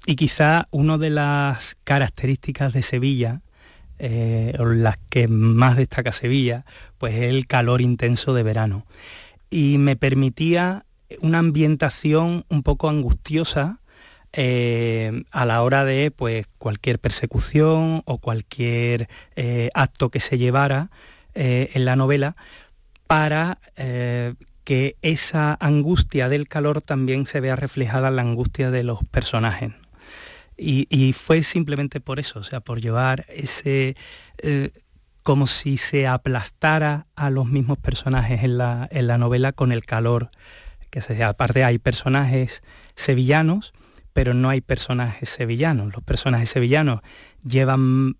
y, 0.06 0.16
quizá 0.16 0.66
una 0.70 0.98
de 0.98 1.10
las 1.10 1.76
características 1.84 2.72
de 2.72 2.82
Sevilla, 2.82 3.42
eh, 3.98 4.54
o 4.58 4.66
las 4.66 4.98
que 5.08 5.26
más 5.26 5.76
destaca 5.76 6.12
Sevilla, 6.12 6.64
pues 6.98 7.14
es 7.14 7.22
el 7.22 7.46
calor 7.46 7.80
intenso 7.80 8.34
de 8.34 8.42
verano. 8.42 8.86
Y 9.50 9.78
me 9.78 9.96
permitía 9.96 10.84
una 11.20 11.38
ambientación 11.38 12.44
un 12.48 12.62
poco 12.62 12.88
angustiosa, 12.88 13.80
eh, 14.38 15.24
a 15.30 15.46
la 15.46 15.62
hora 15.62 15.86
de 15.86 16.10
pues, 16.10 16.46
cualquier 16.58 16.98
persecución 16.98 18.02
o 18.04 18.18
cualquier 18.18 19.08
eh, 19.34 19.70
acto 19.72 20.10
que 20.10 20.20
se 20.20 20.36
llevara 20.36 20.90
eh, 21.34 21.70
en 21.72 21.86
la 21.86 21.96
novela 21.96 22.36
para 23.06 23.58
que 24.64 24.96
esa 25.00 25.56
angustia 25.60 26.28
del 26.28 26.48
calor 26.48 26.82
también 26.82 27.24
se 27.24 27.40
vea 27.40 27.56
reflejada 27.56 28.08
en 28.08 28.16
la 28.16 28.22
angustia 28.22 28.70
de 28.70 28.82
los 28.82 28.98
personajes. 29.04 29.72
Y, 30.58 30.86
y 30.90 31.12
fue 31.12 31.42
simplemente 31.42 32.00
por 32.00 32.18
eso, 32.18 32.40
o 32.40 32.42
sea, 32.42 32.60
por 32.60 32.80
llevar 32.80 33.24
ese 33.28 33.96
como 35.22 35.46
si 35.46 35.76
se 35.76 36.06
aplastara 36.06 37.06
a 37.14 37.30
los 37.30 37.46
mismos 37.46 37.78
personajes 37.78 38.42
en 38.42 38.58
la, 38.58 38.88
en 38.90 39.06
la 39.06 39.18
novela 39.18 39.52
con 39.52 39.72
el 39.72 39.84
calor 39.84 40.30
que 40.90 41.00
se 41.00 41.22
aparte 41.22 41.64
hay 41.64 41.78
personajes 41.78 42.62
sevillanos 42.94 43.72
pero 44.16 44.32
no 44.32 44.48
hay 44.48 44.62
personajes 44.62 45.28
sevillanos. 45.28 45.92
Los 45.94 46.02
personajes 46.02 46.48
sevillanos 46.48 47.00
llevan 47.44 48.16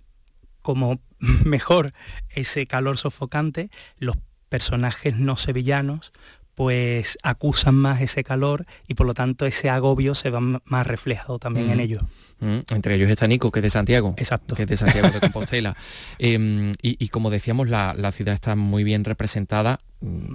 como 0.61 1.01
mejor 1.47 1.95
ese 2.29 2.67
calor 2.67 2.99
sofocante, 2.99 3.71
los 3.97 4.19
personajes 4.51 5.17
no 5.17 5.39
sevillanos 5.39 6.13
pues 6.57 7.19
acusan 7.23 7.75
más 7.75 8.01
ese 8.01 8.25
calor 8.25 8.65
y 8.89 8.95
por 8.95 9.07
lo 9.07 9.13
tanto 9.13 9.45
ese 9.45 9.69
agobio 9.69 10.15
se 10.15 10.31
va 10.31 10.41
más 10.41 10.87
reflejado 10.87 11.39
también 11.39 11.69
mm. 11.69 11.71
en 11.71 11.81
ellos. 11.81 12.03
Mm. 12.41 12.59
Entre 12.71 12.95
ellos 12.95 13.11
está 13.11 13.27
Nico, 13.27 13.53
que 13.53 13.59
es 13.61 13.63
de 13.63 13.71
Santiago. 13.71 14.15
Exacto. 14.17 14.55
Que 14.55 14.63
es 14.63 14.69
de 14.69 14.77
Santiago 14.79 15.11
de 15.11 15.21
Compostela. 15.21 15.77
eh, 16.19 16.73
y, 16.81 17.05
y, 17.05 17.09
como 17.09 17.29
decíamos, 17.29 17.69
la, 17.69 17.95
la, 17.97 18.11
ciudad 18.11 18.35
está 18.35 18.57
muy 18.57 18.85
bien 18.85 19.05
representada. 19.05 19.79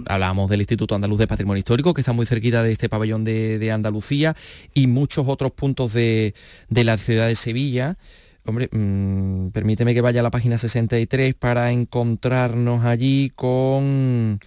Hablábamos 0.06 0.48
del 0.48 0.60
Instituto 0.60 0.94
Andaluz 0.94 1.18
de 1.18 1.26
Patrimonio 1.26 1.58
Histórico, 1.58 1.92
que 1.92 2.02
está 2.02 2.12
muy 2.12 2.24
cerquita 2.24 2.62
de 2.62 2.70
este 2.70 2.88
pabellón 2.88 3.24
de, 3.24 3.58
de 3.58 3.72
Andalucía, 3.72 4.36
y 4.74 4.86
muchos 4.86 5.26
otros 5.26 5.50
puntos 5.50 5.92
de, 5.92 6.34
de 6.68 6.84
la 6.84 6.98
ciudad 6.98 7.26
de 7.26 7.34
Sevilla. 7.34 7.96
Hombre, 8.44 8.68
permíteme 9.52 9.92
que 9.92 10.00
vaya 10.00 10.20
a 10.20 10.22
la 10.22 10.30
página 10.30 10.56
63 10.56 11.34
para 11.34 11.72
encontrarnos 11.72 12.84
allí 12.84 13.32
con... 13.34 14.38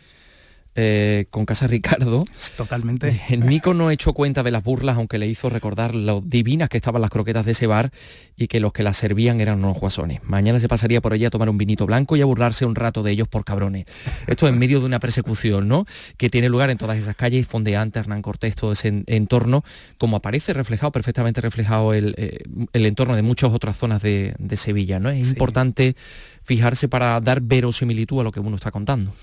Eh, 0.77 1.27
con 1.29 1.45
Casa 1.45 1.67
Ricardo. 1.67 2.25
Totalmente. 2.57 3.21
Nico 3.37 3.73
no 3.73 3.91
echó 3.91 4.11
cuenta 4.11 4.43
de 4.43 4.51
las 4.51 4.61
burlas, 4.61 4.97
aunque 4.97 5.17
le 5.17 5.25
hizo 5.25 5.49
recordar 5.49 5.95
lo 5.95 6.19
divinas 6.19 6.67
que 6.67 6.75
estaban 6.75 7.01
las 7.01 7.09
croquetas 7.09 7.45
de 7.45 7.53
ese 7.53 7.65
bar 7.65 7.91
y 8.35 8.47
que 8.47 8.59
los 8.59 8.73
que 8.73 8.83
las 8.83 8.97
servían 8.97 9.39
eran 9.39 9.59
unos 9.59 9.77
guasones. 9.79 10.19
Mañana 10.25 10.59
se 10.59 10.67
pasaría 10.67 10.99
por 10.99 11.13
allí 11.13 11.23
a 11.23 11.29
tomar 11.29 11.47
un 11.47 11.57
vinito 11.57 11.85
blanco 11.85 12.17
y 12.17 12.21
a 12.21 12.25
burlarse 12.25 12.65
un 12.65 12.75
rato 12.75 13.03
de 13.03 13.11
ellos 13.11 13.29
por 13.29 13.45
cabrones. 13.45 13.85
Esto 14.27 14.49
en 14.49 14.59
medio 14.59 14.81
de 14.81 14.85
una 14.85 14.99
persecución, 14.99 15.69
¿no? 15.69 15.85
Que 16.17 16.29
tiene 16.29 16.49
lugar 16.49 16.69
en 16.69 16.77
todas 16.77 16.97
esas 16.97 17.15
calles, 17.15 17.47
Fondeante, 17.47 17.99
Hernán 17.99 18.21
Cortés, 18.21 18.57
todo 18.57 18.73
ese 18.73 19.03
entorno, 19.07 19.63
como 19.97 20.17
aparece 20.17 20.51
reflejado, 20.51 20.91
perfectamente 20.91 21.39
reflejado 21.39 21.93
el, 21.93 22.15
eh, 22.17 22.39
el 22.73 22.85
entorno 22.85 23.15
de 23.15 23.21
muchas 23.21 23.53
otras 23.53 23.77
zonas 23.77 24.01
de, 24.01 24.35
de 24.39 24.57
Sevilla, 24.57 24.99
¿no? 24.99 25.09
Es 25.09 25.27
sí. 25.27 25.33
importante 25.33 25.95
fijarse 26.43 26.89
para 26.89 27.19
dar 27.21 27.39
verosimilitud 27.39 28.19
a 28.19 28.23
lo 28.23 28.31
que 28.33 28.41
uno 28.41 28.57
está 28.57 28.71
contando. 28.71 29.13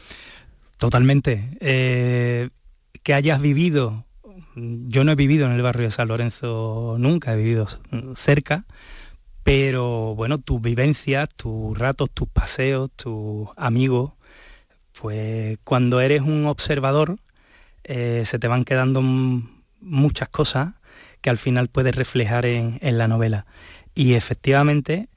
Totalmente. 0.82 1.48
Eh, 1.60 2.50
que 3.04 3.14
hayas 3.14 3.40
vivido, 3.40 4.04
yo 4.56 5.04
no 5.04 5.12
he 5.12 5.14
vivido 5.14 5.46
en 5.46 5.52
el 5.52 5.62
barrio 5.62 5.84
de 5.84 5.92
San 5.92 6.08
Lorenzo 6.08 6.96
nunca, 6.98 7.34
he 7.34 7.36
vivido 7.36 7.68
cerca, 8.16 8.64
pero 9.44 10.16
bueno, 10.16 10.38
tus 10.38 10.60
vivencias, 10.60 11.28
tus 11.36 11.78
ratos, 11.78 12.10
tus 12.10 12.26
paseos, 12.26 12.90
tus 12.96 13.48
amigos, 13.56 14.14
pues 15.00 15.56
cuando 15.62 16.00
eres 16.00 16.22
un 16.22 16.46
observador 16.46 17.16
eh, 17.84 18.24
se 18.24 18.40
te 18.40 18.48
van 18.48 18.64
quedando 18.64 19.02
muchas 19.02 20.30
cosas 20.30 20.74
que 21.20 21.30
al 21.30 21.38
final 21.38 21.68
puedes 21.68 21.94
reflejar 21.94 22.44
en, 22.44 22.80
la 22.82 23.06
novela. 23.06 23.46
Y 23.94 24.14
efectivamente, 24.14 25.08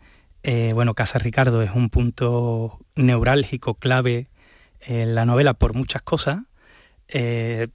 eh, 0.43 0.73
bueno, 0.75 0.93
Casa 0.93 1.17
Ricardo 1.17 1.63
es 1.63 1.71
un 1.71 1.89
punto 1.89 2.77
neurálgico, 2.95 3.73
clave, 3.73 4.27
la 4.87 5.25
novela 5.25 5.53
por 5.53 5.73
muchas 5.73 6.01
cosas. 6.01 6.39
Eh, 7.07 7.67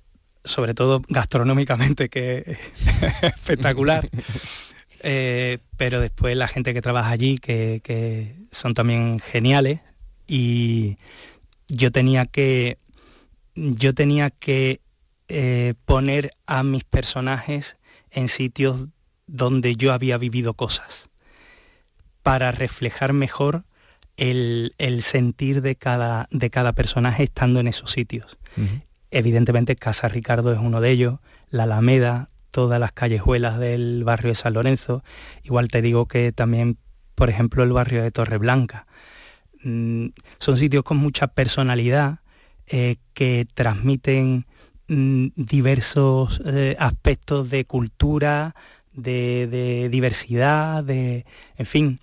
sobre 0.45 0.75
todo 0.75 1.03
gastronómicamente, 1.09 2.09
que 2.09 2.45
es 2.47 2.59
espectacular. 3.23 4.09
Eh, 5.03 5.61
pero 5.79 5.99
después 5.99 6.37
la 6.37 6.47
gente 6.47 6.75
que 6.75 6.83
trabaja 6.83 7.09
allí, 7.09 7.39
que, 7.39 8.37
son 8.51 8.75
también 8.75 9.19
geniales, 9.19 9.81
y 10.27 10.99
yo 11.69 11.91
tenía 11.91 12.27
que, 12.27 12.77
yo 13.55 13.95
tenía 13.95 14.29
que 14.29 14.83
eh, 15.29 15.73
poner 15.87 16.33
a 16.47 16.63
mis 16.65 16.85
personajes 16.85 17.79
en 18.11 18.29
sitios 18.29 18.89
donde 19.27 19.75
yo 19.75 19.95
había 19.95 20.19
vivido 20.19 20.53
cosas, 20.53 21.09
para 22.23 22.53
reflejar 22.53 23.15
mejor 23.15 23.65
el, 24.21 25.03
sentir 25.03 25.63
de 25.63 25.77
cada, 25.77 26.29
de 26.31 26.51
cada 26.51 26.75
personaje 26.75 27.25
estando 27.25 27.59
en 27.59 27.67
esos 27.67 27.91
sitios. 27.91 28.39
Evidentemente 29.11 29.77
Casa 29.77 30.09
Ricardo 30.09 30.53
es 30.53 30.59
uno 30.59 30.81
de 30.81 30.91
ellos, 30.91 31.21
la 31.49 31.65
Alameda, 31.65 32.29
todas 32.51 32.79
las 32.79 32.93
callejuelas 32.93 33.59
del 33.59 34.05
barrio 34.05 34.29
de 34.29 34.35
San 34.35 34.53
Lorenzo. 34.53 35.03
Igual 35.43 35.69
te 35.69 35.81
digo 35.81 36.07
que 36.07 36.33
también, 36.33 36.77
por 37.15 37.31
ejemplo, 37.31 37.63
el 37.63 37.73
barrio 37.73 38.03
de 38.03 38.11
Torreblanca. 38.11 38.87
Mm, 39.63 40.09
son 40.39 40.57
sitios 40.57 40.85
con 40.85 40.99
mucha 40.99 41.29
personalidad 41.29 42.21
eh, 42.67 42.97
que 43.15 43.47
transmiten 43.55 44.47
mm, 44.89 45.29
diversos 45.35 46.43
eh, 46.45 46.77
aspectos 46.79 47.49
de 47.49 47.65
cultura, 47.65 48.55
de, 48.93 49.89
diversidad, 49.91 50.85
de, 50.85 51.25
en 51.57 51.67
fin, 51.67 51.99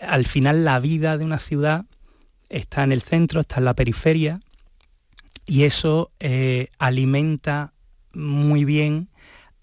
al 0.00 0.24
final 0.24 0.64
la 0.64 0.80
vida 0.80 1.18
de 1.18 1.24
una 1.24 1.38
ciudad 1.38 1.84
está 2.48 2.84
en 2.84 2.92
el 2.92 3.02
centro, 3.02 3.40
está 3.40 3.58
en 3.58 3.64
la 3.64 3.74
periferia 3.74 4.40
y 5.46 5.64
eso 5.64 6.10
eh, 6.20 6.68
alimenta 6.78 7.72
muy 8.12 8.64
bien 8.64 9.08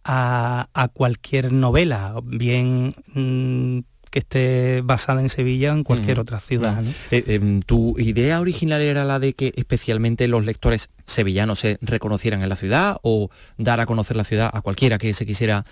a, 0.03 0.89
cualquier 0.93 1.51
novela, 1.51 2.15
bien 2.23 2.95
mm, 3.13 3.79
que 4.11 4.19
esté 4.19 4.81
basada 4.81 5.19
en 5.19 5.29
Sevilla 5.29 5.73
o 5.73 5.75
en 5.75 5.83
cualquier 5.83 6.19
otra 6.19 6.39
ciudad. 6.39 6.83
Eh, 7.11 7.23
em, 7.27 7.61
¿Tu 7.61 7.99
idea 7.99 8.39
original 8.39 8.81
era 8.81 9.03
la 9.03 9.19
de 9.19 9.33
que 9.33 9.51
especialmente 9.55 10.27
los 10.27 10.45
lectores 10.45 10.89
sevillanos 11.05 11.59
se 11.59 11.79
reconocieran 11.81 12.43
en 12.43 12.49
la 12.49 12.55
ciudad 12.55 12.97
o 13.01 13.29
dar 13.57 13.79
a 13.79 13.85
conocer 13.85 14.15
la 14.15 14.23
ciudad 14.23 14.51
a 14.53 14.61
cualquiera 14.61 14.99
que 14.99 15.11
se 15.13 15.25
quisiera 15.25 15.65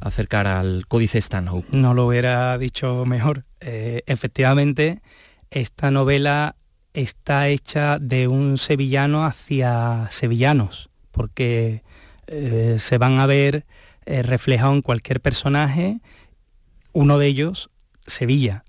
acercar 0.00 0.46
al 0.46 0.86
Códice 0.86 1.20
Stanhope? 1.20 1.68
No 1.72 1.94
lo 1.94 2.06
hubiera 2.06 2.56
dicho 2.58 3.04
mejor. 3.04 3.44
Eh, 3.60 4.02
efectivamente, 4.06 5.00
esta 5.50 5.90
novela 5.90 6.56
está 6.92 7.48
hecha 7.48 7.98
de 7.98 8.28
un 8.28 8.58
sevillano 8.58 9.24
hacia 9.24 10.08
sevillanos, 10.10 10.90
porque 11.10 11.82
eh, 12.26 12.76
se 12.78 12.98
van 12.98 13.18
a 13.18 13.26
ver 13.26 13.66
eh, 14.06 14.22
reflejados 14.22 14.74
en 14.76 14.82
cualquier 14.82 15.20
personaje, 15.20 16.00
uno 16.92 17.18
de 17.18 17.26
ellos, 17.26 17.70
Sevilla. 18.06 18.64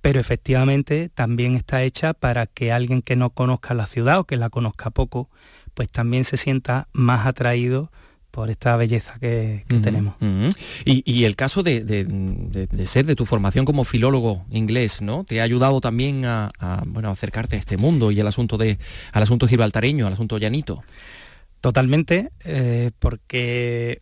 Pero 0.00 0.20
efectivamente 0.20 1.08
también 1.08 1.54
está 1.54 1.82
hecha 1.82 2.12
para 2.12 2.46
que 2.46 2.72
alguien 2.72 3.02
que 3.02 3.16
no 3.16 3.30
conozca 3.30 3.74
la 3.74 3.86
ciudad 3.86 4.18
o 4.18 4.24
que 4.24 4.36
la 4.36 4.50
conozca 4.50 4.90
poco, 4.90 5.30
pues 5.74 5.88
también 5.90 6.24
se 6.24 6.36
sienta 6.36 6.88
más 6.92 7.26
atraído 7.26 7.90
por 8.32 8.50
esta 8.50 8.76
belleza 8.78 9.14
que, 9.20 9.64
tenemos. 9.82 10.16
y, 10.84 11.24
el 11.24 11.36
caso 11.36 11.62
de, 11.62 11.84
ser 12.84 13.04
de 13.04 13.14
tu 13.14 13.26
formación 13.26 13.66
como 13.66 13.84
filólogo 13.84 14.44
inglés, 14.50 15.02
¿no? 15.02 15.22
Te 15.24 15.40
ha 15.40 15.44
ayudado 15.44 15.80
también 15.80 16.24
a, 16.24 16.50
bueno, 16.86 17.10
acercarte 17.10 17.56
a 17.56 17.58
este 17.58 17.76
mundo 17.76 18.10
y 18.10 18.18
al 18.20 18.26
asunto 18.26 18.56
de, 18.56 18.78
al 19.12 19.22
asunto 19.22 19.46
gibraltareño, 19.46 20.06
al 20.06 20.14
asunto 20.14 20.38
llanito. 20.38 20.82
Totalmente, 21.60 22.32
eh, 22.44 22.90
porque 22.98 24.00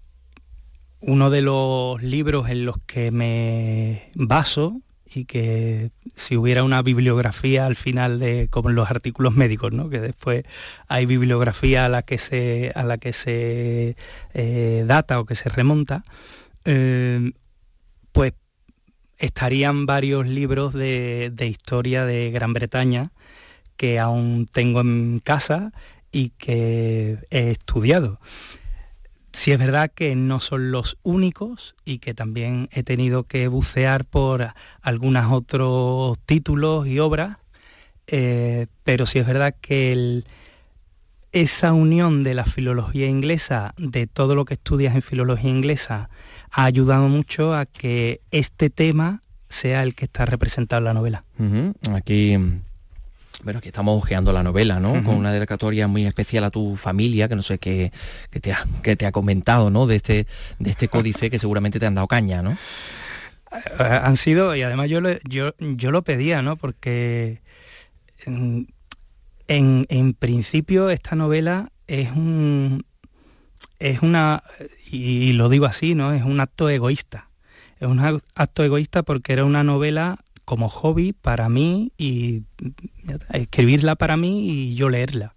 uno 1.01 1.29
de 1.31 1.43
los 1.43 2.01
libros 2.01 2.49
en 2.49 2.65
los 2.65 2.77
que 2.87 3.11
me 3.11 4.11
baso 4.15 4.81
y 5.13 5.25
que 5.25 5.91
si 6.15 6.37
hubiera 6.37 6.63
una 6.63 6.83
bibliografía 6.83 7.67
al 7.67 7.77
final 7.77 8.19
de 8.19 8.49
como 8.49 8.71
en 8.71 8.77
los 8.77 8.91
artículos 8.91 9.35
médicos, 9.35 9.73
¿no? 9.73 9.89
que 9.89 10.01
después 10.01 10.45
hay 10.89 11.07
bibliografía 11.07 11.87
a 11.87 11.89
la 11.89 12.03
que 12.03 12.19
se, 12.19 12.73
a 12.75 12.85
la 12.85 12.99
que 12.99 13.13
se 13.13 13.97
eh, 14.35 14.85
data 14.87 15.19
o 15.19 15.25
que 15.25 15.35
se 15.35 15.49
remonta, 15.49 16.03
eh, 16.65 17.33
pues 18.13 18.35
estarían 19.19 19.87
varios 19.87 20.27
libros 20.27 20.73
de, 20.73 21.31
de 21.33 21.47
historia 21.47 22.05
de 22.05 22.31
Gran 22.31 22.53
Bretaña 22.53 23.11
que 23.77 23.99
aún 23.99 24.47
tengo 24.51 24.81
en 24.81 25.21
casa 25.25 25.73
y 26.13 26.31
que 26.31 27.19
he 27.31 27.51
estudiado. 27.51 28.21
Si 29.33 29.53
es 29.53 29.59
verdad 29.59 29.91
que 29.95 30.17
no 30.17 30.41
son 30.41 30.73
los 30.73 30.99
únicos 31.03 31.77
y 31.85 31.99
que 31.99 32.15
también 32.15 32.69
he 32.73 32.83
tenido 32.83 33.25
que 33.25 33.49
bucear 33.49 34.05
por 34.05 34.55
algunos 34.83 35.31
otros 35.33 36.19
títulos 36.27 36.87
y 36.87 36.99
obras, 36.99 37.39
eh, 38.07 38.67
pero 38.83 39.07
sí 39.07 39.21
es 39.21 39.27
verdad 39.27 39.55
que 39.61 40.25
esa 41.33 41.73
unión 41.73 42.25
de 42.25 42.35
la 42.35 42.45
filología 42.45 43.07
inglesa, 43.07 43.73
de 43.79 44.09
todo 44.09 44.35
lo 44.35 44.45
que 44.45 44.55
estudias 44.55 44.97
en 44.97 45.03
filología 45.03 45.51
inglesa, 45.51 46.11
ha 46.51 46.65
ayudado 46.65 47.09
mucho 47.09 47.55
a 47.55 47.67
que 47.67 48.21
este 48.33 48.69
tema 48.69 49.23
sea 49.49 49.85
el 49.85 49.95
que 49.95 50.07
está 50.07 50.27
representado 50.27 50.81
en 50.81 50.85
la 50.85 50.95
novela. 50.95 51.25
Aquí 51.93 52.37
bueno, 53.45 53.59
aquí 53.59 53.69
estamos 53.69 53.97
ojeando 53.97 54.33
la 54.33 54.43
novela, 54.43 54.81
¿no? 54.81 55.03
Con 55.05 55.17
una 55.17 55.33
dedicatoria 55.33 55.89
muy 55.89 56.07
especial 56.07 56.45
a 56.45 56.51
tu 56.51 56.77
familia, 56.77 57.29
que 57.29 57.37
no 57.37 57.43
sé 57.43 57.59
qué, 57.59 57.93
te, 58.41 58.53
ha, 58.53 58.67
que 58.83 58.97
te 58.97 59.07
ha 59.07 59.13
comentado, 59.13 59.71
¿no? 59.71 59.87
De 59.87 59.97
este, 59.97 60.27
de 60.59 60.71
este 60.71 60.89
códice 60.89 61.31
que 61.31 61.39
seguramente 61.39 61.79
te 61.79 61.87
han 61.87 61.95
dado 61.95 62.07
caña, 62.07 62.43
¿no? 62.43 62.53
Eh, 63.53 64.01
han 64.03 64.17
sido, 64.17 64.55
y 64.55 64.63
además 64.63 64.89
yo, 64.91 65.01
yo, 65.29 65.55
yo 65.59 65.91
lo 65.91 66.03
pedía, 66.03 66.43
¿no? 66.43 66.57
Porque 66.57 67.41
en, 68.27 68.67
en, 69.47 70.15
principio 70.15 70.91
esta 70.91 71.17
novela 71.17 71.71
es 71.87 72.11
un, 72.11 72.85
es 73.79 74.03
una, 74.03 74.43
y 74.91 75.33
lo 75.33 75.49
digo 75.49 75.67
así, 75.67 75.95
¿no? 75.95 76.13
Es 76.13 76.25
un 76.25 76.41
acto 76.41 76.69
egoísta. 76.69 77.29
Es 77.81 77.89
un 77.89 78.01
acto 78.35 78.63
egoísta 78.63 79.03
porque 79.03 79.33
era 79.33 79.47
una 79.47 79.65
novela 79.65 80.19
como 80.51 80.69
hobby 80.69 81.13
para 81.13 81.49
mí 81.49 81.93
y 81.97 82.43
escribirla 83.33 83.95
para 83.95 84.17
mí 84.17 84.51
y 84.51 84.75
yo 84.75 84.89
leerla. 84.89 85.37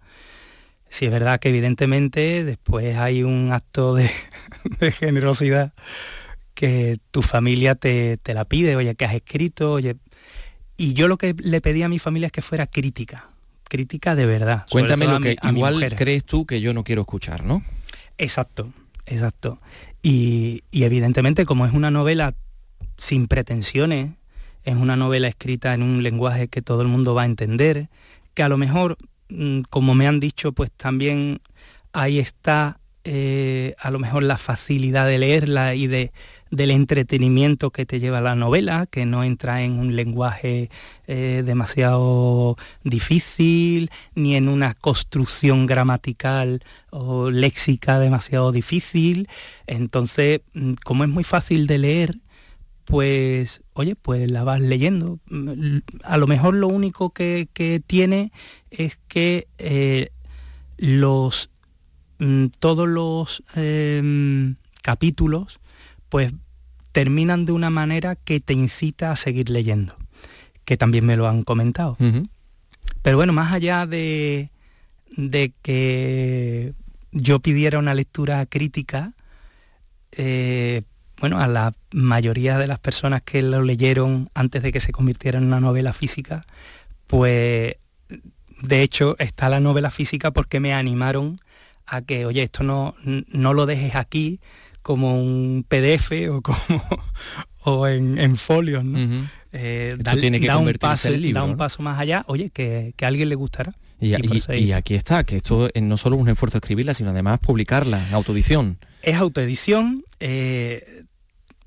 Si 0.88 1.04
es 1.04 1.10
verdad 1.12 1.38
que 1.38 1.50
evidentemente 1.50 2.42
después 2.42 2.96
hay 2.96 3.22
un 3.22 3.52
acto 3.52 3.94
de, 3.94 4.10
generosidad 4.98 5.72
que 6.54 6.98
tu 7.12 7.22
familia 7.22 7.76
te, 7.76 8.18
la 8.26 8.44
pide, 8.44 8.74
oye, 8.74 8.96
que 8.96 9.04
has 9.04 9.14
escrito, 9.14 9.70
oye. 9.74 9.94
Y 10.76 10.94
yo 10.94 11.06
lo 11.06 11.16
que 11.16 11.36
le 11.38 11.60
pedí 11.60 11.84
a 11.84 11.88
mi 11.88 12.00
familia 12.00 12.26
es 12.26 12.32
que 12.32 12.42
fuera 12.42 12.66
crítica, 12.66 13.28
crítica 13.68 14.16
de 14.16 14.26
verdad. 14.26 14.66
Cuéntame 14.68 15.06
lo 15.06 15.20
que 15.20 15.36
igual 15.44 15.94
crees 15.94 16.24
tú 16.24 16.44
que 16.44 16.60
yo 16.60 16.74
no 16.74 16.82
quiero 16.82 17.02
escuchar, 17.02 17.44
¿no? 17.44 17.62
Exacto, 18.18 18.72
exacto. 19.06 19.60
Y, 20.02 20.64
y 20.72 20.82
evidentemente 20.82 21.44
como 21.44 21.66
es 21.66 21.72
una 21.72 21.92
novela 21.92 22.34
sin 22.96 23.28
pretensiones, 23.28 24.10
es 24.64 24.76
una 24.76 24.96
novela 24.96 25.28
escrita 25.28 25.74
en 25.74 25.82
un 25.82 26.02
lenguaje 26.02 26.48
que 26.48 26.62
todo 26.62 26.82
el 26.82 26.88
mundo 26.88 27.14
va 27.14 27.22
a 27.22 27.26
entender, 27.26 27.88
que 28.34 28.42
a 28.42 28.48
lo 28.48 28.56
mejor, 28.56 28.96
mm, 29.28 29.62
como 29.70 29.94
me 29.94 30.06
han 30.06 30.20
dicho, 30.20 30.52
pues 30.52 30.70
también 30.72 31.40
ahí 31.92 32.18
está 32.18 32.78
eh, 33.06 33.74
a 33.80 33.90
lo 33.90 33.98
mejor 33.98 34.22
la 34.22 34.38
facilidad 34.38 35.06
de 35.06 35.18
leerla 35.18 35.74
y 35.74 35.86
de, 35.86 36.10
del 36.50 36.70
entretenimiento 36.70 37.70
que 37.70 37.84
te 37.84 38.00
lleva 38.00 38.22
la 38.22 38.34
novela, 38.34 38.86
que 38.90 39.04
no 39.04 39.22
entra 39.24 39.62
en 39.62 39.78
un 39.78 39.94
lenguaje 39.94 40.70
eh, 41.06 41.42
demasiado 41.44 42.56
difícil, 42.82 43.90
ni 44.14 44.36
en 44.36 44.48
una 44.48 44.72
construcción 44.72 45.66
gramatical 45.66 46.62
o 46.88 47.30
léxica 47.30 47.98
demasiado 47.98 48.52
difícil. 48.52 49.28
Entonces, 49.66 50.40
mm, 50.54 50.72
como 50.82 51.04
es 51.04 51.10
muy 51.10 51.24
fácil 51.24 51.66
de 51.66 51.78
leer, 51.78 52.16
pues, 52.84 53.62
oye, 53.72 53.96
pues 53.96 54.30
la 54.30 54.44
vas 54.44 54.60
leyendo. 54.60 55.18
A 56.02 56.18
lo 56.18 56.26
mejor 56.26 56.54
lo 56.54 56.68
único 56.68 57.10
que, 57.10 57.48
tiene 57.86 58.32
es 58.70 58.98
que 59.08 59.48
eh, 59.58 60.10
los, 60.76 61.50
mm, 62.18 62.46
todos 62.58 62.88
los 62.88 63.42
em, 63.54 64.56
capítulos, 64.82 65.60
pues 66.08 66.34
terminan 66.92 67.46
de 67.46 67.52
una 67.52 67.70
manera 67.70 68.16
que 68.16 68.40
te 68.40 68.52
incita 68.52 69.10
a 69.10 69.16
seguir 69.16 69.50
leyendo, 69.50 69.96
que 70.64 70.76
también 70.76 71.06
me 71.06 71.16
lo 71.16 71.26
han 71.26 71.42
comentado. 71.42 71.96
Pero 73.02 73.16
bueno, 73.16 73.32
más 73.32 73.52
allá 73.52 73.86
de, 73.86 74.50
de 75.16 75.52
que 75.62 76.74
yo 77.10 77.40
pidiera 77.40 77.78
una 77.78 77.94
lectura 77.94 78.44
crítica, 78.46 79.12
eh, 80.12 80.82
bueno, 81.24 81.40
a 81.40 81.48
la 81.48 81.72
mayoría 81.94 82.58
de 82.58 82.66
las 82.66 82.78
personas 82.78 83.22
que 83.22 83.40
lo 83.40 83.62
leyeron 83.62 84.28
antes 84.34 84.62
de 84.62 84.72
que 84.72 84.78
se 84.78 84.92
convirtiera 84.92 85.38
en 85.38 85.44
una 85.44 85.58
novela 85.58 85.94
física, 85.94 86.44
pues 87.06 87.76
de 88.60 88.82
hecho 88.82 89.16
está 89.18 89.48
la 89.48 89.58
novela 89.58 89.90
física 89.90 90.32
porque 90.32 90.60
me 90.60 90.74
animaron 90.74 91.38
a 91.86 92.02
que, 92.02 92.26
oye, 92.26 92.42
esto 92.42 92.62
no, 92.62 92.94
no 93.04 93.54
lo 93.54 93.64
dejes 93.64 93.94
aquí 93.94 94.38
como 94.82 95.18
un 95.18 95.64
PDF 95.66 96.12
o 96.30 96.42
como 96.42 96.58
o 97.64 97.88
en, 97.88 98.18
en 98.18 98.36
folios, 98.36 98.84
¿no? 98.84 99.26
Eh, 99.50 99.96
da, 99.98 100.16
tiene 100.16 100.40
que 100.40 100.50
un 100.50 100.74
paso, 100.74 101.08
da 101.32 101.44
un 101.44 101.56
paso 101.56 101.80
más 101.82 101.98
allá, 101.98 102.24
oye, 102.26 102.50
que, 102.50 102.92
a 103.00 103.06
alguien 103.06 103.30
le 103.30 103.34
gustará. 103.34 103.72
Y, 103.98 104.12
aquí 104.72 104.94
está, 104.94 105.24
que 105.24 105.36
esto 105.36 105.70
no 105.80 105.96
solo 105.96 106.16
un 106.16 106.28
esfuerzo 106.28 106.58
escribirla, 106.58 106.92
sino 106.92 107.10
además 107.10 107.38
publicarla 107.38 108.06
en 108.06 108.12
autoedición. 108.12 108.76
Es 109.00 109.16
autoedición. 109.16 110.04
Eh, 110.20 111.03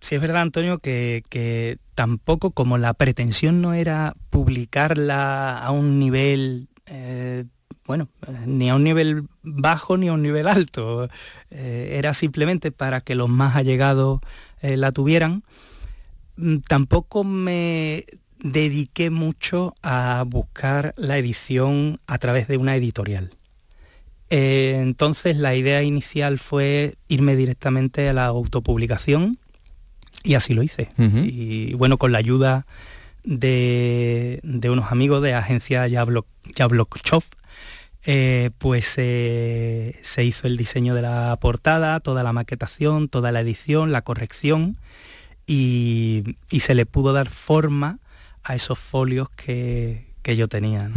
sí 0.07 0.15
es 0.15 0.21
verdad, 0.21 0.41
Antonio, 0.41 0.77
que, 0.77 1.77
tampoco 1.95 2.51
como 2.51 2.77
la 2.77 2.93
pretensión 2.93 3.61
no 3.61 3.73
era 3.73 4.15
publicarla 4.29 5.57
a 5.59 5.71
un 5.71 5.99
nivel, 5.99 6.67
eh, 6.85 7.45
bueno, 7.85 8.07
ni 8.45 8.69
a 8.69 8.75
un 8.75 8.83
nivel 8.83 9.23
bajo 9.43 9.97
ni 9.97 10.07
a 10.07 10.13
un 10.13 10.21
nivel 10.21 10.47
alto. 10.47 11.09
era 11.49 12.13
simplemente 12.13 12.71
para 12.71 13.01
que 13.01 13.15
los 13.15 13.29
más 13.29 13.55
allegados 13.55 14.21
la 14.61 14.91
tuvieran 14.91 15.43
Mm, 16.37 16.57
tampoco 16.59 17.23
me 17.23 18.05
dediqué 18.39 19.09
mucho 19.09 19.73
a 19.81 20.23
buscar 20.27 20.93
la 20.95 21.17
edición 21.17 21.99
a 22.07 22.19
través 22.19 22.47
de 22.47 22.57
una 22.57 22.75
editorial. 22.75 23.31
Eh, 24.29 24.77
entonces 24.81 25.37
la 25.37 25.55
idea 25.55 25.81
inicial 25.83 26.37
fue 26.37 26.95
irme 27.07 27.35
directamente 27.35 28.09
a 28.09 28.13
la 28.13 28.25
autopublicación 28.25 29.39
y 30.23 30.35
así 30.35 30.53
lo 30.53 30.63
hice. 30.63 30.89
Y 30.97 31.73
bueno, 31.73 31.97
con 31.97 32.11
la 32.11 32.17
ayuda 32.17 32.65
de, 33.23 34.41
unos 34.43 34.91
amigos 34.91 35.21
de 35.21 35.33
agencia 35.33 35.87
Jablokchov, 35.89 37.23
eh, 38.09 38.51
pues 38.57 38.95
eh, 38.97 39.99
se 40.01 40.23
hizo 40.23 40.47
el 40.47 40.55
diseño 40.55 40.95
de 40.95 41.01
la 41.01 41.37
portada, 41.41 41.99
toda 41.99 42.23
la 42.23 42.31
maquetación, 42.31 43.09
toda 43.09 43.31
la 43.31 43.41
edición, 43.41 43.91
la 43.91 44.01
corrección 44.01 44.77
y, 45.47 46.23
se 46.59 46.75
le 46.75 46.85
pudo 46.85 47.13
dar 47.13 47.29
forma 47.29 47.99
a 48.43 48.55
esos 48.55 48.77
folios 48.77 49.29
que, 49.29 50.05
yo 50.23 50.49
tenía. 50.49 50.91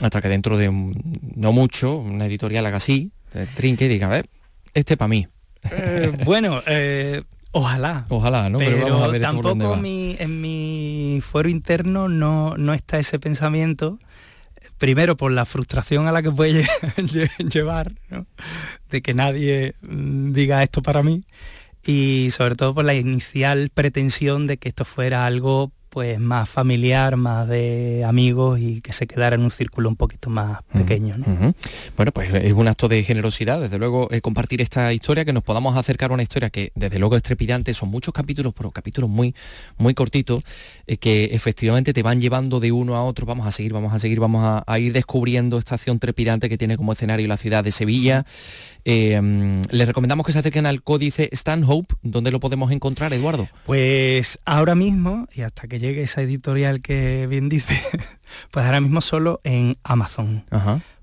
Hasta 0.00 0.22
que 0.22 0.28
dentro 0.28 0.56
de 0.56 0.70
no 0.70 1.52
mucho, 1.52 1.98
una 1.98 2.24
editorial 2.24 2.64
haga 2.64 2.78
así, 2.78 3.12
trinque 3.54 3.84
y 3.84 3.88
diga, 3.88 4.06
a 4.06 4.10
ver, 4.10 4.26
este 4.72 4.96
para 4.96 5.08
mí. 5.08 5.28
Eh, 5.70 6.12
bueno, 6.24 6.62
eh, 6.66 7.22
ojalá. 7.52 8.06
Ojalá, 8.08 8.48
¿no? 8.48 8.58
Pero, 8.58 9.12
tampoco 9.20 9.74
en 9.82 10.40
mi 10.40 11.20
fuero 11.22 11.48
interno 11.48 12.08
no, 12.08 12.56
no 12.56 12.74
está 12.74 12.98
ese 12.98 13.18
pensamiento 13.18 13.98
primero 14.80 15.16
por 15.16 15.30
la 15.30 15.44
frustración 15.44 16.08
a 16.08 16.12
la 16.12 16.22
que 16.22 16.30
puede 16.32 16.66
llevar, 17.38 17.92
de 18.90 19.02
que 19.02 19.14
nadie 19.14 19.74
mm, 19.82 20.32
diga 20.32 20.62
esto 20.62 20.82
para 20.82 21.02
mí, 21.02 21.24
y 21.84 22.28
sobre 22.32 22.56
todo 22.56 22.74
por 22.74 22.84
la 22.84 22.94
inicial 22.94 23.70
pretensión 23.72 24.46
de 24.46 24.56
que 24.56 24.70
esto 24.70 24.84
fuera 24.84 25.26
algo 25.26 25.70
pues 25.90 26.20
más 26.20 26.48
familiar, 26.48 27.16
más 27.16 27.48
de 27.48 28.04
amigos 28.06 28.60
y 28.60 28.80
que 28.80 28.92
se 28.92 29.08
quedara 29.08 29.34
en 29.34 29.42
un 29.42 29.50
círculo 29.50 29.88
un 29.88 29.96
poquito 29.96 30.30
más 30.30 30.62
pequeño. 30.72 31.16
Bueno, 31.96 32.12
pues 32.12 32.32
es 32.32 32.52
un 32.52 32.68
acto 32.68 32.86
de 32.86 33.02
generosidad, 33.02 33.60
desde 33.60 33.76
luego, 33.76 34.08
eh, 34.12 34.20
compartir 34.20 34.62
esta 34.62 34.92
historia, 34.92 35.24
que 35.24 35.32
nos 35.32 35.42
podamos 35.42 35.76
acercar 35.76 36.12
a 36.12 36.14
una 36.14 36.22
historia 36.22 36.48
que 36.48 36.70
desde 36.76 37.00
luego 37.00 37.16
es 37.16 37.22
trepidante, 37.22 37.74
son 37.74 37.90
muchos 37.90 38.14
capítulos, 38.14 38.54
pero 38.56 38.70
capítulos 38.70 39.10
muy, 39.10 39.34
muy 39.78 39.94
cortitos, 39.94 40.44
eh, 40.86 40.96
que 40.96 41.24
efectivamente 41.32 41.92
te 41.92 42.02
van 42.04 42.20
llevando 42.20 42.60
de 42.60 42.70
uno 42.70 42.94
a 42.94 43.04
otro, 43.04 43.26
vamos 43.26 43.46
a 43.46 43.50
seguir, 43.50 43.72
vamos 43.72 43.92
a 43.92 43.98
seguir, 43.98 44.20
vamos 44.20 44.62
a, 44.64 44.78
ir 44.78 44.92
descubriendo 44.92 45.58
esta 45.58 45.74
acción 45.74 45.98
trepidante 45.98 46.48
que 46.48 46.56
tiene 46.56 46.76
como 46.76 46.92
escenario 46.92 47.26
la 47.26 47.36
ciudad 47.36 47.64
de 47.64 47.72
Sevilla. 47.72 48.24
Eh, 48.84 49.62
les 49.70 49.86
recomendamos 49.86 50.24
que 50.26 50.32
se 50.32 50.38
acerquen 50.38 50.66
al 50.66 50.82
códice 50.82 51.28
Stanhope, 51.32 51.94
¿dónde 52.02 52.30
lo 52.30 52.40
podemos 52.40 52.70
encontrar, 52.72 53.12
Eduardo? 53.12 53.48
Pues 53.66 54.38
ahora 54.44 54.74
mismo, 54.74 55.28
y 55.32 55.42
hasta 55.42 55.68
que 55.68 55.78
llegue 55.78 56.02
esa 56.02 56.22
editorial 56.22 56.80
que 56.80 57.26
bien 57.28 57.48
dice, 57.48 57.80
pues 58.50 58.66
ahora 58.66 58.80
mismo 58.80 59.00
solo 59.00 59.40
en 59.44 59.76
Amazon. 59.82 60.44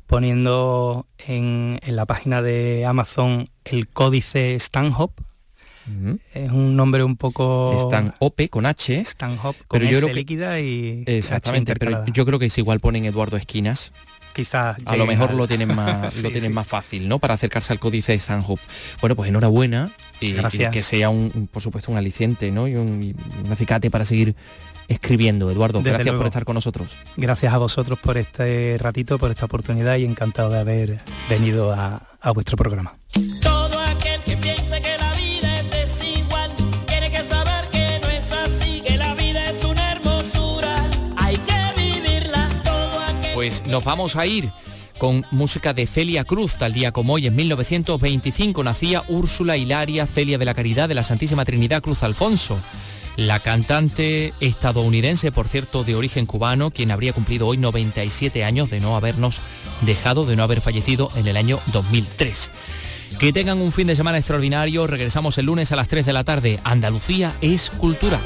Poniendo 0.08 1.06
en, 1.28 1.80
la 1.86 2.06
página 2.06 2.42
de 2.42 2.86
Amazon 2.86 3.50
el 3.66 3.90
códice 3.90 4.58
Stanhope, 4.60 5.22
Es 6.34 6.52
un 6.52 6.76
nombre 6.76 7.04
un 7.04 7.18
poco... 7.18 7.76
Stanhope 7.88 8.50
con 8.50 8.66
H. 8.66 9.04
Stanhope 9.06 9.60
con 9.68 9.80
pero 9.80 9.90
S 9.90 10.14
líquida 10.14 10.60
y 10.60 11.04
Exactamente, 11.06 11.76
pero 11.76 12.06
yo 12.08 12.26
creo 12.26 12.40
que 12.40 12.46
es 12.46 12.58
igual 12.58 12.80
ponen 12.80 13.06
Eduardo 13.06 13.38
Esquinas 13.38 13.92
quizás 14.38 14.78
a 14.86 14.96
lo 14.96 15.08
mejor 15.08 15.34
lo 15.34 15.48
tienen 15.48 15.68
más 15.76 16.22
lo 16.22 16.30
tienen 16.30 16.54
más 16.54 16.68
fácil 16.68 17.10
no 17.10 17.18
para 17.18 17.34
acercarse 17.34 17.74
al 17.74 17.80
códice 17.80 18.12
de 18.12 18.20
Stanhope. 18.20 18.62
Bueno 19.02 19.16
pues 19.16 19.30
enhorabuena 19.30 19.90
y, 20.20 20.34
que 20.72 20.84
sea 20.84 21.10
un 21.10 21.50
por 21.52 21.64
supuesto 21.64 21.92
un 21.92 21.98
aliciente 21.98 22.52
no 22.52 22.68
y 22.68 22.76
un, 22.76 23.16
acicate 23.52 23.90
para 23.90 24.06
seguir 24.06 24.36
escribiendo. 24.88 25.50
Eduardo 25.50 25.82
gracias 25.82 26.16
por 26.16 26.28
estar 26.28 26.46
con 26.46 26.54
nosotros. 26.54 26.96
Gracias 27.18 27.52
a 27.52 27.58
vosotros 27.58 27.98
por 28.00 28.18
este 28.18 28.78
ratito 28.80 29.18
por 29.18 29.32
esta 29.32 29.46
oportunidad 29.46 29.98
y 29.98 30.06
encantado 30.06 30.52
de 30.52 30.60
haber 30.60 31.02
venido 31.30 31.74
a, 31.74 32.04
a 32.22 32.32
vuestro 32.32 32.58
programa 32.58 32.94
Pues 43.48 43.66
nos 43.66 43.86
vamos 43.86 44.18
a 44.18 44.26
ir 44.26 44.52
con 44.98 45.26
música 45.32 45.74
de 45.74 45.88
Celia 45.88 46.26
Cruz. 46.26 46.58
Tal 46.58 46.74
día 46.74 46.92
como 46.92 47.14
hoy, 47.14 47.28
en 47.28 47.36
1925, 47.38 48.62
nacía 48.62 49.06
Úrsula 49.08 49.56
Hilaria 49.56 50.06
Celia 50.06 50.38
de 50.38 50.44
la 50.44 50.54
Caridad 50.54 50.90
de 50.90 50.96
la 50.96 51.04
Santísima 51.04 51.46
Trinidad 51.46 51.82
Cruz 51.82 52.04
Alfonso. 52.04 52.60
La 53.16 53.40
cantante 53.40 54.34
estadounidense, 54.42 55.32
por 55.32 55.48
cierto, 55.48 55.86
de 55.86 55.96
origen 55.96 56.26
cubano, 56.26 56.72
quien 56.72 56.92
habría 56.92 57.14
cumplido 57.14 57.48
hoy 57.48 57.56
97 57.56 58.44
años 58.44 58.70
de 58.70 58.82
no 58.82 58.98
habernos 58.98 59.40
dejado, 59.80 60.26
de 60.26 60.36
no 60.36 60.44
haber 60.44 60.60
fallecido 60.60 61.10
en 61.16 61.26
el 61.26 61.38
año 61.38 61.62
2003. 61.72 62.52
Que 63.18 63.32
tengan 63.32 63.62
un 63.62 63.72
fin 63.72 63.88
de 63.88 63.96
semana 63.96 64.18
extraordinario. 64.18 64.88
Regresamos 64.88 65.38
el 65.38 65.46
lunes 65.46 65.72
a 65.72 65.78
las 65.78 65.88
3 65.88 66.06
de 66.06 66.12
la 66.12 66.26
tarde. 66.26 66.60
Andalucía 66.66 67.32
es 67.40 67.70
cultura. 67.70 68.20